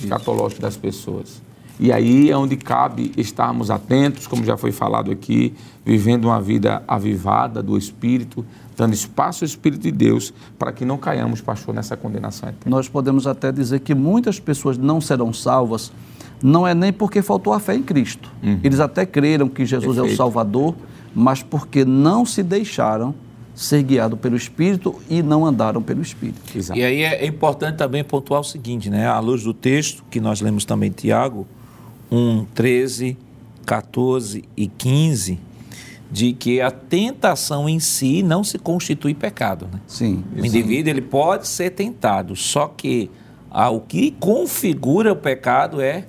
escatológico 0.01 0.63
das 0.63 0.75
pessoas. 0.75 1.43
E 1.79 1.93
aí 1.93 2.31
é 2.31 2.37
onde 2.37 2.57
cabe 2.57 3.13
estarmos 3.17 3.71
atentos, 3.71 4.27
como 4.27 4.45
já 4.45 4.57
foi 4.57 4.71
falado 4.71 5.11
aqui, 5.11 5.55
vivendo 5.85 6.27
uma 6.27 6.41
vida 6.41 6.83
avivada 6.87 7.63
do 7.63 7.77
Espírito, 7.77 8.45
dando 8.77 8.95
espaço 8.95 9.45
ao 9.45 9.47
Espírito 9.47 9.83
de 9.83 9.91
Deus 9.91 10.33
para 10.59 10.73
que 10.73 10.85
não 10.85 10.97
caiamos, 10.97 11.41
pastor, 11.41 11.75
nessa 11.75 11.97
condenação 11.97 12.49
eterna. 12.49 12.75
Nós 12.77 12.89
podemos 12.89 13.27
até 13.27 13.51
dizer 13.51 13.81
que 13.81 13.95
muitas 13.95 14.39
pessoas 14.39 14.79
não 14.79 15.01
serão 15.01 15.33
salvas, 15.33 15.93
não 16.43 16.67
é 16.67 16.75
nem 16.75 16.93
porque 16.93 17.23
faltou 17.23 17.53
a 17.53 17.59
fé 17.59 17.75
em 17.75 17.83
Cristo. 17.83 18.31
Uhum. 18.43 18.61
Eles 18.63 18.79
até 18.81 19.05
creram 19.05 19.49
que 19.49 19.65
Jesus 19.65 19.95
Perfeito. 19.95 20.11
é 20.11 20.15
o 20.15 20.17
Salvador, 20.17 20.75
mas 21.15 21.43
porque 21.43 21.85
não 21.85 22.25
se 22.25 22.43
deixaram 22.43 23.15
ser 23.55 23.83
guiados 23.83 24.19
pelo 24.19 24.37
Espírito 24.37 24.97
e 25.09 25.23
não 25.23 25.47
andaram 25.47 25.81
pelo 25.81 26.03
Espírito. 26.03 26.41
Exato. 26.57 26.79
E 26.79 26.85
aí 26.85 27.03
é 27.03 27.25
importante 27.27 27.77
também 27.77 28.03
pontuar 28.03 28.41
o 28.41 28.45
seguinte, 28.45 28.91
né? 28.91 29.07
À 29.07 29.21
luz 29.21 29.45
do 29.45 29.55
texto 29.55 30.05
que 30.11 30.21
nós 30.21 30.41
lemos 30.41 30.65
também 30.65 30.91
Tiago 30.91 31.47
1, 32.11 32.45
13, 32.55 33.17
14 33.65 34.45
e 34.57 34.67
15, 34.67 35.39
de 36.11 36.33
que 36.33 36.61
a 36.61 36.71
tentação 36.71 37.69
em 37.69 37.81
si 37.81 38.23
não 38.23 38.45
se 38.45 38.59
constitui 38.59 39.15
pecado. 39.15 39.69
Né? 39.73 39.81
Sim. 39.87 40.25
O 40.37 40.45
indivíduo 40.45 40.91
ele 40.91 41.03
pode 41.03 41.49
ser 41.49 41.71
tentado, 41.71 42.37
só 42.37 42.69
que 42.69 43.11
ah, 43.51 43.71
o 43.71 43.81
que 43.81 44.11
configura 44.13 45.13
o 45.13 45.17
pecado 45.17 45.81
é 45.81 46.07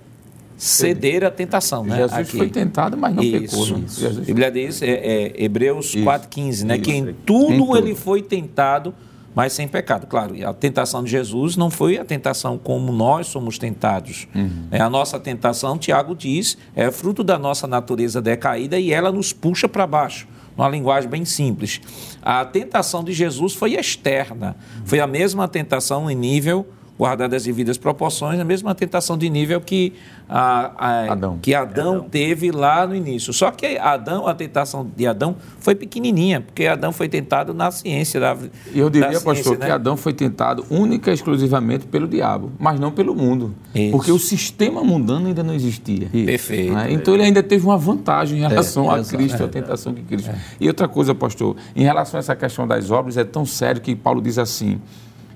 ceder 0.58 1.24
à 1.24 1.32
tentação. 1.32 1.84
Né? 1.84 1.98
Jesus 1.98 2.20
Aqui. 2.20 2.38
foi 2.38 2.50
tentado, 2.50 2.98
mas 2.98 3.14
não 3.16 3.24
Isso, 3.24 3.40
pecou. 3.40 3.78
Né? 3.78 3.84
isso. 3.86 4.00
Jesus 4.02 4.24
A 4.24 4.26
Bíblia 4.26 4.52
diz, 4.52 4.82
é, 4.82 4.90
é, 4.90 5.44
Hebreus 5.44 5.88
Isso, 5.88 6.00
4,15, 6.00 6.64
né? 6.64 6.78
que 6.78 6.92
em 6.92 7.14
tudo, 7.26 7.54
Em 7.54 7.58
tudo. 7.58 7.78
ele 7.78 7.96
foi 7.96 8.22
tentado, 8.22 8.94
mas 9.36 9.54
sem 9.54 9.68
pecado. 9.68 10.08
Claro, 10.08 10.34
a 10.48 10.54
tentação 10.54 11.04
de 11.04 11.12
Jesus 11.12 11.58
não 11.58 11.70
foi 11.70 11.98
a 11.98 12.06
tentação 12.06 12.58
como 12.58 12.92
nós 12.92 13.28
somos 13.28 13.60
tentados. 13.60 14.28
Uhum. 14.34 14.68
É, 14.72 14.80
a 14.80 14.90
nossa 14.90 15.20
tentação, 15.20 15.78
Tiago 15.78 16.16
diz, 16.16 16.58
é 16.74 16.90
fruto 16.90 17.24
da 17.24 17.38
nossa 17.38 17.68
natureza 17.68 18.22
decaída 18.22 18.80
e 18.80 18.94
ela 18.94 19.12
nos 19.12 19.34
puxa 19.34 19.68
para 19.68 19.86
baixo. 19.86 20.28
Numa 20.58 20.70
linguagem 20.70 21.10
bem 21.10 21.26
simples. 21.26 21.82
A 22.22 22.46
tentação 22.46 23.04
de 23.04 23.12
Jesus 23.12 23.54
foi 23.54 23.74
externa. 23.74 24.56
Foi 24.86 25.02
a 25.02 25.08
mesma 25.08 25.50
tentação 25.50 26.10
em 26.10 26.16
nível 26.16 26.66
guardadas 26.98 27.42
as 27.42 27.44
devidas 27.44 27.78
proporções, 27.78 28.40
a 28.40 28.44
mesma 28.46 28.74
tentação 28.74 29.18
de 29.18 29.30
nível 29.30 29.60
que, 29.60 29.94
a, 30.30 30.72
a- 30.78 31.12
Adão. 31.12 31.38
que 31.42 31.54
Adão, 31.54 32.02
teve 32.10 32.52
lá 32.52 32.88
no 32.88 32.96
início. 32.96 33.34
Só 33.34 33.52
que 33.52 33.78
Adão, 33.78 34.28
a 34.28 34.34
tentação 34.34 34.90
de 34.96 35.06
Adão 35.06 35.36
foi 35.60 35.76
pequenininha, 35.76 36.40
porque 36.42 36.66
Adão 36.66 36.92
foi 36.94 37.10
tentado 37.10 37.54
na 37.54 37.70
ciência 37.70 38.20
da 38.20 38.36
E 38.74 38.80
eu 38.80 38.90
diria, 38.90 39.10
da 39.10 39.14
pastor, 39.16 39.36
ciência, 39.36 39.58
que 39.58 39.66
né? 39.68 39.72
Adão 39.72 39.98
foi 39.98 40.14
tentado 40.14 40.66
única 40.70 41.12
e 41.12 41.14
exclusivamente 41.14 41.86
pelo 41.86 42.08
diabo, 42.08 42.52
mas 42.58 42.80
não 42.80 42.92
pelo 42.92 43.14
mundo. 43.14 43.54
Isso. 43.74 43.92
Porque 43.92 44.12
o 44.12 44.20
sistema 44.20 44.84
mundano 44.84 45.28
ainda 45.28 45.44
não 45.44 45.54
existia. 45.54 46.08
Perfeito. 46.10 46.74
Né? 46.74 46.94
Então 46.94 47.14
ele 47.14 47.24
ainda 47.24 47.44
teve 47.44 47.66
uma 47.66 47.78
vantagem 47.78 48.38
em 48.40 48.42
relação 48.48 48.90
a 48.90 49.00
exato. 49.00 49.18
Cristo, 49.18 49.44
a 49.44 49.48
tentação 49.48 49.94
que 49.94 50.02
Cristo. 50.02 50.32
E 50.62 50.68
outra 50.68 50.88
coisa, 50.88 51.14
pastor, 51.14 51.58
em 51.76 51.84
relação 51.84 52.18
a 52.18 52.20
essa 52.20 52.36
questão 52.36 52.66
das 52.66 52.90
obras, 52.90 53.18
é 53.18 53.24
tão 53.26 53.46
sério 53.46 53.82
que 53.82 53.96
Paulo 53.96 54.22
diz 54.22 54.38
assim: 54.38 54.80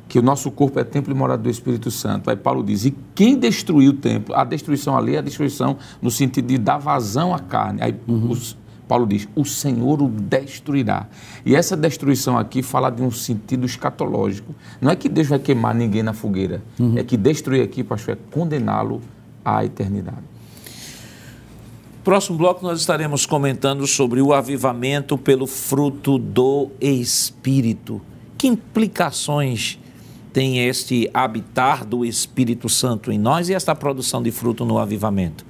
que 0.09 0.17
o 0.19 0.21
nosso 0.23 0.49
corpo 0.49 0.79
é 0.79 0.83
templo 0.83 1.13
e 1.13 1.15
morada 1.15 1.43
do 1.43 1.49
Espírito 1.49 1.89
Santo. 1.91 2.29
Aí 2.29 2.35
Paulo 2.35 2.63
diz: 2.63 2.83
e 2.83 2.95
quem 3.15 3.37
destruiu 3.37 3.91
o 3.91 3.93
templo? 3.93 4.35
A 4.35 4.43
destruição 4.43 4.97
ali 4.97 5.15
é 5.15 5.19
a 5.19 5.21
destruição 5.21 5.77
no 6.01 6.09
sentido 6.11 6.47
de 6.47 6.57
dar 6.57 6.79
vazão 6.79 7.33
à 7.33 7.39
carne. 7.39 7.81
Aí 7.81 7.95
os- 8.07 8.57
Paulo 8.87 9.05
diz: 9.05 9.27
o 9.35 9.45
Senhor 9.45 10.01
o 10.01 10.09
destruirá. 10.09 11.07
E 11.45 11.55
essa 11.55 11.77
destruição 11.77 12.39
aqui 12.39 12.63
fala 12.63 12.89
de 12.89 13.03
um 13.03 13.11
sentido 13.11 13.67
escatológico. 13.67 14.55
Não 14.81 14.89
é 14.91 14.95
que 14.95 15.07
Deus 15.07 15.27
vai 15.27 15.37
queimar 15.37 15.75
ninguém 15.75 16.01
na 16.01 16.11
fogueira. 16.11 16.63
É 16.95 17.03
que 17.03 17.15
destruir 17.15 17.61
aqui, 17.61 17.83
pastor, 17.83 18.15
é 18.15 18.17
condená-lo 18.35 18.99
à 19.45 19.63
eternidade. 19.63 20.17
Próximo 22.03 22.37
bloco 22.37 22.63
nós 22.63 22.79
estaremos 22.79 23.27
comentando 23.27 23.85
sobre 23.85 24.21
o 24.21 24.33
avivamento 24.33 25.17
pelo 25.19 25.45
fruto 25.45 26.17
do 26.17 26.69
Espírito. 26.81 28.01
Que 28.37 28.47
implicações 28.47 29.77
tem 30.39 30.65
este 30.65 31.11
habitar 31.13 31.83
do 31.83 32.05
Espírito 32.05 32.69
Santo 32.69 33.11
em 33.11 33.19
nós 33.19 33.49
e 33.49 33.53
esta 33.53 33.75
produção 33.75 34.23
de 34.23 34.31
fruto 34.31 34.63
no 34.63 34.77
avivamento? 34.79 35.45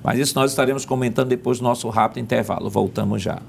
Mas 0.00 0.16
isso 0.16 0.36
nós 0.36 0.52
estaremos 0.52 0.84
comentando 0.84 1.26
depois 1.26 1.58
do 1.58 1.64
nosso 1.64 1.88
rápido 1.88 2.22
intervalo. 2.22 2.70
Voltamos 2.70 3.20
já. 3.20 3.42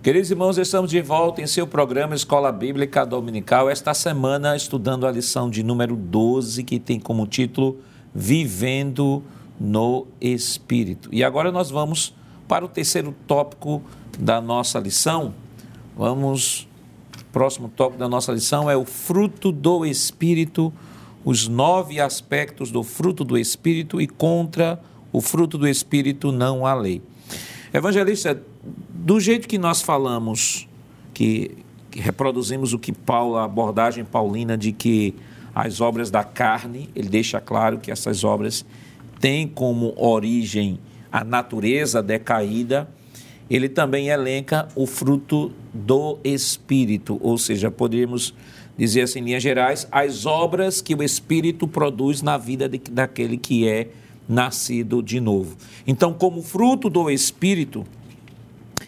Queridos 0.00 0.30
irmãos, 0.30 0.58
estamos 0.58 0.92
de 0.92 1.02
volta 1.02 1.42
em 1.42 1.48
seu 1.48 1.66
programa 1.66 2.14
Escola 2.14 2.52
Bíblica 2.52 3.04
Dominical. 3.04 3.68
Esta 3.68 3.92
semana, 3.94 4.54
estudando 4.54 5.08
a 5.08 5.10
lição 5.10 5.50
de 5.50 5.64
número 5.64 5.96
12, 5.96 6.62
que 6.62 6.78
tem 6.78 7.00
como 7.00 7.26
título 7.26 7.80
Vivendo 8.14 9.24
no 9.58 10.06
Espírito. 10.20 11.08
E 11.10 11.24
agora 11.24 11.50
nós 11.50 11.68
vamos 11.68 12.16
para 12.48 12.64
o 12.64 12.68
terceiro 12.68 13.14
tópico 13.26 13.82
da 14.18 14.40
nossa 14.40 14.80
lição. 14.80 15.34
Vamos. 15.96 16.66
Próximo 17.30 17.68
tópico 17.68 17.98
da 17.98 18.08
nossa 18.08 18.32
lição 18.32 18.70
é 18.70 18.76
o 18.76 18.86
fruto 18.86 19.52
do 19.52 19.84
Espírito, 19.84 20.72
os 21.22 21.46
nove 21.46 22.00
aspectos 22.00 22.70
do 22.70 22.82
fruto 22.82 23.22
do 23.22 23.36
Espírito 23.36 24.00
e 24.00 24.06
contra 24.06 24.80
o 25.12 25.20
fruto 25.20 25.58
do 25.58 25.68
Espírito 25.68 26.32
não 26.32 26.64
há 26.64 26.74
lei. 26.74 27.02
Evangelista, 27.72 28.42
do 28.88 29.20
jeito 29.20 29.46
que 29.46 29.58
nós 29.58 29.82
falamos, 29.82 30.66
que, 31.12 31.50
que 31.90 32.00
reproduzimos 32.00 32.72
o 32.72 32.78
que 32.78 32.92
Paulo, 32.92 33.36
a 33.36 33.44
abordagem 33.44 34.06
paulina 34.06 34.56
de 34.56 34.72
que 34.72 35.14
as 35.54 35.80
obras 35.82 36.10
da 36.10 36.24
carne, 36.24 36.88
ele 36.96 37.10
deixa 37.10 37.40
claro 37.40 37.78
que 37.78 37.90
essas 37.90 38.24
obras 38.24 38.64
têm 39.20 39.46
como 39.46 39.92
origem 39.96 40.78
a 41.10 41.24
natureza 41.24 42.02
decaída, 42.02 42.88
ele 43.50 43.68
também 43.68 44.08
elenca 44.08 44.68
o 44.74 44.86
fruto 44.86 45.50
do 45.72 46.18
Espírito, 46.22 47.18
ou 47.22 47.38
seja, 47.38 47.70
poderíamos 47.70 48.34
dizer 48.76 49.02
assim, 49.02 49.20
em 49.20 49.24
linhas 49.24 49.42
gerais, 49.42 49.88
as 49.90 50.26
obras 50.26 50.80
que 50.80 50.94
o 50.94 51.02
Espírito 51.02 51.66
produz 51.66 52.22
na 52.22 52.36
vida 52.36 52.68
de- 52.68 52.78
daquele 52.90 53.36
que 53.36 53.66
é 53.66 53.88
nascido 54.28 55.02
de 55.02 55.18
novo. 55.20 55.56
Então, 55.86 56.12
como 56.12 56.42
fruto 56.42 56.90
do 56.90 57.10
Espírito, 57.10 57.84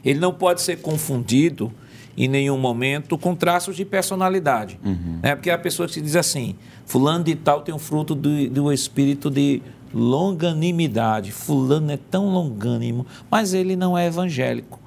ele 0.04 0.18
não 0.18 0.32
pode 0.32 0.60
ser 0.62 0.76
confundido 0.80 1.72
em 2.16 2.28
nenhum 2.28 2.58
momento 2.58 3.16
com 3.16 3.34
traços 3.34 3.74
de 3.76 3.84
personalidade. 3.84 4.78
Né? 5.22 5.34
Porque 5.34 5.48
há 5.50 5.56
pessoas 5.56 5.92
que 5.92 6.00
dizem 6.00 6.20
assim, 6.20 6.54
fulano 6.84 7.24
de 7.24 7.34
tal 7.34 7.62
tem 7.62 7.74
um 7.74 7.78
fruto 7.78 8.14
do, 8.14 8.48
do 8.50 8.72
espírito 8.72 9.30
de 9.30 9.62
longanimidade, 9.92 11.32
fulano 11.32 11.90
é 11.90 11.96
tão 11.96 12.32
longânimo, 12.32 13.06
mas 13.30 13.54
ele 13.54 13.76
não 13.76 13.96
é 13.96 14.06
evangélico. 14.06 14.78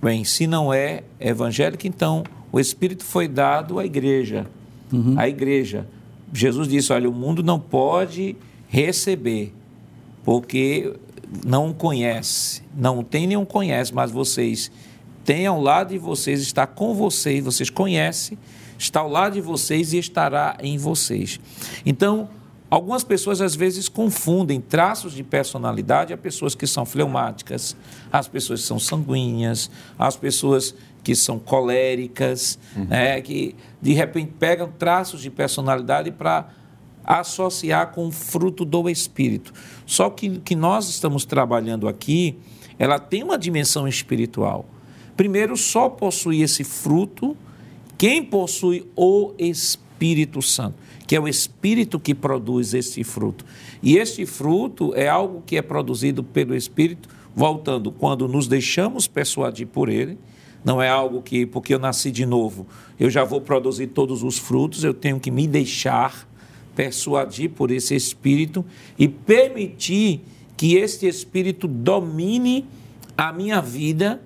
Bem, 0.00 0.24
se 0.24 0.46
não 0.46 0.72
é 0.72 1.02
evangélico, 1.18 1.86
então 1.86 2.22
o 2.52 2.60
Espírito 2.60 3.04
foi 3.04 3.26
dado 3.26 3.78
à 3.78 3.84
igreja. 3.84 4.46
À 5.16 5.28
igreja. 5.28 5.86
Jesus 6.32 6.68
disse: 6.68 6.92
olha, 6.92 7.08
o 7.08 7.12
mundo 7.12 7.42
não 7.42 7.58
pode 7.58 8.36
receber, 8.68 9.52
porque 10.24 10.94
não 11.44 11.72
conhece. 11.72 12.62
Não 12.76 13.02
tem 13.02 13.26
nenhum 13.26 13.44
conhece, 13.44 13.92
mas 13.92 14.10
vocês 14.10 14.70
têm 15.24 15.46
ao 15.46 15.60
lado 15.60 15.90
de 15.90 15.98
vocês, 15.98 16.40
está 16.40 16.66
com 16.66 16.94
vocês, 16.94 17.44
vocês 17.44 17.68
conhecem, 17.68 18.38
está 18.78 19.00
ao 19.00 19.08
lado 19.08 19.34
de 19.34 19.40
vocês 19.40 19.92
e 19.92 19.98
estará 19.98 20.56
em 20.62 20.78
vocês. 20.78 21.40
Então, 21.84 22.28
Algumas 22.70 23.02
pessoas 23.02 23.40
às 23.40 23.56
vezes 23.56 23.88
confundem 23.88 24.60
traços 24.60 25.14
de 25.14 25.22
personalidade 25.22 26.12
a 26.12 26.18
pessoas 26.18 26.54
que 26.54 26.66
são 26.66 26.84
fleumáticas, 26.84 27.74
as 28.12 28.28
pessoas 28.28 28.60
que 28.60 28.66
são 28.66 28.78
sanguíneas, 28.78 29.70
as 29.98 30.16
pessoas 30.16 30.74
que 31.02 31.14
são 31.14 31.38
coléricas, 31.38 32.58
né, 32.76 33.20
que 33.22 33.54
de 33.80 33.94
repente 33.94 34.32
pegam 34.38 34.70
traços 34.70 35.22
de 35.22 35.30
personalidade 35.30 36.10
para 36.10 36.50
associar 37.02 37.92
com 37.92 38.08
o 38.08 38.12
fruto 38.12 38.66
do 38.66 38.90
Espírito. 38.90 39.54
Só 39.86 40.10
que 40.10 40.28
o 40.28 40.40
que 40.40 40.54
nós 40.54 40.90
estamos 40.90 41.24
trabalhando 41.24 41.88
aqui, 41.88 42.36
ela 42.78 42.98
tem 42.98 43.22
uma 43.22 43.38
dimensão 43.38 43.88
espiritual. 43.88 44.66
Primeiro, 45.16 45.56
só 45.56 45.88
possui 45.88 46.42
esse 46.42 46.62
fruto 46.64 47.34
quem 47.98 48.22
possui 48.22 48.86
o 48.94 49.32
Espírito 49.36 50.40
Santo 50.40 50.76
que 51.08 51.16
é 51.16 51.20
o 51.20 51.26
Espírito 51.26 51.98
que 51.98 52.14
produz 52.14 52.74
esse 52.74 53.02
fruto. 53.02 53.42
E 53.82 53.96
este 53.96 54.26
fruto 54.26 54.92
é 54.94 55.08
algo 55.08 55.42
que 55.44 55.56
é 55.56 55.62
produzido 55.62 56.22
pelo 56.22 56.54
Espírito, 56.54 57.08
voltando, 57.34 57.90
quando 57.90 58.28
nos 58.28 58.46
deixamos 58.46 59.08
persuadir 59.08 59.66
por 59.68 59.88
Ele, 59.88 60.18
não 60.62 60.82
é 60.82 60.88
algo 60.88 61.22
que, 61.22 61.46
porque 61.46 61.72
eu 61.72 61.78
nasci 61.78 62.10
de 62.10 62.26
novo, 62.26 62.66
eu 63.00 63.08
já 63.08 63.24
vou 63.24 63.40
produzir 63.40 63.86
todos 63.86 64.22
os 64.22 64.38
frutos, 64.38 64.84
eu 64.84 64.92
tenho 64.92 65.18
que 65.18 65.30
me 65.30 65.48
deixar 65.48 66.28
persuadir 66.76 67.50
por 67.50 67.70
esse 67.70 67.94
Espírito 67.94 68.62
e 68.98 69.08
permitir 69.08 70.20
que 70.58 70.76
este 70.76 71.06
Espírito 71.06 71.66
domine 71.66 72.66
a 73.16 73.32
minha 73.32 73.62
vida 73.62 74.20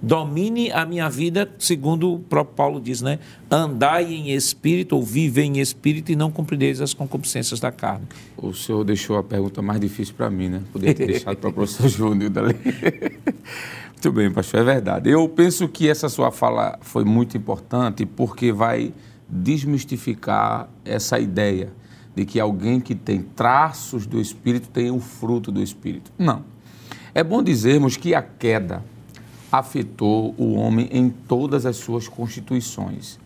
domine 0.00 0.70
a 0.70 0.84
minha 0.84 1.08
vida, 1.08 1.48
segundo 1.58 2.14
o 2.14 2.18
próprio 2.18 2.54
Paulo 2.54 2.80
diz, 2.80 3.00
né? 3.00 3.18
Andai 3.50 4.12
em 4.12 4.30
espírito 4.30 4.94
ou 4.96 5.02
vive 5.02 5.42
em 5.42 5.58
espírito 5.58 6.12
e 6.12 6.16
não 6.16 6.30
cumprireis 6.30 6.80
as 6.80 6.92
concupiscências 6.92 7.60
da 7.60 7.72
carne. 7.72 8.06
O 8.36 8.52
senhor 8.52 8.84
deixou 8.84 9.16
a 9.16 9.22
pergunta 9.22 9.62
mais 9.62 9.80
difícil 9.80 10.14
para 10.14 10.30
mim, 10.30 10.48
né? 10.48 10.62
Poderia 10.72 10.94
ter 10.94 11.06
deixado 11.06 11.36
para 11.36 11.50
o 11.50 11.52
professor 11.52 11.88
Júnior 11.90 12.30
dali. 12.30 12.54
muito 13.94 14.12
bem, 14.12 14.30
pastor, 14.30 14.60
é 14.60 14.64
verdade. 14.64 15.10
Eu 15.10 15.28
penso 15.28 15.68
que 15.68 15.88
essa 15.88 16.08
sua 16.08 16.30
fala 16.30 16.78
foi 16.82 17.04
muito 17.04 17.36
importante 17.36 18.04
porque 18.04 18.52
vai 18.52 18.92
desmistificar 19.28 20.68
essa 20.84 21.18
ideia 21.18 21.72
de 22.14 22.24
que 22.24 22.40
alguém 22.40 22.80
que 22.80 22.94
tem 22.94 23.20
traços 23.20 24.06
do 24.06 24.20
Espírito 24.20 24.68
tem 24.68 24.90
o 24.90 25.00
fruto 25.00 25.50
do 25.50 25.62
Espírito. 25.62 26.10
Não. 26.18 26.44
É 27.14 27.24
bom 27.24 27.42
dizermos 27.42 27.96
que 27.96 28.14
a 28.14 28.22
queda 28.22 28.82
afetou 29.58 30.34
o 30.38 30.54
homem 30.54 30.88
em 30.90 31.08
todas 31.08 31.66
as 31.66 31.76
suas 31.76 32.08
constituições, 32.08 33.18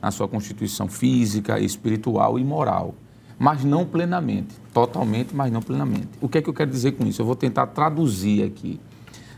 na 0.00 0.10
sua 0.10 0.28
constituição 0.28 0.88
física, 0.88 1.58
espiritual 1.58 2.38
e 2.38 2.44
moral. 2.44 2.94
mas 3.38 3.62
não 3.64 3.84
plenamente. 3.84 4.54
Totalmente, 4.72 5.34
mas 5.34 5.52
não 5.52 5.60
plenamente. 5.60 6.08
O 6.20 6.28
que 6.28 6.38
é 6.38 6.42
que 6.42 6.48
eu 6.48 6.54
quero 6.54 6.70
dizer 6.70 6.92
com 6.92 7.06
isso? 7.06 7.20
Eu 7.20 7.26
vou 7.26 7.36
tentar 7.36 7.66
traduzir 7.66 8.42
aqui. 8.42 8.80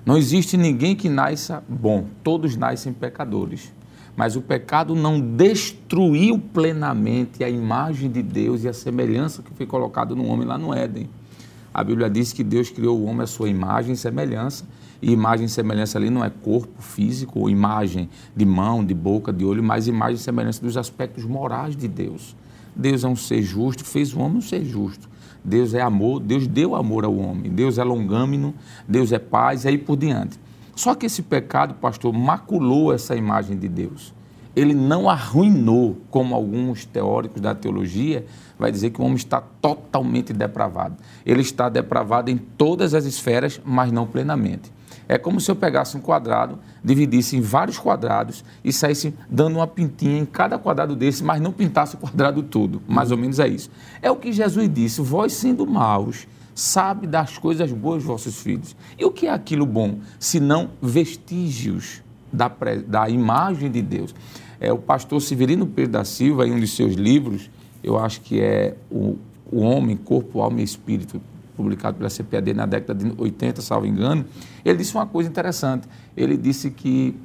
Não 0.06 0.16
existe 0.16 0.56
ninguém 0.56 0.94
que 0.94 1.08
nasça 1.08 1.62
bom, 1.68 2.06
todos 2.22 2.56
nascem 2.56 2.92
pecadores. 2.92 3.72
Mas 4.16 4.36
o 4.36 4.40
pecado 4.40 4.94
não 4.94 5.20
destruiu 5.20 6.38
plenamente 6.38 7.44
a 7.44 7.48
imagem 7.48 8.10
de 8.10 8.22
Deus 8.22 8.64
e 8.64 8.68
a 8.68 8.72
semelhança 8.72 9.42
que 9.42 9.52
foi 9.54 9.66
colocada 9.66 10.14
no 10.14 10.26
homem 10.26 10.46
lá 10.46 10.58
no 10.58 10.74
Éden. 10.74 11.08
A 11.72 11.84
Bíblia 11.84 12.08
diz 12.08 12.32
que 12.32 12.42
Deus 12.42 12.70
criou 12.70 12.98
o 12.98 13.04
homem 13.04 13.22
à 13.22 13.26
sua 13.26 13.48
imagem 13.48 13.92
e 13.92 13.96
semelhança, 13.96 14.64
e 15.00 15.12
imagem 15.12 15.46
e 15.46 15.48
semelhança 15.48 15.98
ali 15.98 16.10
não 16.10 16.24
é 16.24 16.30
corpo 16.30 16.82
físico, 16.82 17.40
ou 17.40 17.50
imagem 17.50 18.08
de 18.34 18.44
mão, 18.44 18.84
de 18.84 18.94
boca, 18.94 19.32
de 19.32 19.44
olho, 19.44 19.62
mas 19.62 19.86
imagem 19.86 20.16
e 20.16 20.18
semelhança 20.18 20.60
dos 20.60 20.76
aspectos 20.76 21.24
morais 21.24 21.76
de 21.76 21.86
Deus. 21.86 22.36
Deus 22.74 23.04
é 23.04 23.08
um 23.08 23.16
ser 23.16 23.42
justo, 23.42 23.84
fez 23.84 24.14
o 24.14 24.20
homem 24.20 24.38
um 24.38 24.40
ser 24.40 24.64
justo. 24.64 25.08
Deus 25.44 25.72
é 25.72 25.80
amor, 25.80 26.20
Deus 26.20 26.46
deu 26.46 26.74
amor 26.74 27.04
ao 27.04 27.16
homem. 27.16 27.50
Deus 27.50 27.78
é 27.78 27.84
longâmino, 27.84 28.54
Deus 28.86 29.12
é 29.12 29.18
paz, 29.18 29.64
e 29.64 29.68
aí 29.68 29.78
por 29.78 29.96
diante. 29.96 30.38
Só 30.74 30.94
que 30.94 31.06
esse 31.06 31.22
pecado, 31.22 31.74
pastor, 31.74 32.12
maculou 32.12 32.92
essa 32.92 33.16
imagem 33.16 33.56
de 33.56 33.68
Deus. 33.68 34.14
Ele 34.54 34.74
não 34.74 35.08
arruinou, 35.08 35.96
como 36.10 36.34
alguns 36.34 36.84
teóricos 36.84 37.40
da 37.40 37.54
teologia 37.54 38.26
vai 38.58 38.72
dizer 38.72 38.90
que 38.90 39.00
o 39.00 39.04
homem 39.04 39.16
está 39.16 39.40
totalmente 39.40 40.32
depravado. 40.32 40.96
Ele 41.24 41.40
está 41.40 41.68
depravado 41.68 42.30
em 42.30 42.36
todas 42.36 42.94
as 42.94 43.04
esferas, 43.04 43.60
mas 43.64 43.92
não 43.92 44.06
plenamente. 44.06 44.72
É 45.08 45.16
como 45.16 45.40
se 45.40 45.50
eu 45.50 45.56
pegasse 45.56 45.96
um 45.96 46.00
quadrado, 46.00 46.58
dividisse 46.84 47.34
em 47.34 47.40
vários 47.40 47.78
quadrados 47.78 48.44
e 48.62 48.70
saísse 48.70 49.14
dando 49.30 49.56
uma 49.56 49.66
pintinha 49.66 50.18
em 50.18 50.26
cada 50.26 50.58
quadrado 50.58 50.94
desse, 50.94 51.24
mas 51.24 51.40
não 51.40 51.50
pintasse 51.50 51.94
o 51.94 51.98
quadrado 51.98 52.42
todo. 52.42 52.82
Mais 52.86 53.10
ou 53.10 53.16
menos 53.16 53.38
é 53.38 53.48
isso. 53.48 53.70
É 54.02 54.10
o 54.10 54.16
que 54.16 54.30
Jesus 54.30 54.68
disse: 54.68 55.00
vós 55.00 55.32
sendo 55.32 55.66
maus, 55.66 56.28
sabe 56.54 57.06
das 57.06 57.38
coisas 57.38 57.72
boas 57.72 58.02
vossos 58.02 58.36
filhos. 58.42 58.76
E 58.98 59.04
o 59.04 59.10
que 59.10 59.26
é 59.26 59.30
aquilo 59.30 59.64
bom? 59.64 59.98
Senão 60.18 60.70
vestígios 60.82 62.02
da, 62.30 62.50
da 62.86 63.08
imagem 63.08 63.70
de 63.70 63.80
Deus. 63.80 64.14
É, 64.60 64.72
o 64.72 64.78
pastor 64.78 65.22
Severino 65.22 65.66
Pedro 65.66 65.92
da 65.92 66.04
Silva, 66.04 66.46
em 66.46 66.52
um 66.52 66.60
de 66.60 66.66
seus 66.66 66.94
livros, 66.94 67.48
eu 67.82 67.98
acho 67.98 68.20
que 68.20 68.40
é 68.40 68.74
o, 68.90 69.16
o 69.50 69.60
Homem, 69.60 69.96
Corpo, 69.96 70.40
Alma 70.40 70.60
e 70.60 70.64
Espírito, 70.64 71.20
publicado 71.58 71.96
pela 71.96 72.08
CPAD 72.08 72.54
na 72.54 72.64
década 72.64 73.04
de 73.04 73.12
80, 73.20 73.60
salvo 73.60 73.84
engano, 73.84 74.24
ele 74.64 74.78
disse 74.78 74.94
uma 74.94 75.06
coisa 75.06 75.28
interessante. 75.28 75.88
Ele 76.16 76.36
disse 76.36 76.70
que 76.70 77.16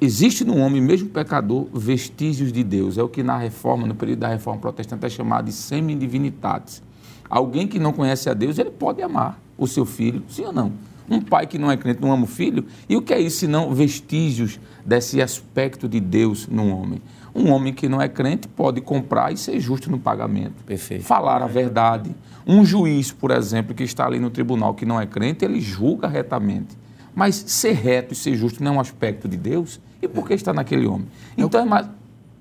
existe 0.00 0.44
no 0.44 0.56
homem, 0.56 0.82
mesmo 0.82 1.08
pecador, 1.08 1.68
vestígios 1.72 2.52
de 2.52 2.64
Deus. 2.64 2.98
É 2.98 3.02
o 3.04 3.08
que 3.08 3.22
na 3.22 3.38
reforma, 3.38 3.86
no 3.86 3.94
período 3.94 4.18
da 4.18 4.28
reforma 4.28 4.60
protestante, 4.60 5.06
é 5.06 5.08
chamado 5.08 5.44
de 5.44 5.52
semi-divinitatis. 5.52 6.82
Alguém 7.30 7.68
que 7.68 7.78
não 7.78 7.92
conhece 7.92 8.28
a 8.28 8.34
Deus, 8.34 8.58
ele 8.58 8.70
pode 8.70 9.00
amar 9.00 9.40
o 9.56 9.68
seu 9.68 9.86
filho, 9.86 10.24
sim 10.28 10.44
ou 10.44 10.52
não? 10.52 10.72
Um 11.08 11.20
pai 11.20 11.46
que 11.46 11.58
não 11.58 11.70
é 11.70 11.76
crente 11.76 12.00
não 12.00 12.12
ama 12.12 12.24
o 12.24 12.26
filho? 12.26 12.66
E 12.88 12.96
o 12.96 13.02
que 13.02 13.12
é 13.12 13.20
isso 13.20 13.38
senão 13.38 13.72
vestígios 13.72 14.58
desse 14.84 15.22
aspecto 15.22 15.88
de 15.88 16.00
Deus 16.00 16.48
no 16.48 16.68
homem? 16.68 17.00
Um 17.34 17.50
homem 17.50 17.72
que 17.72 17.88
não 17.88 18.00
é 18.00 18.08
crente 18.08 18.46
pode 18.46 18.80
comprar 18.80 19.32
e 19.32 19.36
ser 19.36 19.58
justo 19.58 19.90
no 19.90 19.98
pagamento. 19.98 20.62
Perfeito. 20.64 21.04
Falar 21.04 21.42
a 21.42 21.46
verdade. 21.46 22.14
Um 22.46 22.64
juiz, 22.64 23.12
por 23.12 23.30
exemplo, 23.30 23.74
que 23.74 23.82
está 23.82 24.06
ali 24.06 24.18
no 24.18 24.30
tribunal 24.30 24.74
que 24.74 24.84
não 24.84 25.00
é 25.00 25.06
crente, 25.06 25.44
ele 25.44 25.60
julga 25.60 26.08
retamente. 26.08 26.76
Mas 27.14 27.36
ser 27.36 27.72
reto 27.72 28.12
e 28.12 28.16
ser 28.16 28.34
justo 28.34 28.62
não 28.62 28.74
é 28.74 28.76
um 28.76 28.80
aspecto 28.80 29.28
de 29.28 29.36
Deus? 29.36 29.80
E 30.00 30.08
por 30.08 30.26
que 30.26 30.34
está 30.34 30.52
naquele 30.52 30.86
homem? 30.86 31.06
É 31.36 31.42
então 31.42 31.60
é 31.60 31.64
mais. 31.64 31.86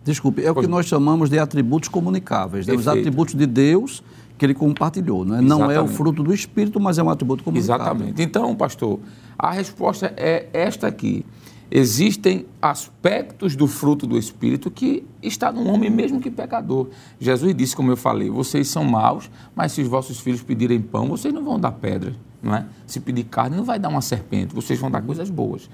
Desculpe, 0.04 0.44
é 0.44 0.50
o 0.50 0.56
que 0.56 0.66
nós 0.66 0.88
chamamos 0.88 1.30
de 1.30 1.38
atributos 1.38 1.90
comunicáveis. 1.90 2.66
Né? 2.66 2.74
Os 2.74 2.88
atributos 2.88 3.36
de 3.36 3.46
Deus 3.46 4.02
que 4.38 4.46
ele 4.46 4.56
compartilhou. 4.56 5.24
Não 5.24 5.36
é, 5.36 5.42
não 5.42 5.72
é 5.72 5.80
o 5.80 5.88
fruto 5.88 6.24
do 6.24 6.34
Espírito, 6.34 6.80
mas 6.80 6.98
é 6.98 7.04
um 7.04 7.10
atributo 7.12 7.44
comunicável. 7.44 7.86
Exatamente. 7.86 8.24
Então, 8.24 8.56
pastor, 8.56 9.00
a 9.38 9.52
resposta 9.52 10.12
é 10.18 10.48
esta 10.52 10.88
aqui 10.88 11.24
existem 11.72 12.46
aspectos 12.62 13.56
do 13.56 13.66
fruto 13.66 14.06
do 14.06 14.18
Espírito 14.18 14.70
que 14.70 15.06
está 15.24 15.54
no 15.54 15.66
homem 15.70 15.90
mesmo 15.90 16.20
que 16.20 16.30
pecador. 16.30 16.90
Jesus 17.18 17.56
disse, 17.56 17.74
como 17.74 17.90
eu 17.90 17.98
falei, 17.98 18.30
vocês 18.30 18.68
são 18.68 18.84
maus, 18.84 19.32
mas 19.56 19.72
se 19.72 19.82
os 19.82 19.88
vossos 19.88 20.20
filhos 20.20 20.44
pedirem 20.44 20.82
pão, 20.82 21.08
vocês 21.08 21.34
não 21.34 21.44
vão 21.44 21.58
dar 21.58 21.72
pedra, 21.72 22.14
não 22.44 22.54
é? 22.54 22.66
Se 22.86 23.00
pedir 23.00 23.24
carne, 23.24 23.56
não 23.56 23.64
vai 23.64 23.80
dar 23.80 23.88
uma 23.88 24.02
serpente, 24.02 24.54
vocês 24.54 24.78
vão 24.78 24.92
dar 24.92 25.02
coisas 25.02 25.30
boas. 25.30 25.70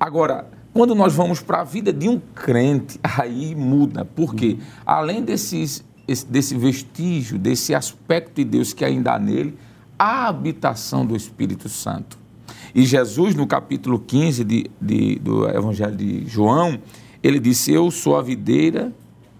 Agora, 0.00 0.50
quando 0.72 0.94
nós 0.94 1.14
vamos 1.14 1.40
para 1.40 1.60
a 1.60 1.64
vida 1.64 1.92
de 1.92 2.08
um 2.08 2.18
crente, 2.18 2.98
aí 3.16 3.54
muda. 3.54 4.04
Por 4.04 4.34
quê? 4.34 4.58
Além 4.84 5.22
desses, 5.22 5.84
desse 6.28 6.56
vestígio, 6.56 7.38
desse 7.38 7.76
aspecto 7.76 8.34
de 8.34 8.44
Deus 8.44 8.72
que 8.72 8.84
ainda 8.84 9.12
há 9.12 9.18
nele, 9.20 9.56
a 9.96 10.26
habitação 10.26 11.06
do 11.06 11.14
Espírito 11.14 11.68
Santo. 11.68 12.17
E 12.74 12.84
Jesus, 12.84 13.34
no 13.34 13.46
capítulo 13.46 13.98
15 13.98 14.44
de, 14.44 14.70
de, 14.80 15.18
do 15.18 15.48
Evangelho 15.48 15.96
de 15.96 16.26
João, 16.26 16.78
ele 17.22 17.40
disse: 17.40 17.72
Eu 17.72 17.90
sou 17.90 18.16
a 18.16 18.22
videira 18.22 18.92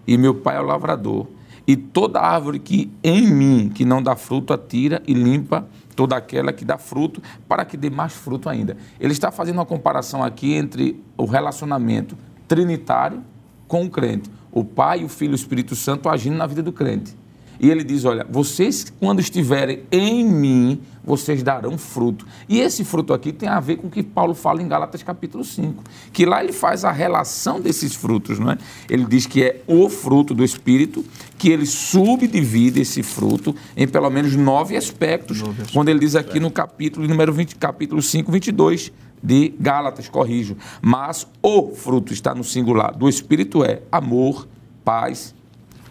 e 0.06 0.16
meu 0.16 0.34
pai 0.34 0.56
é 0.56 0.60
o 0.60 0.64
lavrador. 0.64 1.26
E 1.66 1.76
toda 1.76 2.18
árvore 2.18 2.58
que 2.58 2.90
em 3.04 3.26
mim, 3.26 3.70
que 3.72 3.84
não 3.84 4.02
dá 4.02 4.16
fruto, 4.16 4.54
atira 4.54 5.02
e 5.06 5.12
limpa 5.12 5.68
toda 5.94 6.16
aquela 6.16 6.52
que 6.52 6.64
dá 6.64 6.78
fruto, 6.78 7.20
para 7.46 7.64
que 7.64 7.76
dê 7.76 7.90
mais 7.90 8.14
fruto 8.14 8.48
ainda. 8.48 8.76
Ele 8.98 9.12
está 9.12 9.30
fazendo 9.30 9.56
uma 9.56 9.66
comparação 9.66 10.22
aqui 10.22 10.54
entre 10.54 11.02
o 11.16 11.26
relacionamento 11.26 12.16
trinitário 12.46 13.22
com 13.66 13.84
o 13.84 13.90
crente. 13.90 14.30
O 14.50 14.64
Pai, 14.64 15.04
o 15.04 15.08
Filho 15.08 15.32
e 15.32 15.34
o 15.34 15.36
Espírito 15.36 15.76
Santo 15.76 16.08
agindo 16.08 16.36
na 16.36 16.46
vida 16.46 16.62
do 16.62 16.72
crente. 16.72 17.14
E 17.60 17.70
ele 17.70 17.84
diz: 17.84 18.04
Olha, 18.04 18.26
vocês, 18.28 18.92
quando 18.98 19.20
estiverem 19.20 19.82
em 19.90 20.24
mim, 20.24 20.80
vocês 21.08 21.42
darão 21.42 21.78
fruto. 21.78 22.26
E 22.48 22.60
esse 22.60 22.84
fruto 22.84 23.14
aqui 23.14 23.32
tem 23.32 23.48
a 23.48 23.58
ver 23.58 23.76
com 23.76 23.86
o 23.86 23.90
que 23.90 24.02
Paulo 24.02 24.34
fala 24.34 24.62
em 24.62 24.68
Gálatas 24.68 25.02
capítulo 25.02 25.42
5, 25.42 25.82
que 26.12 26.26
lá 26.26 26.42
ele 26.42 26.52
faz 26.52 26.84
a 26.84 26.92
relação 26.92 27.60
desses 27.60 27.94
frutos, 27.94 28.38
não 28.38 28.50
é? 28.50 28.58
Ele 28.90 29.06
diz 29.06 29.26
que 29.26 29.42
é 29.42 29.62
o 29.66 29.88
fruto 29.88 30.34
do 30.34 30.44
Espírito, 30.44 31.04
que 31.38 31.48
ele 31.50 31.64
subdivide 31.64 32.80
esse 32.80 33.02
fruto 33.02 33.56
em 33.76 33.88
pelo 33.88 34.10
menos 34.10 34.36
nove 34.36 34.76
aspectos, 34.76 35.38
nove 35.38 35.52
aspectos. 35.52 35.74
quando 35.74 35.88
ele 35.88 36.00
diz 36.00 36.14
aqui 36.14 36.38
no 36.38 36.50
capítulo 36.50 37.08
número 37.08 37.32
20, 37.32 37.56
capítulo 37.56 38.02
5, 38.02 38.30
22 38.30 38.92
de 39.22 39.54
Gálatas, 39.58 40.08
corrijo. 40.08 40.56
Mas 40.80 41.26
o 41.42 41.74
fruto 41.74 42.12
está 42.12 42.34
no 42.34 42.44
singular 42.44 42.94
do 42.94 43.08
Espírito 43.08 43.64
é 43.64 43.80
amor, 43.90 44.46
paz, 44.84 45.34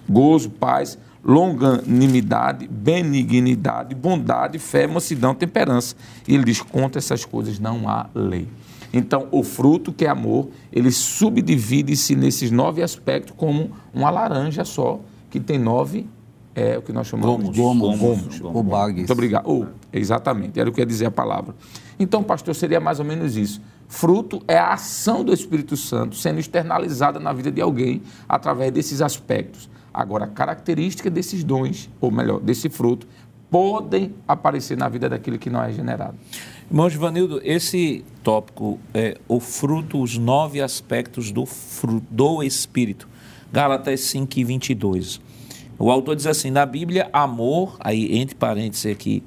gozo, 0.08 0.50
paz, 0.50 0.98
longanimidade, 1.28 2.70
benignidade, 2.70 3.94
bondade, 3.94 4.58
fé, 4.58 4.88
mansidão, 4.88 5.36
temperança. 5.36 5.94
E 6.26 6.34
ele 6.34 6.46
diz: 6.46 6.62
contra 6.62 7.00
essas 7.00 7.26
coisas 7.26 7.60
não 7.60 7.90
há 7.90 8.10
lei. 8.16 8.48
Então, 8.94 9.28
o 9.32 9.44
fruto, 9.44 9.92
que 9.92 10.06
é 10.06 10.10
amor, 10.10 10.48
ele 10.72 10.90
subdivide-se 10.90 12.16
nesses 12.16 12.50
nove 12.50 12.82
aspectos 12.82 13.36
como 13.36 13.72
uma 13.94 14.10
laranja 14.10 14.64
só, 14.64 15.02
que 15.30 15.42
tem 15.42 15.60
nove, 15.60 16.08
é 16.56 16.78
o 16.78 16.82
que 16.82 16.94
nós 16.94 17.08
chamamos 17.08 17.52
de 17.52 17.62
gomos. 17.62 18.00
gomos. 18.00 18.42
Ou 18.42 18.64
bagues. 18.64 19.00
Muito 19.00 19.14
obrigado. 19.14 19.44
Oh, 19.46 19.66
exatamente, 19.92 20.58
era 20.58 20.70
o 20.70 20.72
que 20.72 20.80
ia 20.80 20.86
dizer 20.86 21.08
a 21.08 21.12
palavra. 21.12 21.54
Então, 22.00 22.24
pastor, 22.24 22.56
seria 22.56 22.80
mais 22.80 23.00
ou 23.00 23.06
menos 23.06 23.36
isso. 23.36 23.62
Fruto 23.90 24.42
é 24.48 24.58
a 24.58 24.74
ação 24.74 25.24
do 25.24 25.34
Espírito 25.34 25.76
Santo 25.76 26.16
sendo 26.16 26.40
externalizada 26.40 27.20
na 27.20 27.34
vida 27.34 27.52
de 27.52 27.62
alguém 27.62 28.02
através 28.28 28.72
desses 28.72 29.02
aspectos. 29.02 29.70
Agora, 29.98 30.26
a 30.26 30.28
característica 30.28 31.10
desses 31.10 31.44
dons, 31.44 31.90
ou 32.00 32.12
melhor, 32.12 32.40
desse 32.40 32.70
fruto, 32.70 33.08
podem 33.50 34.14
aparecer 34.28 34.78
na 34.78 34.88
vida 34.88 35.10
daquele 35.10 35.40
que 35.40 35.50
não 35.50 35.64
é 35.64 35.72
generado. 35.72 36.16
Irmão 36.70 36.88
Givanildo, 36.88 37.42
esse 37.44 38.06
tópico 38.22 38.80
é 38.94 39.18
o 39.28 39.40
fruto, 39.40 40.00
os 40.00 40.16
nove 40.16 40.62
aspectos 40.62 41.32
do, 41.32 41.48
fruto, 41.48 42.06
do 42.12 42.44
Espírito. 42.44 43.10
Gálatas 43.52 44.02
5 44.02 44.38
e 44.38 44.44
22. 44.44 45.20
O 45.80 45.90
autor 45.90 46.16
diz 46.16 46.28
assim, 46.28 46.52
na 46.52 46.64
Bíblia, 46.68 47.10
amor, 47.12 47.76
aí 47.80 48.20
entre 48.20 48.36
parênteses 48.36 48.92
aqui, 48.92 49.24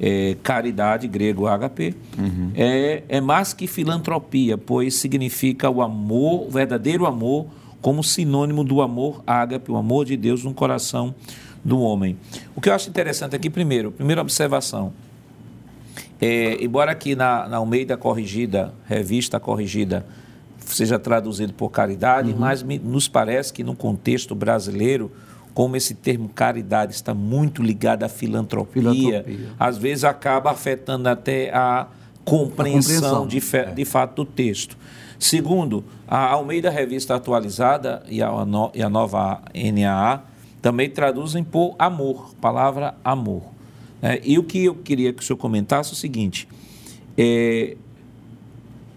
é, 0.00 0.36
caridade, 0.42 1.06
grego 1.06 1.44
HP, 1.46 1.94
uhum. 2.18 2.50
é, 2.56 3.04
é 3.08 3.20
mais 3.20 3.52
que 3.52 3.68
filantropia, 3.68 4.58
pois 4.58 4.96
significa 4.96 5.70
o 5.70 5.80
amor, 5.80 6.48
o 6.48 6.50
verdadeiro 6.50 7.06
amor, 7.06 7.46
como 7.80 8.02
sinônimo 8.02 8.64
do 8.64 8.82
amor 8.82 9.22
ágape, 9.26 9.70
o 9.70 9.76
amor 9.76 10.04
de 10.04 10.16
Deus 10.16 10.44
no 10.44 10.52
coração 10.52 11.14
do 11.64 11.80
homem. 11.80 12.16
O 12.54 12.60
que 12.60 12.68
eu 12.68 12.74
acho 12.74 12.88
interessante 12.88 13.36
aqui, 13.36 13.50
primeiro, 13.50 13.92
primeira 13.92 14.20
observação, 14.20 14.92
é, 16.20 16.62
embora 16.62 16.90
aqui 16.90 17.14
na, 17.14 17.48
na 17.48 17.56
Almeida 17.58 17.96
Corrigida, 17.96 18.74
revista 18.86 19.38
corrigida, 19.38 20.04
seja 20.58 20.98
traduzido 20.98 21.52
por 21.52 21.70
caridade, 21.70 22.32
uhum. 22.32 22.38
mas 22.38 22.62
me, 22.62 22.78
nos 22.78 23.08
parece 23.08 23.52
que 23.52 23.62
no 23.62 23.74
contexto 23.74 24.34
brasileiro, 24.34 25.10
como 25.54 25.76
esse 25.76 25.94
termo 25.94 26.28
caridade 26.28 26.92
está 26.92 27.14
muito 27.14 27.62
ligado 27.62 28.02
à 28.02 28.08
filantropia, 28.08 28.82
filantropia. 28.82 29.38
às 29.58 29.78
vezes 29.78 30.04
acaba 30.04 30.50
afetando 30.50 31.08
até 31.08 31.50
a 31.54 31.86
compreensão, 32.24 32.96
a 32.96 33.10
compreensão. 33.10 33.26
De, 33.26 33.40
fe, 33.40 33.66
de 33.74 33.84
fato 33.84 34.24
do 34.24 34.24
texto. 34.24 34.76
Segundo, 35.18 35.84
a 36.06 36.30
Almeida 36.32 36.70
Revista 36.70 37.14
Atualizada 37.14 38.02
e 38.08 38.22
a, 38.22 38.30
e 38.74 38.82
a 38.82 38.88
nova 38.88 39.42
NAA, 39.54 40.22
também 40.62 40.88
traduzem 40.88 41.42
por 41.42 41.74
amor, 41.78 42.34
palavra 42.40 42.94
amor. 43.04 43.42
É, 44.00 44.20
e 44.24 44.38
o 44.38 44.44
que 44.44 44.64
eu 44.64 44.74
queria 44.74 45.12
que 45.12 45.22
o 45.22 45.26
senhor 45.26 45.36
comentasse 45.36 45.90
é 45.90 45.92
o 45.92 45.96
seguinte: 45.96 46.46
é, 47.16 47.76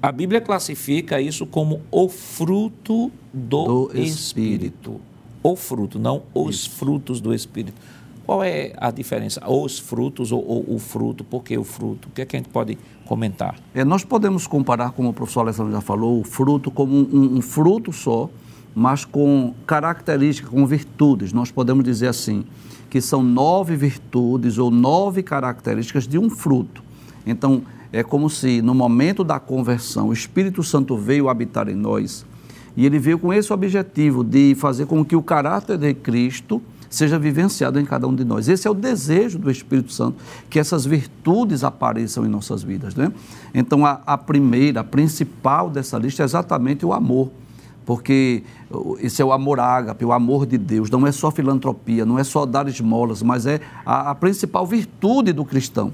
a 0.02 0.12
Bíblia 0.12 0.42
classifica 0.42 1.20
isso 1.20 1.46
como 1.46 1.82
o 1.92 2.08
fruto 2.08 3.12
do, 3.34 3.88
do 3.88 3.98
espírito. 3.98 4.02
espírito. 4.02 5.02
O 5.44 5.56
fruto, 5.56 5.98
não 5.98 6.24
os 6.34 6.56
isso. 6.56 6.70
frutos 6.72 7.20
do 7.20 7.34
Espírito. 7.34 7.82
Qual 8.26 8.44
é 8.44 8.74
a 8.78 8.92
diferença? 8.92 9.42
Os 9.50 9.80
frutos 9.80 10.32
ou, 10.32 10.46
ou, 10.48 10.76
o 10.76 10.80
fruto? 10.80 11.24
Por 11.24 11.44
que 11.44 11.58
o 11.58 11.64
fruto? 11.64 12.08
O 12.08 12.12
que, 12.12 12.22
é 12.22 12.26
que 12.26 12.36
a 12.36 12.40
gente 12.40 12.50
pode 12.50 12.78
comentar? 13.12 13.58
É, 13.76 13.84
nós 13.84 14.06
podemos 14.06 14.48
comparar, 14.48 14.92
como 14.92 15.10
o 15.10 15.14
professor 15.14 15.42
Alessandro 15.42 15.74
já 15.74 15.82
falou, 15.82 16.22
o 16.22 16.24
fruto 16.24 16.72
como 16.72 16.96
um, 16.96 17.40
um 17.40 17.42
fruto 17.42 17.92
só, 17.92 18.30
mas 18.74 19.04
com 19.04 19.54
características, 19.68 20.50
com 20.50 20.66
virtudes. 20.66 21.34
Nós 21.34 21.52
podemos 21.52 21.84
dizer 21.84 22.08
assim, 22.08 22.46
que 22.90 23.02
são 23.02 23.22
nove 23.22 23.76
virtudes 23.76 24.58
ou 24.58 24.72
nove 24.72 25.22
características 25.22 26.08
de 26.08 26.18
um 26.18 26.30
fruto. 26.30 26.82
Então, 27.26 27.64
é 27.92 28.02
como 28.02 28.30
se 28.30 28.62
no 28.62 28.74
momento 28.74 29.26
da 29.26 29.42
conversão 29.42 30.08
o 30.08 30.14
Espírito 30.14 30.64
Santo 30.64 30.96
veio 30.96 31.28
habitar 31.28 31.68
em 31.68 31.76
nós 31.76 32.26
e 32.78 32.86
ele 32.86 32.98
veio 32.98 33.20
com 33.20 33.34
esse 33.34 33.52
objetivo 33.52 34.24
de 34.24 34.56
fazer 34.56 34.86
com 34.86 35.04
que 35.04 35.18
o 35.18 35.22
caráter 35.22 35.78
de 35.78 35.94
Cristo 35.94 36.62
seja 36.92 37.18
vivenciado 37.18 37.80
em 37.80 37.86
cada 37.86 38.06
um 38.06 38.14
de 38.14 38.24
nós. 38.26 38.48
Esse 38.48 38.68
é 38.68 38.72
o 38.72 38.74
desejo 38.76 39.40
do 39.40 39.50
Espírito 39.50 39.92
Santo, 39.92 40.18
que 40.50 40.60
essas 40.60 40.86
virtudes 40.86 41.64
apareçam 41.64 42.26
em 42.26 42.30
nossas 42.30 42.62
vidas. 42.62 42.94
Né? 42.94 43.12
Então, 43.54 43.86
a, 43.86 44.02
a 44.06 44.18
primeira, 44.18 44.82
a 44.82 44.84
principal 44.84 45.70
dessa 45.70 45.98
lista 45.98 46.22
é 46.22 46.26
exatamente 46.26 46.86
o 46.86 46.94
amor 46.94 47.32
porque 47.84 48.44
esse 49.00 49.22
é 49.22 49.26
o 49.26 49.34
amor 49.34 49.60
ágape, 49.60 50.06
o 50.06 50.14
amor 50.14 50.46
de 50.46 50.58
Deus. 50.58 50.90
Não 50.90 51.06
é 51.06 51.12
só 51.12 51.32
filantropia, 51.32 52.06
não 52.06 52.18
é 52.18 52.24
só 52.24 52.46
dar 52.46 52.68
esmolas, 52.68 53.24
mas 53.24 53.46
é 53.46 53.60
a, 53.86 54.12
a, 54.12 54.16
principal 54.16 54.66
virtude 54.66 55.34
do 55.34 55.44
cristão. 55.44 55.92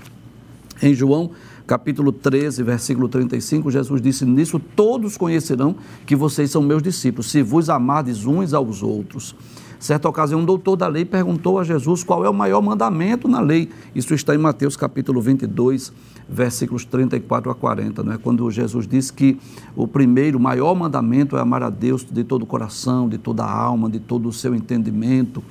Em 0.82 0.94
João 0.94 1.32
capítulo 1.66 2.12
13, 2.12 2.62
versículo 2.62 3.08
35, 3.08 3.72
Jesus 3.72 4.02
disse: 4.02 4.26
Nisso 4.26 4.60
todos 4.60 5.18
conhecerão 5.18 5.76
que 6.06 6.16
vocês 6.16 6.52
são 6.52 6.62
meus 6.62 6.84
discípulos, 6.84 7.32
se 7.32 7.42
vos 7.42 7.70
amardes 7.70 8.26
uns 8.26 8.54
aos 8.54 8.84
outros. 8.84 9.36
Certa 9.80 10.10
ocasião, 10.10 10.42
um 10.42 10.46
doutor 10.46 10.76
da 10.76 10.88
lei 10.88 11.06
perguntou 11.06 11.60
a 11.60 11.64
Jesus 11.64 12.04
qual 12.04 12.26
é 12.26 12.30
o 12.30 12.34
maior 12.34 12.62
mandamento 12.62 13.28
na 13.28 13.40
lei. 13.40 13.70
Isso 13.94 14.14
está 14.14 14.34
em 14.34 14.38
Mateus 14.38 14.76
capítulo 14.76 15.22
22, 15.22 15.94
versículos 16.28 16.84
34 16.86 17.52
a 17.52 17.56
40, 17.56 18.04
não 18.04 18.14
é? 18.14 18.18
quando 18.18 18.50
Jesus 18.50 18.88
disse 18.88 19.14
que 19.14 19.38
o 19.76 19.88
primeiro, 19.88 20.38
o 20.38 20.42
maior 20.42 20.76
mandamento 20.76 21.38
é 21.38 21.40
amar 21.40 21.64
a 21.64 21.70
Deus 21.70 22.04
de 22.04 22.24
todo 22.24 22.44
o 22.44 22.46
coração, 22.46 23.08
de 23.08 23.18
toda 23.18 23.44
a 23.44 23.52
alma, 23.52 23.90
de 23.90 24.00
todo 24.00 24.28
o 24.28 24.34
seu 24.34 24.56
entendimento. 24.56 25.44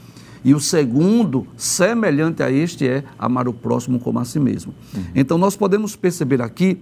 E 0.45 0.55
o 0.55 0.61
segundo, 0.61 1.47
semelhante 1.57 2.43
a 2.43 2.51
este, 2.51 2.87
é 2.87 3.05
amar 3.19 3.49
o 3.49 3.53
próximo 3.53 3.99
como 3.99 4.19
a 4.19 4.25
si 4.25 4.39
mesmo. 4.39 4.73
Uhum. 4.95 5.03
Então, 5.15 5.39
nós 5.39 5.57
podemos 5.57 5.97
perceber 5.97 6.41
aqui 6.41 6.79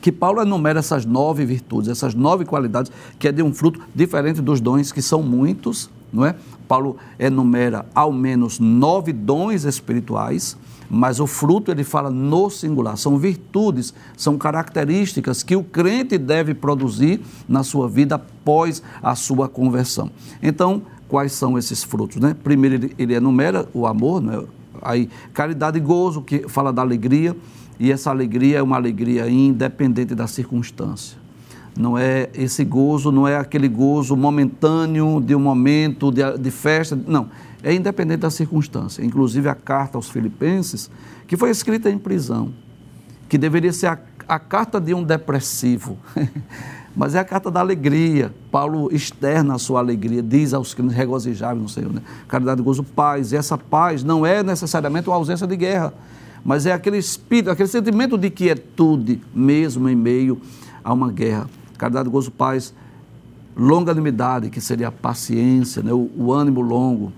que 0.00 0.10
Paulo 0.12 0.42
enumera 0.42 0.80
essas 0.80 1.06
nove 1.06 1.46
virtudes, 1.46 1.88
essas 1.88 2.14
nove 2.14 2.44
qualidades, 2.44 2.92
que 3.18 3.28
é 3.28 3.32
de 3.32 3.42
um 3.42 3.54
fruto 3.54 3.80
diferente 3.94 4.42
dos 4.42 4.60
dons, 4.60 4.92
que 4.92 5.00
são 5.00 5.22
muitos, 5.22 5.88
não 6.14 6.24
é? 6.24 6.36
Paulo 6.68 6.96
enumera 7.18 7.84
ao 7.94 8.12
menos 8.12 8.58
nove 8.60 9.12
dons 9.12 9.64
espirituais, 9.64 10.56
mas 10.88 11.18
o 11.18 11.26
fruto 11.26 11.70
ele 11.70 11.82
fala 11.82 12.10
no 12.10 12.48
singular. 12.48 12.96
São 12.96 13.18
virtudes, 13.18 13.92
são 14.16 14.38
características 14.38 15.42
que 15.42 15.56
o 15.56 15.64
crente 15.64 16.16
deve 16.16 16.54
produzir 16.54 17.20
na 17.48 17.64
sua 17.64 17.88
vida 17.88 18.14
após 18.14 18.82
a 19.02 19.14
sua 19.14 19.48
conversão. 19.48 20.10
Então, 20.42 20.82
quais 21.08 21.32
são 21.32 21.58
esses 21.58 21.82
frutos? 21.82 22.16
Né? 22.16 22.34
Primeiro, 22.44 22.76
ele, 22.76 22.94
ele 22.98 23.14
enumera 23.14 23.68
o 23.74 23.86
amor, 23.86 24.22
né? 24.22 24.42
aí 24.80 25.10
caridade 25.32 25.78
e 25.78 25.80
gozo, 25.80 26.22
que 26.22 26.48
fala 26.48 26.72
da 26.72 26.82
alegria, 26.82 27.36
e 27.78 27.90
essa 27.90 28.10
alegria 28.10 28.58
é 28.58 28.62
uma 28.62 28.76
alegria 28.76 29.28
independente 29.28 30.14
da 30.14 30.28
circunstância 30.28 31.23
não 31.76 31.98
é 31.98 32.30
esse 32.34 32.64
gozo, 32.64 33.10
não 33.10 33.26
é 33.26 33.36
aquele 33.36 33.68
gozo 33.68 34.16
momentâneo 34.16 35.20
de 35.20 35.34
um 35.34 35.40
momento 35.40 36.12
de, 36.12 36.38
de, 36.38 36.50
festa, 36.50 36.96
não, 37.06 37.28
é 37.62 37.74
independente 37.74 38.20
da 38.20 38.30
circunstância. 38.30 39.04
Inclusive 39.04 39.48
a 39.48 39.54
carta 39.54 39.98
aos 39.98 40.08
Filipenses, 40.08 40.88
que 41.26 41.36
foi 41.36 41.50
escrita 41.50 41.90
em 41.90 41.98
prisão, 41.98 42.52
que 43.28 43.36
deveria 43.36 43.72
ser 43.72 43.88
a, 43.88 43.98
a 44.28 44.38
carta 44.38 44.80
de 44.80 44.94
um 44.94 45.02
depressivo, 45.02 45.98
mas 46.94 47.16
é 47.16 47.18
a 47.18 47.24
carta 47.24 47.50
da 47.50 47.58
alegria. 47.58 48.32
Paulo 48.52 48.88
externa 48.92 49.54
a 49.54 49.58
sua 49.58 49.80
alegria, 49.80 50.22
diz 50.22 50.54
aos 50.54 50.74
que 50.74 50.82
regozijavam 50.82 51.64
no 51.64 51.68
Senhor, 51.68 51.92
né? 51.92 52.02
caridade, 52.28 52.62
gozo, 52.62 52.84
paz. 52.84 53.32
E 53.32 53.36
essa 53.36 53.58
paz 53.58 54.04
não 54.04 54.24
é 54.24 54.44
necessariamente 54.44 55.08
uma 55.08 55.16
ausência 55.16 55.46
de 55.46 55.56
guerra, 55.56 55.92
mas 56.44 56.66
é 56.66 56.72
aquele 56.72 56.98
espírito, 56.98 57.50
aquele 57.50 57.68
sentimento 57.68 58.16
de 58.16 58.30
quietude, 58.30 59.20
mesmo 59.34 59.88
em 59.88 59.96
meio 59.96 60.40
a 60.84 60.92
uma 60.92 61.10
guerra 61.10 61.48
caridade, 61.78 62.08
gozo, 62.08 62.30
paz, 62.30 62.74
longanimidade, 63.56 64.50
que 64.50 64.60
seria 64.60 64.88
a 64.88 64.92
paciência, 64.92 65.82
né? 65.82 65.92
o, 65.92 66.10
o 66.16 66.32
ânimo 66.32 66.60
longo, 66.60 67.12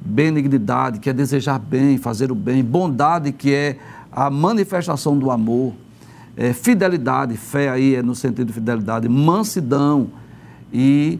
benignidade, 0.00 0.98
que 0.98 1.10
é 1.10 1.12
desejar 1.12 1.58
bem, 1.58 1.98
fazer 1.98 2.30
o 2.30 2.34
bem, 2.34 2.64
bondade, 2.64 3.32
que 3.32 3.52
é 3.52 3.78
a 4.10 4.30
manifestação 4.30 5.18
do 5.18 5.30
amor, 5.30 5.74
é, 6.36 6.52
fidelidade, 6.52 7.36
fé 7.36 7.68
aí 7.68 7.94
é 7.94 8.02
no 8.02 8.14
sentido 8.14 8.46
de 8.46 8.52
fidelidade, 8.52 9.08
mansidão 9.08 10.08
e 10.72 11.18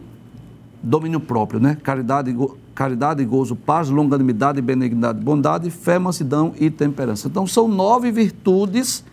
domínio 0.81 1.19
próprio, 1.19 1.59
né? 1.59 1.77
Caridade, 1.83 2.31
go, 2.31 2.57
caridade, 2.73 3.23
gozo, 3.25 3.55
paz, 3.55 3.89
longanimidade, 3.89 4.61
benignidade, 4.61 5.19
bondade, 5.19 5.69
fé, 5.69 5.99
mansidão 5.99 6.53
e 6.59 6.69
temperança. 6.69 7.27
Então 7.27 7.45
são 7.45 7.67
nove 7.67 8.11
virtudes 8.11 9.03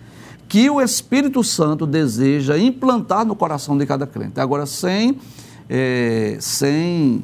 que 0.48 0.70
o 0.70 0.80
Espírito 0.80 1.44
Santo 1.44 1.86
deseja 1.86 2.58
implantar 2.58 3.24
no 3.26 3.36
coração 3.36 3.76
de 3.76 3.84
cada 3.84 4.06
crente. 4.06 4.40
Agora, 4.40 4.64
sem, 4.64 5.18
é, 5.68 6.38
sem 6.40 7.22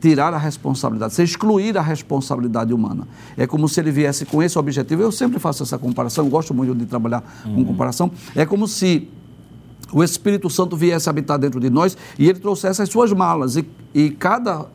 tirar 0.00 0.34
a 0.34 0.38
responsabilidade, 0.38 1.14
sem 1.14 1.24
excluir 1.24 1.78
a 1.78 1.80
responsabilidade 1.80 2.74
humana. 2.74 3.06
É 3.36 3.46
como 3.46 3.68
se 3.68 3.80
ele 3.80 3.90
viesse 3.90 4.26
com 4.26 4.42
esse 4.42 4.58
objetivo. 4.58 5.00
Eu 5.00 5.12
sempre 5.12 5.38
faço 5.38 5.62
essa 5.62 5.78
comparação, 5.78 6.28
gosto 6.28 6.52
muito 6.52 6.74
de 6.74 6.84
trabalhar 6.84 7.22
uhum. 7.46 7.54
com 7.54 7.64
comparação. 7.64 8.10
É 8.34 8.44
como 8.44 8.68
se 8.68 9.08
o 9.92 10.02
Espírito 10.02 10.50
Santo 10.50 10.76
viesse 10.76 11.08
habitar 11.08 11.38
dentro 11.38 11.60
de 11.60 11.70
nós 11.70 11.96
e 12.18 12.28
ele 12.28 12.40
trouxesse 12.40 12.82
as 12.82 12.88
suas 12.88 13.12
malas. 13.12 13.56
E, 13.56 13.64
e 13.94 14.10
cada 14.10 14.66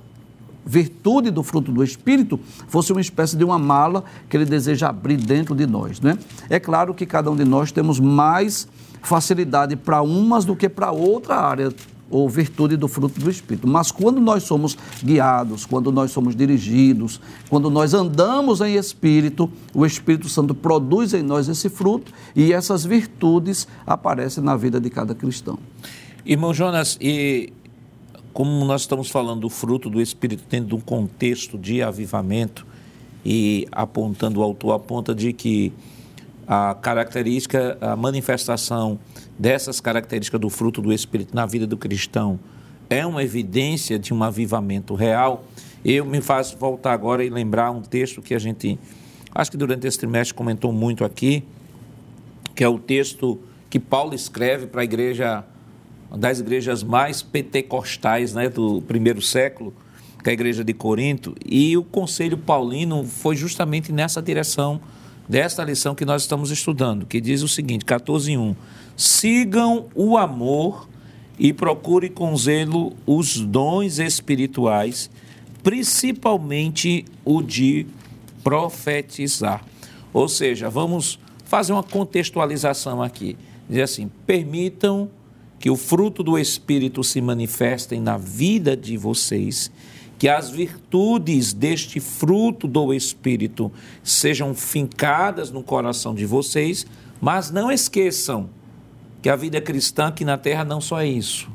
virtude 0.67 1.31
do 1.31 1.41
fruto 1.41 1.71
do 1.71 1.83
Espírito 1.83 2.39
fosse 2.67 2.91
uma 2.91 3.01
espécie 3.01 3.37
de 3.37 3.43
uma 3.43 3.57
mala 3.57 4.03
que 4.29 4.35
ele 4.35 4.45
deseja 4.45 4.89
abrir 4.89 5.17
dentro 5.17 5.55
de 5.55 5.65
nós. 5.65 6.01
Né? 6.01 6.17
É 6.49 6.59
claro 6.59 6.93
que 6.93 7.05
cada 7.05 7.31
um 7.31 7.35
de 7.35 7.45
nós 7.45 7.71
temos 7.71 7.99
mais 7.99 8.67
facilidade 9.01 9.75
para 9.75 10.01
umas 10.01 10.43
do 10.43 10.55
que 10.55 10.67
para 10.67 10.91
outra 10.91 11.37
área 11.37 11.73
ou 12.09 12.29
virtude 12.29 12.77
do 12.77 12.87
fruto 12.87 13.19
do 13.19 13.29
Espírito. 13.29 13.67
Mas 13.67 13.91
quando 13.91 14.19
nós 14.19 14.43
somos 14.43 14.77
guiados, 15.03 15.65
quando 15.65 15.91
nós 15.91 16.11
somos 16.11 16.35
dirigidos, 16.35 17.19
quando 17.49 17.69
nós 17.69 17.93
andamos 17.93 18.61
em 18.61 18.75
Espírito, 18.75 19.49
o 19.73 19.85
Espírito 19.85 20.29
Santo 20.29 20.55
produz 20.55 21.13
em 21.13 21.21
nós 21.21 21.49
esse 21.49 21.69
fruto 21.69 22.11
e 22.35 22.53
essas 22.53 22.85
virtudes 22.85 23.67
aparecem 23.85 24.43
na 24.43 24.55
vida 24.55 24.79
de 24.79 24.89
cada 24.89 25.13
cristão. 25.13 25.59
Irmão 26.25 26.53
Jonas, 26.53 26.97
e 26.99 27.53
como 28.37 28.63
nós 28.65 28.81
estamos 28.81 29.09
falando 29.09 29.41
do 29.41 29.49
fruto 29.49 29.89
do 29.89 29.99
Espírito 29.99 30.43
dentro 30.47 30.67
de 30.67 30.75
um 30.75 30.79
contexto 30.79 31.57
de 31.57 31.81
avivamento 31.81 32.67
e 33.25 33.67
apontando, 33.71 34.41
o 34.41 34.43
autor 34.43 34.73
aponta 34.73 35.15
de 35.15 35.33
que 35.33 35.73
a 36.47 36.75
característica, 36.75 37.79
a 37.81 37.95
manifestação 37.95 38.99
dessas 39.39 39.81
características 39.81 40.39
do 40.39 40.51
fruto 40.51 40.83
do 40.83 40.93
Espírito 40.93 41.35
na 41.35 41.47
vida 41.47 41.65
do 41.65 41.75
cristão 41.75 42.39
é 42.91 43.03
uma 43.03 43.23
evidência 43.23 43.97
de 43.97 44.13
um 44.13 44.21
avivamento 44.21 44.93
real. 44.93 45.43
Eu 45.83 46.05
me 46.05 46.21
faço 46.21 46.59
voltar 46.59 46.93
agora 46.93 47.25
e 47.25 47.31
lembrar 47.31 47.71
um 47.71 47.81
texto 47.81 48.21
que 48.21 48.35
a 48.35 48.39
gente, 48.39 48.77
acho 49.33 49.49
que 49.49 49.57
durante 49.57 49.87
esse 49.87 49.97
trimestre 49.97 50.35
comentou 50.35 50.71
muito 50.71 51.03
aqui, 51.03 51.43
que 52.53 52.63
é 52.63 52.69
o 52.69 52.77
texto 52.77 53.39
que 53.67 53.79
Paulo 53.79 54.13
escreve 54.13 54.67
para 54.67 54.81
a 54.81 54.83
igreja 54.83 55.43
uma 56.09 56.17
das 56.17 56.39
igrejas 56.39 56.83
mais 56.83 57.21
pentecostais 57.21 58.33
né, 58.33 58.49
do 58.49 58.81
primeiro 58.81 59.21
século, 59.21 59.73
que 60.23 60.29
é 60.29 60.31
a 60.31 60.33
igreja 60.33 60.63
de 60.63 60.73
Corinto, 60.73 61.35
e 61.45 61.77
o 61.77 61.83
Conselho 61.83 62.37
Paulino 62.37 63.03
foi 63.03 63.35
justamente 63.35 63.91
nessa 63.91 64.21
direção 64.21 64.79
desta 65.27 65.63
lição 65.63 65.93
que 65.93 66.05
nós 66.05 66.21
estamos 66.21 66.51
estudando, 66.51 67.05
que 67.05 67.19
diz 67.19 67.41
o 67.41 67.47
seguinte, 67.47 67.83
14.1, 67.83 68.55
sigam 68.95 69.87
o 69.93 70.17
amor 70.17 70.87
e 71.37 71.53
procure 71.53 72.09
com 72.09 72.35
zelo 72.35 72.93
os 73.05 73.37
dons 73.37 73.99
espirituais, 73.99 75.09
principalmente 75.61 77.05
o 77.25 77.41
de 77.41 77.85
profetizar. 78.43 79.63
Ou 80.13 80.27
seja, 80.27 80.69
vamos 80.69 81.19
fazer 81.43 81.73
uma 81.73 81.83
contextualização 81.83 83.03
aqui. 83.03 83.37
Dizer 83.69 83.83
assim, 83.83 84.09
permitam 84.25 85.09
que 85.59 85.69
o 85.69 85.75
fruto 85.75 86.23
do 86.23 86.37
Espírito 86.37 87.03
se 87.03 87.19
manifestem 87.21 87.99
na 87.99 88.17
vida 88.17 88.75
de 88.75 88.97
vocês 88.97 89.71
que 90.17 90.27
as 90.27 90.49
virtudes 90.49 91.53
deste 91.53 91.99
fruto 91.99 92.67
do 92.67 92.93
Espírito 92.93 93.71
sejam 94.03 94.53
fincadas 94.53 95.51
no 95.51 95.61
coração 95.61 96.15
de 96.15 96.25
vocês, 96.25 96.85
mas 97.21 97.51
não 97.51 97.71
esqueçam 97.71 98.49
que 99.21 99.29
a 99.29 99.35
vida 99.35 99.61
cristã 99.61 100.07
aqui 100.07 100.25
na 100.25 100.37
terra 100.37 100.63
não 100.63 100.81
só 100.81 101.01
é 101.01 101.07
isso. 101.07 101.49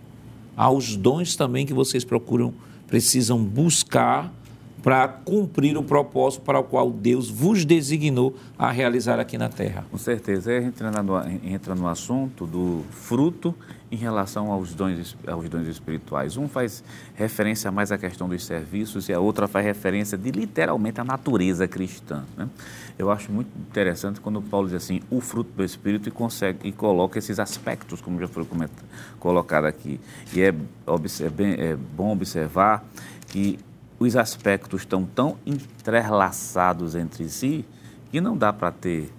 Há 0.57 0.71
os 0.71 0.97
dons 0.97 1.35
também 1.35 1.67
que 1.67 1.75
vocês 1.75 2.05
procuram, 2.05 2.55
precisam 2.87 3.43
buscar 3.43 4.33
para 4.83 5.07
cumprir 5.09 5.77
o 5.77 5.83
propósito 5.83 6.43
para 6.43 6.59
o 6.59 6.65
qual 6.65 6.91
Deus 6.91 7.31
vos 7.31 7.65
designou 7.65 8.37
a 8.59 8.71
realizar 8.71 9.19
aqui 9.19 9.39
na 9.39 9.49
terra. 9.49 9.87
Com 9.91 9.99
certeza. 9.99 10.51
Aí 10.51 10.65
entra 10.65 10.91
no, 11.03 11.29
entra 11.45 11.75
no 11.75 11.87
assunto 11.87 12.47
do 12.47 12.83
fruto 12.91 13.55
em 13.93 13.97
relação 13.97 14.51
aos 14.51 14.73
dons, 14.73 15.15
aos 15.27 15.49
dons 15.51 15.69
espirituais. 15.69 16.39
Um 16.39 16.49
faz 16.49 16.83
referência 17.15 17.71
mais 17.71 17.93
à 17.93 17.99
questão 17.99 18.27
dos 18.27 18.43
serviços 18.43 19.11
e 19.11 19.13
a 19.13 19.21
outra 19.21 19.47
faz 19.47 19.67
referência 19.67 20.17
de 20.17 20.31
literalmente 20.31 20.99
à 20.99 21.05
natureza 21.05 21.69
cristã. 21.69 22.25
Né? 22.35 22.49
Eu 22.99 23.11
acho 23.11 23.31
muito 23.31 23.51
interessante 23.59 24.19
quando 24.19 24.41
Paulo 24.41 24.69
diz 24.69 24.77
assim, 24.77 25.03
o 25.11 25.21
fruto 25.21 25.51
do 25.55 25.63
Espírito 25.63 26.09
e, 26.09 26.13
consegue, 26.13 26.67
e 26.67 26.73
coloca 26.73 27.19
esses 27.19 27.39
aspectos, 27.39 28.01
como 28.01 28.19
já 28.19 28.27
foi 28.27 28.47
colocado 29.21 29.67
aqui. 29.67 30.01
E 30.33 30.41
é, 30.41 30.49
é, 30.49 31.65
é 31.67 31.77
bom 31.77 32.13
observar 32.13 32.83
que 33.29 33.59
os 33.99 34.17
aspectos 34.17 34.81
estão 34.81 35.05
tão 35.05 35.37
entrelaçados 35.45 36.95
entre 36.95 37.29
si 37.29 37.63
que 38.11 38.23
não 38.23 38.39
dá 38.39 38.55
para 38.55 38.73
ter 38.73 39.13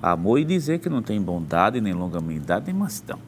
amor 0.00 0.38
e 0.38 0.44
dizer 0.44 0.78
que 0.78 0.88
não 0.88 1.02
tem 1.02 1.20
bondade, 1.20 1.80
nem 1.80 1.92
longanimidade, 1.92 2.66
nem 2.66 2.74
mansidão. 2.74 3.25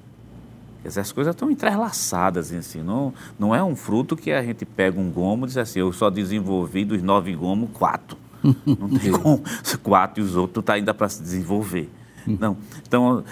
Essas 0.97 1.13
coisas 1.13 1.35
estão 1.35 1.51
entrelaçadas 1.51 2.53
em 2.53 2.63
si. 2.63 2.79
Não, 2.79 3.13
não 3.39 3.55
é 3.55 3.63
um 3.63 3.77
fruto 3.77 4.17
que 4.17 4.33
a 4.33 4.43
gente 4.43 4.65
pega 4.65 4.99
um 4.99 5.11
gomo 5.11 5.45
e 5.45 5.49
diz 5.49 5.57
assim, 5.57 5.81
eu 5.81 5.93
só 5.93 6.11
desenvolvi 6.11 6.85
dos 6.85 7.03
nove 7.03 7.35
gomos 7.35 7.71
quatro. 7.73 8.17
Não 8.43 8.89
tem 8.89 9.11
como 9.11 9.43
quatro 9.83 10.23
e 10.23 10.25
os 10.25 10.37
outros 10.37 10.65
tá 10.65 10.75
ainda 10.75 10.95
para 10.95 11.09
se 11.09 11.21
desenvolver. 11.21 11.91
Não. 12.25 12.57
Então, 12.87 13.25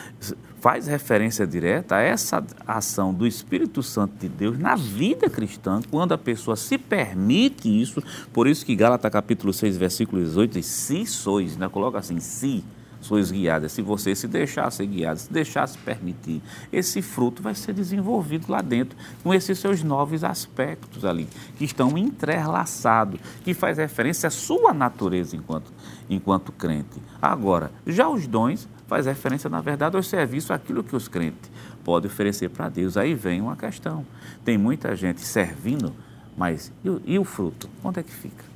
faz 0.61 0.87
referência 0.87 1.47
direta 1.47 1.97
a 1.97 2.01
essa 2.01 2.45
ação 2.67 3.13
do 3.13 3.27
Espírito 3.27 3.83
Santo 3.83 4.17
de 4.19 4.29
Deus 4.29 4.59
na 4.59 4.75
vida 4.75 5.29
cristã, 5.29 5.81
quando 5.91 6.13
a 6.13 6.19
pessoa 6.19 6.57
se 6.57 6.79
permite 6.79 7.69
isso. 7.69 8.03
Por 8.33 8.47
isso 8.47 8.65
que 8.65 8.75
Gálatas 8.75 9.13
capítulo 9.13 9.53
6, 9.53 9.77
versículo 9.77 10.23
18 10.23 10.53
diz, 10.55 10.67
se 10.67 11.07
sois, 11.07 11.57
né? 11.57 11.69
coloca 11.69 11.99
assim, 11.99 12.19
se 12.19 12.65
sois 13.07 13.31
guiadas, 13.31 13.73
se 13.73 13.83
você 13.83 14.15
se 14.15 14.27
deixar 14.27 14.71
ser 14.71 14.87
guiado, 14.87 15.21
se 15.21 15.33
deixar 15.33 15.67
se 15.67 15.79
permitir, 15.79 16.43
esse 16.73 17.01
fruto 17.01 17.43
vai 17.43 17.55
ser 17.55 17.73
desenvolvido 17.73 18.51
lá 18.51 18.61
dentro, 18.61 18.99
com 19.23 19.33
esses 19.33 19.59
seus 19.59 19.83
novos 19.83 20.25
aspectos 20.25 21.05
ali, 21.05 21.29
que 21.57 21.65
estão 21.65 21.97
entrelaçados, 21.97 23.21
que 23.45 23.55
faz 23.55 23.79
referência 23.79 24.27
à 24.27 24.31
sua 24.31 24.75
natureza 24.75 25.37
enquanto, 25.37 25.73
enquanto 26.11 26.53
crente. 26.53 27.01
Agora, 27.23 27.71
já 27.87 28.09
os 28.09 28.27
dons 28.27 28.69
faz 28.87 29.07
referência, 29.07 29.49
na 29.49 29.61
verdade, 29.61 29.97
ao 29.97 30.03
serviço, 30.03 30.53
aquilo 30.53 30.83
que 30.83 30.97
os 30.97 31.09
crentes 31.09 31.51
podem 31.85 32.11
oferecer 32.11 32.51
para 32.51 32.69
Deus. 32.69 32.97
Aí 32.97 33.15
vem 33.15 33.41
uma 33.41 33.57
questão. 33.57 34.05
Tem 34.45 34.59
muita 34.59 34.95
gente 34.97 35.21
servindo, 35.21 35.93
mas 36.37 36.73
e 36.85 37.15
e 37.15 37.19
o 37.19 37.25
fruto? 37.25 37.69
Onde 37.83 38.01
é 38.01 38.03
que 38.03 38.13
fica? 38.13 38.56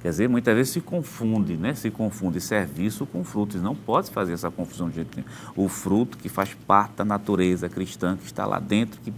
Quer 0.00 0.10
dizer, 0.10 0.28
muitas 0.28 0.54
vezes 0.54 0.72
se 0.72 0.80
confunde, 0.80 1.56
né? 1.58 1.74
Se 1.74 1.90
confunde 1.90 2.40
serviço 2.40 3.04
com 3.04 3.22
frutos. 3.22 3.60
Não 3.60 3.76
pode 3.76 4.10
fazer 4.10 4.32
essa 4.32 4.50
confusão 4.50 4.88
de 4.88 4.96
jeito 4.96 5.14
nenhum. 5.14 5.28
O 5.54 5.68
fruto 5.68 6.16
que 6.16 6.28
faz 6.28 6.54
parte 6.54 6.96
da 6.96 7.04
natureza 7.04 7.68
cristã, 7.68 8.16
que 8.16 8.24
está 8.24 8.46
lá 8.46 8.58
dentro, 8.58 8.98
que 9.00 9.12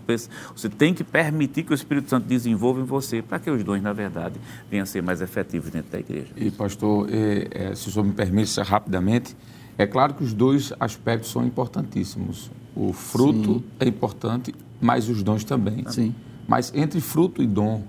você 0.54 0.68
tem 0.68 0.92
que 0.92 1.04
permitir 1.04 1.62
que 1.62 1.72
o 1.72 1.74
Espírito 1.74 2.10
Santo 2.10 2.26
desenvolva 2.26 2.80
em 2.80 2.84
você, 2.84 3.22
para 3.22 3.38
que 3.38 3.48
os 3.48 3.62
dons, 3.62 3.80
na 3.80 3.92
verdade, 3.92 4.40
venham 4.68 4.82
a 4.82 4.86
ser 4.86 5.02
mais 5.02 5.20
efetivos 5.20 5.70
dentro 5.70 5.92
da 5.92 6.00
igreja. 6.00 6.32
E, 6.36 6.50
pastor, 6.50 7.08
é, 7.10 7.48
é, 7.50 7.74
se 7.76 7.88
o 7.88 7.92
senhor 7.92 8.04
me 8.04 8.12
permite, 8.12 8.60
rapidamente, 8.60 9.36
é 9.78 9.86
claro 9.86 10.14
que 10.14 10.24
os 10.24 10.32
dois 10.32 10.72
aspectos 10.80 11.30
são 11.30 11.46
importantíssimos. 11.46 12.50
O 12.74 12.92
fruto 12.92 13.54
Sim. 13.54 13.64
é 13.78 13.86
importante, 13.86 14.52
mas 14.80 15.08
os 15.08 15.22
dons 15.22 15.44
também. 15.44 15.84
Sim. 15.88 16.12
Mas 16.48 16.72
entre 16.74 17.00
fruto 17.00 17.40
e 17.40 17.46
dom, 17.46 17.84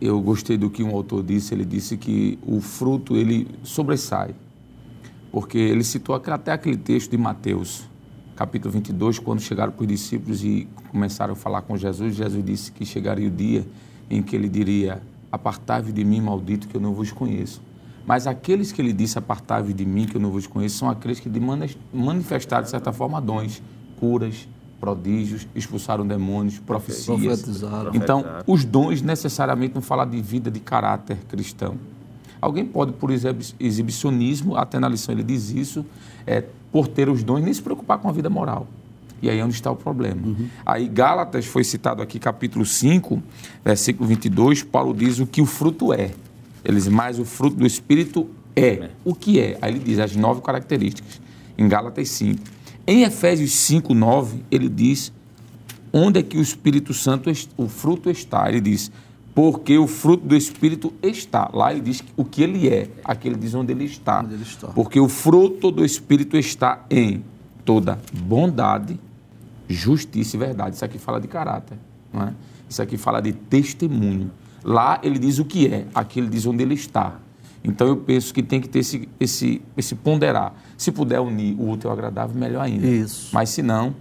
eu 0.00 0.20
gostei 0.20 0.56
do 0.56 0.70
que 0.70 0.82
um 0.82 0.94
autor 0.94 1.22
disse, 1.22 1.54
ele 1.54 1.64
disse 1.64 1.96
que 1.96 2.38
o 2.46 2.60
fruto 2.60 3.16
ele 3.16 3.48
sobressai. 3.62 4.34
Porque 5.30 5.58
ele 5.58 5.84
citou 5.84 6.14
até 6.14 6.52
aquele 6.52 6.76
texto 6.76 7.10
de 7.10 7.18
Mateus, 7.18 7.88
capítulo 8.34 8.72
22, 8.72 9.18
quando 9.18 9.40
chegaram 9.40 9.72
para 9.72 9.82
os 9.82 9.88
discípulos 9.88 10.42
e 10.42 10.66
começaram 10.90 11.32
a 11.32 11.36
falar 11.36 11.62
com 11.62 11.76
Jesus, 11.76 12.14
Jesus 12.14 12.44
disse 12.44 12.72
que 12.72 12.84
chegaria 12.84 13.28
o 13.28 13.30
dia 13.30 13.66
em 14.08 14.22
que 14.22 14.34
ele 14.34 14.48
diria: 14.48 15.02
Apartai-vos 15.30 15.92
de 15.92 16.04
mim, 16.04 16.20
maldito, 16.20 16.68
que 16.68 16.76
eu 16.76 16.80
não 16.80 16.94
vos 16.94 17.12
conheço. 17.12 17.60
Mas 18.06 18.26
aqueles 18.26 18.72
que 18.72 18.80
ele 18.80 18.92
disse: 18.92 19.18
Apartai-vos 19.18 19.74
de 19.74 19.84
mim, 19.84 20.06
que 20.06 20.16
eu 20.16 20.20
não 20.20 20.30
vos 20.30 20.46
conheço, 20.46 20.78
são 20.78 20.88
aqueles 20.88 21.20
que 21.20 21.28
manifestaram, 21.92 22.64
de 22.64 22.70
certa 22.70 22.92
forma, 22.92 23.20
dons, 23.20 23.62
curas, 24.00 24.48
prodígios, 24.80 25.46
expulsaram 25.54 26.06
demônios, 26.06 26.58
profecias. 26.58 27.44
Então, 27.94 28.24
os 28.46 28.64
dons 28.64 29.02
necessariamente 29.02 29.74
não 29.74 29.82
falam 29.82 30.08
de 30.08 30.20
vida 30.20 30.50
de 30.50 30.60
caráter 30.60 31.18
cristão. 31.28 31.76
Alguém 32.40 32.64
pode, 32.64 32.92
por 32.92 33.10
exibicionismo, 33.10 34.56
até 34.56 34.78
na 34.78 34.88
lição 34.88 35.12
ele 35.12 35.24
diz 35.24 35.50
isso, 35.50 35.84
é, 36.26 36.44
por 36.70 36.86
ter 36.86 37.08
os 37.08 37.22
dons, 37.24 37.42
nem 37.42 37.52
se 37.52 37.60
preocupar 37.60 37.98
com 37.98 38.08
a 38.08 38.12
vida 38.12 38.30
moral. 38.30 38.66
E 39.20 39.28
aí 39.28 39.38
é 39.40 39.44
onde 39.44 39.54
está 39.54 39.70
o 39.70 39.76
problema. 39.76 40.24
Uhum. 40.24 40.48
Aí 40.64 40.86
Gálatas 40.86 41.46
foi 41.46 41.64
citado 41.64 42.00
aqui, 42.00 42.20
capítulo 42.20 42.64
5, 42.64 43.20
versículo 43.64 44.08
22, 44.08 44.62
Paulo 44.62 44.94
diz 44.94 45.18
o 45.18 45.26
que 45.26 45.42
o 45.42 45.46
fruto 45.46 45.92
é. 45.92 46.12
Ele 46.64 46.76
diz, 46.76 46.86
mas 46.86 47.18
o 47.18 47.24
fruto 47.24 47.56
do 47.56 47.66
Espírito 47.66 48.28
é. 48.54 48.90
O 49.04 49.14
que 49.14 49.40
é? 49.40 49.58
Aí 49.60 49.72
ele 49.72 49.80
diz 49.80 49.98
as 49.98 50.14
nove 50.14 50.40
características, 50.40 51.20
em 51.56 51.66
Gálatas 51.66 52.08
5. 52.10 52.57
Em 52.88 53.02
Efésios 53.02 53.52
5, 53.52 53.92
9, 53.92 54.44
ele 54.50 54.66
diz 54.66 55.12
onde 55.92 56.20
é 56.20 56.22
que 56.22 56.38
o 56.38 56.40
Espírito 56.40 56.94
Santo, 56.94 57.30
o 57.54 57.68
fruto 57.68 58.08
está. 58.08 58.48
Ele 58.48 58.62
diz, 58.62 58.90
porque 59.34 59.76
o 59.76 59.86
fruto 59.86 60.26
do 60.26 60.34
Espírito 60.34 60.90
está. 61.02 61.50
Lá 61.52 61.70
ele 61.70 61.82
diz 61.82 62.02
o 62.16 62.24
que 62.24 62.42
ele 62.42 62.66
é. 62.66 62.88
Aqui 63.04 63.28
ele 63.28 63.36
diz 63.36 63.52
onde 63.52 63.72
ele 63.72 63.84
está. 63.84 64.20
Onde 64.20 64.32
ele 64.32 64.42
está. 64.42 64.68
Porque 64.68 64.98
o 64.98 65.06
fruto 65.06 65.70
do 65.70 65.84
Espírito 65.84 66.34
está 66.38 66.86
em 66.90 67.22
toda 67.62 68.00
bondade, 68.22 68.98
justiça 69.68 70.36
e 70.36 70.38
verdade. 70.38 70.76
Isso 70.76 70.84
aqui 70.86 70.98
fala 70.98 71.20
de 71.20 71.28
caráter. 71.28 71.76
Não 72.10 72.22
é? 72.22 72.34
Isso 72.66 72.80
aqui 72.80 72.96
fala 72.96 73.20
de 73.20 73.34
testemunho. 73.34 74.30
Lá 74.64 74.98
ele 75.02 75.18
diz 75.18 75.38
o 75.38 75.44
que 75.44 75.66
é. 75.66 75.86
Aqui 75.94 76.20
ele 76.20 76.28
diz 76.30 76.46
onde 76.46 76.62
ele 76.62 76.72
está. 76.72 77.20
Então 77.62 77.86
eu 77.86 77.98
penso 77.98 78.32
que 78.32 78.42
tem 78.42 78.62
que 78.62 78.68
ter 78.68 78.78
esse, 78.78 79.06
esse, 79.20 79.60
esse 79.76 79.94
ponderar. 79.94 80.54
Se 80.78 80.92
puder 80.92 81.20
unir 81.20 81.56
o 81.58 81.70
útil 81.70 81.90
ao 81.90 81.96
agradável, 81.96 82.38
melhor 82.38 82.62
ainda. 82.62 82.86
Isso. 82.86 83.30
Mas 83.32 83.50
se 83.50 83.62
não, 83.62 83.94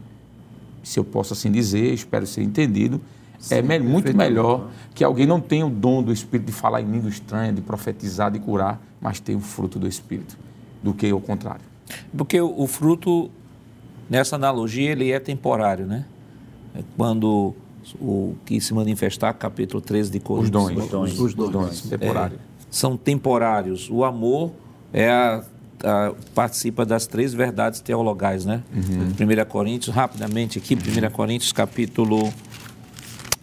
se 0.83 0.99
eu 0.99 1.03
posso 1.03 1.33
assim 1.33 1.51
dizer, 1.51 1.91
espero 1.91 2.27
ser 2.27 2.43
entendido, 2.43 3.01
Sim, 3.39 3.55
é 3.55 3.61
me 3.63 3.79
muito 3.79 4.15
melhor 4.15 4.69
que 4.93 5.03
alguém 5.03 5.25
não 5.25 5.41
tenha 5.41 5.65
o 5.65 5.69
dom 5.71 6.03
do 6.03 6.13
Espírito 6.13 6.45
de 6.45 6.51
falar 6.51 6.81
em 6.81 6.85
língua 6.85 7.09
estranha, 7.09 7.51
de 7.51 7.61
profetizar, 7.61 8.31
de 8.31 8.39
curar, 8.39 8.79
mas 9.01 9.19
tenha 9.19 9.37
o 9.37 9.41
fruto 9.41 9.79
do 9.79 9.87
Espírito, 9.87 10.37
do 10.81 10.93
que 10.93 11.11
o 11.11 11.19
contrário. 11.19 11.61
Porque 12.15 12.39
o, 12.39 12.67
fruto, 12.67 13.31
nessa 14.07 14.35
analogia, 14.35 14.91
ele 14.91 15.11
é 15.11 15.19
temporário, 15.19 15.87
né? 15.87 16.05
É 16.75 16.83
quando 16.95 17.55
o 17.99 18.35
que 18.45 18.61
se 18.61 18.73
manifestar, 18.73 19.33
capítulo 19.33 19.81
13 19.81 20.11
de 20.11 20.19
Coríntios. 20.19 20.63
Os 20.63 20.73
dons. 20.73 20.83
Os 20.83 20.89
dons, 20.91 21.19
os 21.19 21.33
dons, 21.33 21.49
dons 21.49 21.81
temporários. 21.81 22.39
É, 22.39 22.43
são 22.69 22.95
temporários. 22.95 23.89
O 23.89 24.03
amor 24.03 24.51
é 24.91 25.09
a, 25.09 25.43
a, 25.83 26.13
participa 26.33 26.85
das 26.85 27.07
três 27.07 27.33
verdades 27.33 27.79
teologais, 27.79 28.45
né? 28.45 28.63
Uhum. 28.73 29.43
1 29.43 29.45
Coríntios, 29.49 29.95
rapidamente 29.95 30.57
aqui, 30.57 30.75
1 30.75 31.11
Coríntios 31.11 31.51
capítulo, 31.51 32.33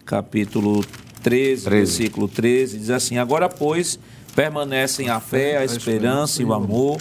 capítulo 0.04 0.84
13, 1.22 1.64
13, 1.64 1.70
versículo 1.70 2.28
13, 2.28 2.78
diz 2.78 2.90
assim, 2.90 3.18
agora, 3.18 3.48
pois, 3.48 3.98
permanecem 4.34 5.08
a 5.08 5.20
fé, 5.20 5.58
a 5.58 5.64
esperança 5.64 6.42
e 6.42 6.44
o 6.44 6.52
amor, 6.52 7.00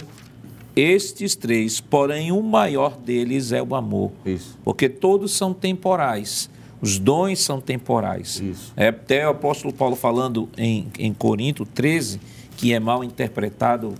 estes 0.76 1.36
três, 1.36 1.80
porém 1.80 2.32
o 2.32 2.42
maior 2.42 2.96
deles 2.96 3.52
é 3.52 3.62
o 3.62 3.74
amor. 3.74 4.10
Isso. 4.24 4.58
Porque 4.64 4.88
todos 4.88 5.32
são 5.32 5.52
temporais. 5.52 6.50
Os 6.80 6.98
dons 6.98 7.40
são 7.40 7.60
temporais. 7.60 8.40
Isso. 8.40 8.72
É 8.76 8.88
até 8.88 9.26
o 9.26 9.30
apóstolo 9.30 9.72
Paulo 9.72 9.96
falando 9.96 10.48
em, 10.56 10.88
em 10.98 11.14
Corinto 11.14 11.64
13, 11.64 12.20
que 12.56 12.72
é 12.72 12.80
mal 12.80 13.04
interpretado, 13.04 13.94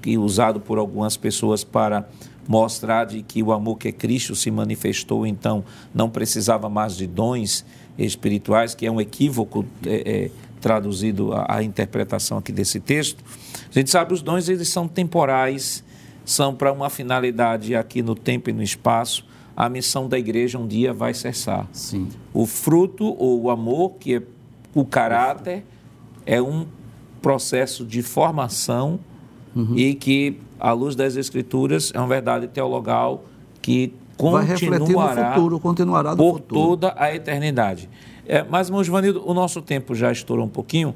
que 0.00 0.16
usado 0.18 0.60
por 0.60 0.78
algumas 0.78 1.16
pessoas 1.16 1.62
para 1.62 2.08
mostrar 2.48 3.04
de 3.04 3.22
que 3.22 3.42
o 3.42 3.52
amor 3.52 3.78
que 3.78 3.88
é 3.88 3.92
Cristo 3.92 4.34
se 4.34 4.50
manifestou, 4.50 5.26
então 5.26 5.64
não 5.94 6.10
precisava 6.10 6.68
mais 6.68 6.96
de 6.96 7.06
dons 7.06 7.64
espirituais, 7.98 8.74
que 8.74 8.86
é 8.86 8.90
um 8.90 9.00
equívoco 9.00 9.64
é, 9.86 10.24
é, 10.24 10.30
traduzido 10.60 11.32
a, 11.32 11.56
a, 11.56 11.62
interpretação 11.62 12.38
aqui 12.38 12.50
desse 12.50 12.80
texto. 12.80 13.22
A 13.68 13.72
gente 13.72 13.90
sabe 13.90 14.12
os 14.12 14.22
dons 14.22 14.48
eles 14.48 14.68
são 14.68 14.88
temporais, 14.88 15.84
são 16.24 16.54
para 16.54 16.72
uma 16.72 16.90
finalidade 16.90 17.74
aqui 17.74 18.02
no 18.02 18.14
tempo 18.14 18.50
e 18.50 18.52
no 18.52 18.62
espaço 18.62 19.24
a 19.56 19.68
missão 19.68 20.08
da 20.08 20.18
igreja 20.18 20.58
um 20.58 20.66
dia 20.66 20.92
vai 20.92 21.12
cessar. 21.12 21.68
Sim. 21.72 22.08
O 22.32 22.46
fruto 22.46 23.04
ou 23.18 23.42
o 23.42 23.50
amor, 23.50 23.92
que 24.00 24.16
é 24.16 24.22
o 24.74 24.84
caráter, 24.84 25.64
é 26.24 26.40
um 26.40 26.66
processo 27.20 27.84
de 27.84 28.02
formação 28.02 28.98
uhum. 29.54 29.76
e 29.76 29.94
que, 29.94 30.36
à 30.58 30.72
luz 30.72 30.94
das 30.94 31.16
Escrituras, 31.16 31.92
é 31.94 31.98
uma 31.98 32.08
verdade 32.08 32.48
teologal 32.48 33.24
que 33.60 33.92
continuará, 34.16 35.34
futuro, 35.34 35.60
continuará 35.60 36.16
por 36.16 36.34
futuro. 36.34 36.60
toda 36.60 36.94
a 36.96 37.14
eternidade. 37.14 37.88
É, 38.26 38.44
mas, 38.48 38.68
irmão 38.68 38.84
Givanildo, 38.84 39.22
o 39.26 39.34
nosso 39.34 39.60
tempo 39.60 39.94
já 39.94 40.12
estourou 40.12 40.46
um 40.46 40.48
pouquinho. 40.48 40.94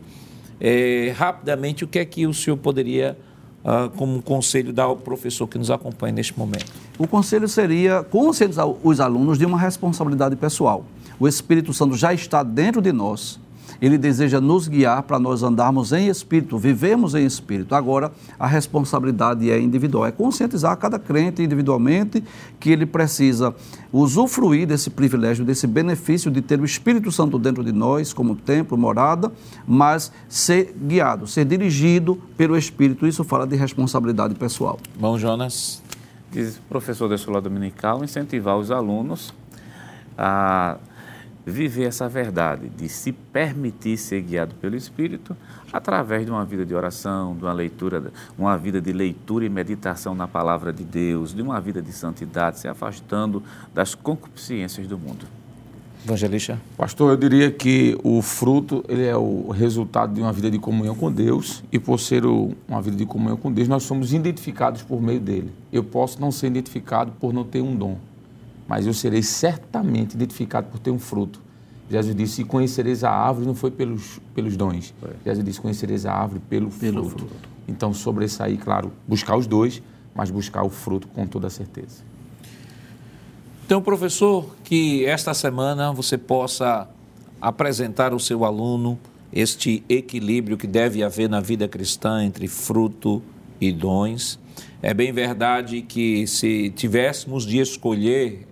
É, 0.61 1.13
rapidamente, 1.17 1.85
o 1.85 1.89
que 1.89 1.99
é 1.99 2.05
que 2.05 2.27
o 2.27 2.35
senhor 2.35 2.57
poderia, 2.57 3.19
uh, 3.65 3.91
como 3.97 4.23
conselho, 4.23 4.73
dar 4.73 4.85
ao 4.85 4.97
professor 4.97 5.47
que 5.49 5.59
nos 5.59 5.71
acompanha 5.71 6.13
neste 6.15 6.39
momento? 6.39 6.73
O 6.97 7.09
conselho 7.09 7.49
seria 7.49 8.05
conscientizar 8.05 8.69
os 8.69 9.01
alunos 9.01 9.37
de 9.37 9.45
uma 9.45 9.59
responsabilidade 9.59 10.37
pessoal. 10.37 10.85
O 11.19 11.27
Espírito 11.27 11.73
Santo 11.73 11.97
já 11.97 12.15
está 12.15 12.43
dentro 12.43 12.81
de 12.81 12.93
nós 12.93 13.41
ele 13.81 13.99
deseja 13.99 14.41
nos 14.41 14.69
guiar 14.69 15.03
para 15.03 15.19
nós 15.19 15.43
andarmos 15.43 15.93
em 15.93 16.09
espírito, 16.09 16.59
vivemos 16.59 17.15
em 17.15 17.25
espírito. 17.25 17.75
Agora, 17.75 18.13
a 18.39 18.47
responsabilidade 18.47 19.51
é 19.51 19.61
individual, 19.61 20.07
é 20.07 20.13
conscientizar 20.13 20.77
cada 20.77 20.99
crente 20.99 21.43
individualmente 21.43 22.23
que 22.59 22.71
ele 22.71 22.87
precisa 22.87 23.55
usufruir 23.93 24.67
desse 24.67 24.91
privilégio, 24.91 25.45
desse 25.45 25.67
benefício 25.67 26.31
de 26.31 26.41
ter 26.41 26.61
o 26.61 26.65
Espírito 26.65 27.13
Santo 27.13 27.39
dentro 27.39 27.63
de 27.63 27.73
nós, 27.73 28.13
como 28.13 28.35
templo, 28.35 28.77
morada, 28.77 29.33
mas 29.67 30.11
ser 30.29 30.75
guiado, 30.77 31.27
ser 31.27 31.45
dirigido 31.45 32.21
pelo 32.37 32.57
Espírito. 32.57 33.07
Isso 33.07 33.23
fala 33.25 33.47
de 33.47 33.57
responsabilidade 33.57 34.35
pessoal. 34.35 34.79
Bom, 34.99 35.19
Jonas. 35.19 35.83
Diz 36.33 36.57
o 36.57 36.63
professor 36.63 37.09
da 37.09 37.15
escola 37.15 37.41
dominical 37.41 38.03
incentivar 38.03 38.57
os 38.59 38.73
alunos 38.73 39.33
a 40.19 40.77
viver 41.45 41.85
essa 41.85 42.09
verdade, 42.09 42.69
de 42.69 42.89
se 42.89 43.13
permitir 43.13 43.97
ser 43.97 44.23
guiado 44.23 44.55
pelo 44.57 44.77
Espírito 44.77 45.37
através 45.73 46.25
de 46.25 46.31
uma 46.31 46.45
vida 46.45 46.65
de 46.65 46.75
oração, 46.75 47.37
de 47.37 47.43
uma 47.43 47.53
leitura, 47.53 48.13
uma 48.39 48.57
vida 48.57 48.81
de 48.81 48.93
leitura 48.93 49.45
e 49.45 49.49
meditação 49.49 50.15
na 50.15 50.27
palavra 50.27 50.73
de 50.73 50.85
Deus, 50.85 51.35
de 51.35 51.43
uma 51.43 51.61
vida 51.61 51.83
de 51.83 51.93
santidade, 51.93 52.61
se 52.61 52.69
afastando 52.69 53.43
das 53.75 53.95
concupiscências 53.95 54.87
do 54.87 54.99
mundo. 54.99 55.27
Evangelista? 56.05 56.61
Pastor, 56.77 57.13
eu 57.13 57.17
diria 57.17 57.51
que 57.51 57.99
o 58.05 58.21
fruto 58.21 58.85
ele 58.89 59.07
é 59.07 59.17
o 59.17 59.49
resultado 59.51 60.13
de 60.13 60.21
uma 60.21 60.33
vida 60.35 60.51
de 60.51 60.59
comunhão 60.59 60.95
com 60.95 61.11
Deus 61.11 61.65
e 61.73 61.79
por 61.79 61.99
ser 61.99 62.27
uma 62.27 62.83
vida 62.83 62.97
de 62.97 63.07
comunhão 63.07 63.39
com 63.39 63.51
Deus, 63.51 63.69
nós 63.69 63.85
somos 63.85 64.13
identificados 64.13 64.83
por 64.83 65.01
meio 65.01 65.19
dele. 65.19 65.51
Eu 65.73 65.83
posso 65.83 66.21
não 66.21 66.31
ser 66.31 66.49
identificado 66.49 67.11
por 67.19 67.33
não 67.33 67.43
ter 67.43 67.63
um 67.63 67.75
dom, 67.75 67.97
mas 68.67 68.87
eu 68.87 68.95
serei 68.95 69.23
certamente 69.23 70.15
identificado 70.15 70.69
por 70.69 70.79
ter 70.79 70.91
um 70.91 70.99
fruto. 70.99 71.41
Jesus 71.91 72.15
disse: 72.15 72.43
e 72.43 72.45
conhecereis 72.45 73.05
a 73.05 73.11
árvore, 73.11 73.47
não 73.47 73.55
foi 73.55 73.71
pelos, 73.71 74.19
pelos 74.35 74.57
dons. 74.57 74.95
Foi. 75.01 75.11
Jesus 75.25 75.45
disse: 75.45 75.61
conhecereis 75.61 76.07
a 76.07 76.13
árvore 76.13 76.41
pelo, 76.49 76.71
pelo 76.71 77.05
fruto. 77.05 77.27
fruto. 77.27 77.49
Então, 77.69 77.93
sobressair, 77.93 78.59
claro, 78.59 78.93
buscar 79.07 79.37
os 79.37 79.47
dois, 79.47 79.83
mas 80.15 80.31
buscar 80.31 80.63
o 80.63 80.71
fruto 80.71 81.09
com 81.09 81.27
toda 81.27 81.49
certeza. 81.51 82.03
Então, 83.65 83.81
professor, 83.81 84.55
que 84.63 85.05
esta 85.07 85.33
semana 85.33 85.93
você 85.93 86.19
possa 86.19 86.89
apresentar 87.41 88.13
ao 88.13 88.19
seu 88.19 88.45
aluno 88.45 88.99
este 89.33 89.83
equilíbrio 89.89 90.57
que 90.57 90.67
deve 90.67 91.03
haver 91.03 91.29
na 91.29 91.41
vida 91.41 91.67
cristã 91.67 92.23
entre 92.23 92.47
fruto 92.47 93.23
e 93.61 93.73
dons. 93.73 94.39
É 94.81 94.93
bem 94.93 95.13
verdade 95.13 95.83
que 95.83 96.27
se 96.27 96.71
tivéssemos 96.77 97.45
de 97.45 97.59
escolher 97.59 98.47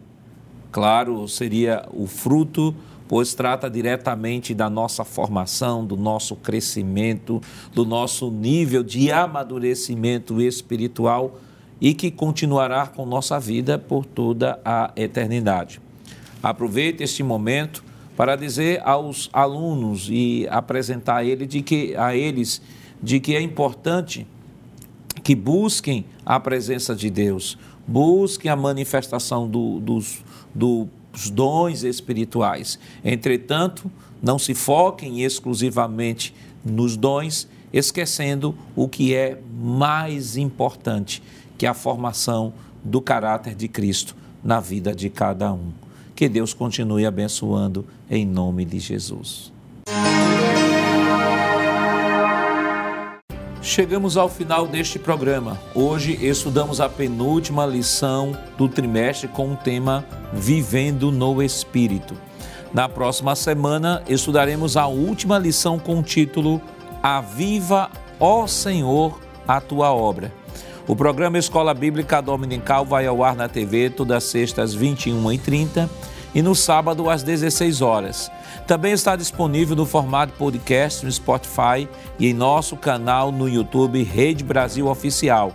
Claro, 0.73 1.29
seria 1.29 1.87
o 1.93 2.07
fruto, 2.07 2.75
pois 3.07 3.35
trata 3.35 3.69
diretamente 3.69 4.55
da 4.55 4.71
nossa 4.71 5.05
formação, 5.05 5.85
do 5.85 5.99
nosso 5.99 6.35
crescimento, 6.35 7.43
do 7.75 7.85
nosso 7.85 8.31
nível 8.31 8.83
de 8.83 9.13
amadurecimento 9.13 10.41
espiritual 10.41 11.39
e 11.79 11.93
que 11.93 12.11
continuará 12.11 12.87
com 12.87 13.05
nossa 13.05 13.39
vida 13.39 13.79
por 13.79 14.07
toda 14.07 14.59
a 14.65 14.91
eternidade. 14.97 15.79
Aproveite 16.43 17.03
este 17.03 17.23
momento 17.23 17.85
para 18.17 18.35
dizer 18.35 18.81
aos 18.83 19.29
alunos 19.31 20.09
e 20.11 20.47
apresentar 20.51 21.17
a, 21.17 21.25
ele 21.25 21.45
de 21.45 21.61
que, 21.61 21.95
a 21.97 22.17
eles 22.17 22.63
de 23.03 23.21
que 23.21 23.37
é 23.37 23.43
importante 23.43 24.27
que 25.23 25.35
busquem 25.35 26.07
a 26.25 26.41
presença 26.41 26.95
de 26.95 27.11
Deus, 27.11 27.59
busquem 27.87 28.51
a 28.51 28.57
manifestação 28.57 29.49
do, 29.49 29.79
dos, 29.81 30.23
dos 30.55 31.31
dons 31.31 31.83
espirituais. 31.83 32.79
Entretanto, 33.05 33.91
não 34.23 34.39
se 34.39 34.55
foquem 34.55 35.23
exclusivamente 35.23 36.35
nos 36.65 36.97
dons, 36.97 37.49
esquecendo 37.73 38.55
o 38.77 38.89
que 38.89 39.15
é 39.15 39.41
mais 39.61 40.37
importante, 40.37 41.23
que 41.59 41.67
é 41.67 41.69
a 41.69 41.75
formação 41.75 42.53
do 42.85 43.01
caráter 43.01 43.55
de 43.55 43.69
Cristo 43.69 44.17
na 44.43 44.61
vida 44.61 44.95
de 44.95 45.09
cada 45.09 45.53
um. 45.53 45.73
Que 46.15 46.29
Deus 46.29 46.53
continue 46.55 47.07
abençoando 47.07 47.85
em 48.11 48.27
nome 48.27 48.65
de 48.65 48.79
Jesus. 48.79 49.53
Chegamos 53.63 54.17
ao 54.17 54.29
final 54.29 54.67
deste 54.67 54.99
programa. 54.99 55.57
Hoje 55.73 56.19
estudamos 56.21 56.81
a 56.81 56.89
penúltima 56.89 57.65
lição 57.65 58.37
do 58.59 58.69
trimestre 58.69 59.29
com 59.29 59.53
o 59.53 59.57
tema 59.57 60.05
Vivendo 60.33 61.13
no 61.13 61.41
Espírito. 61.41 62.17
Na 62.75 62.89
próxima 62.89 63.37
semana 63.37 64.03
estudaremos 64.09 64.77
a 64.77 64.89
última 64.89 65.39
lição 65.39 65.79
com 65.79 66.01
o 66.01 66.03
título 66.03 66.61
Aviva, 67.01 67.89
ó 68.19 68.49
Senhor, 68.49 69.21
a 69.47 69.61
tua 69.61 69.93
obra. 69.93 70.33
O 70.89 70.97
programa 70.97 71.39
Escola 71.39 71.73
Bíblica 71.73 72.21
Dominical 72.21 72.85
vai 72.85 73.07
ao 73.07 73.23
ar 73.23 73.37
na 73.37 73.49
TV 73.49 73.91
todas 73.91 74.17
as 74.17 74.25
sextas 74.25 74.75
às 74.75 74.77
21h30 74.77 75.89
e 76.35 76.43
no 76.43 76.57
sábado 76.57 77.09
às 77.09 77.23
16 77.23 77.81
horas. 77.81 78.29
Também 78.67 78.93
está 78.93 79.17
disponível 79.17 79.77
no 79.77 79.85
formato 79.85 80.33
podcast 80.35 81.05
no 81.05 81.11
Spotify 81.11 81.89
e 82.19 82.29
em 82.29 82.35
nosso 82.35 82.77
canal 82.77 83.33
no 83.33 83.49
YouTube 83.49 84.03
Rede 84.03 84.45
Brasil 84.45 84.87
Oficial. 84.87 85.53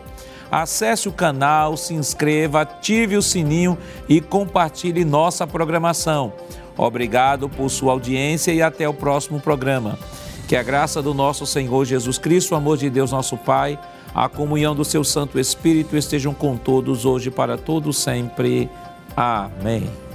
Acesse 0.51 1.09
o 1.09 1.11
canal, 1.11 1.75
se 1.75 1.93
inscreva, 1.93 2.61
ative 2.61 3.17
o 3.17 3.21
sininho 3.21 3.77
e 4.07 4.21
compartilhe 4.21 5.03
nossa 5.03 5.45
programação. 5.45 6.31
Obrigado 6.77 7.49
por 7.49 7.69
sua 7.69 7.91
audiência 7.91 8.53
e 8.53 8.61
até 8.61 8.88
o 8.88 8.93
próximo 8.93 9.39
programa. 9.39 9.97
Que 10.47 10.55
a 10.55 10.63
graça 10.63 11.01
do 11.01 11.13
nosso 11.13 11.45
Senhor 11.45 11.84
Jesus 11.84 12.17
Cristo, 12.17 12.53
o 12.53 12.55
amor 12.55 12.77
de 12.77 12.89
Deus 12.89 13.11
nosso 13.11 13.35
Pai, 13.35 13.77
a 14.15 14.29
comunhão 14.29 14.73
do 14.73 14.85
seu 14.85 15.03
Santo 15.03 15.39
Espírito 15.39 15.97
estejam 15.97 16.34
com 16.34 16.55
todos 16.55 17.03
hoje 17.03 17.29
para 17.29 17.57
todos 17.57 17.97
sempre. 17.97 18.69
Amém. 19.15 20.06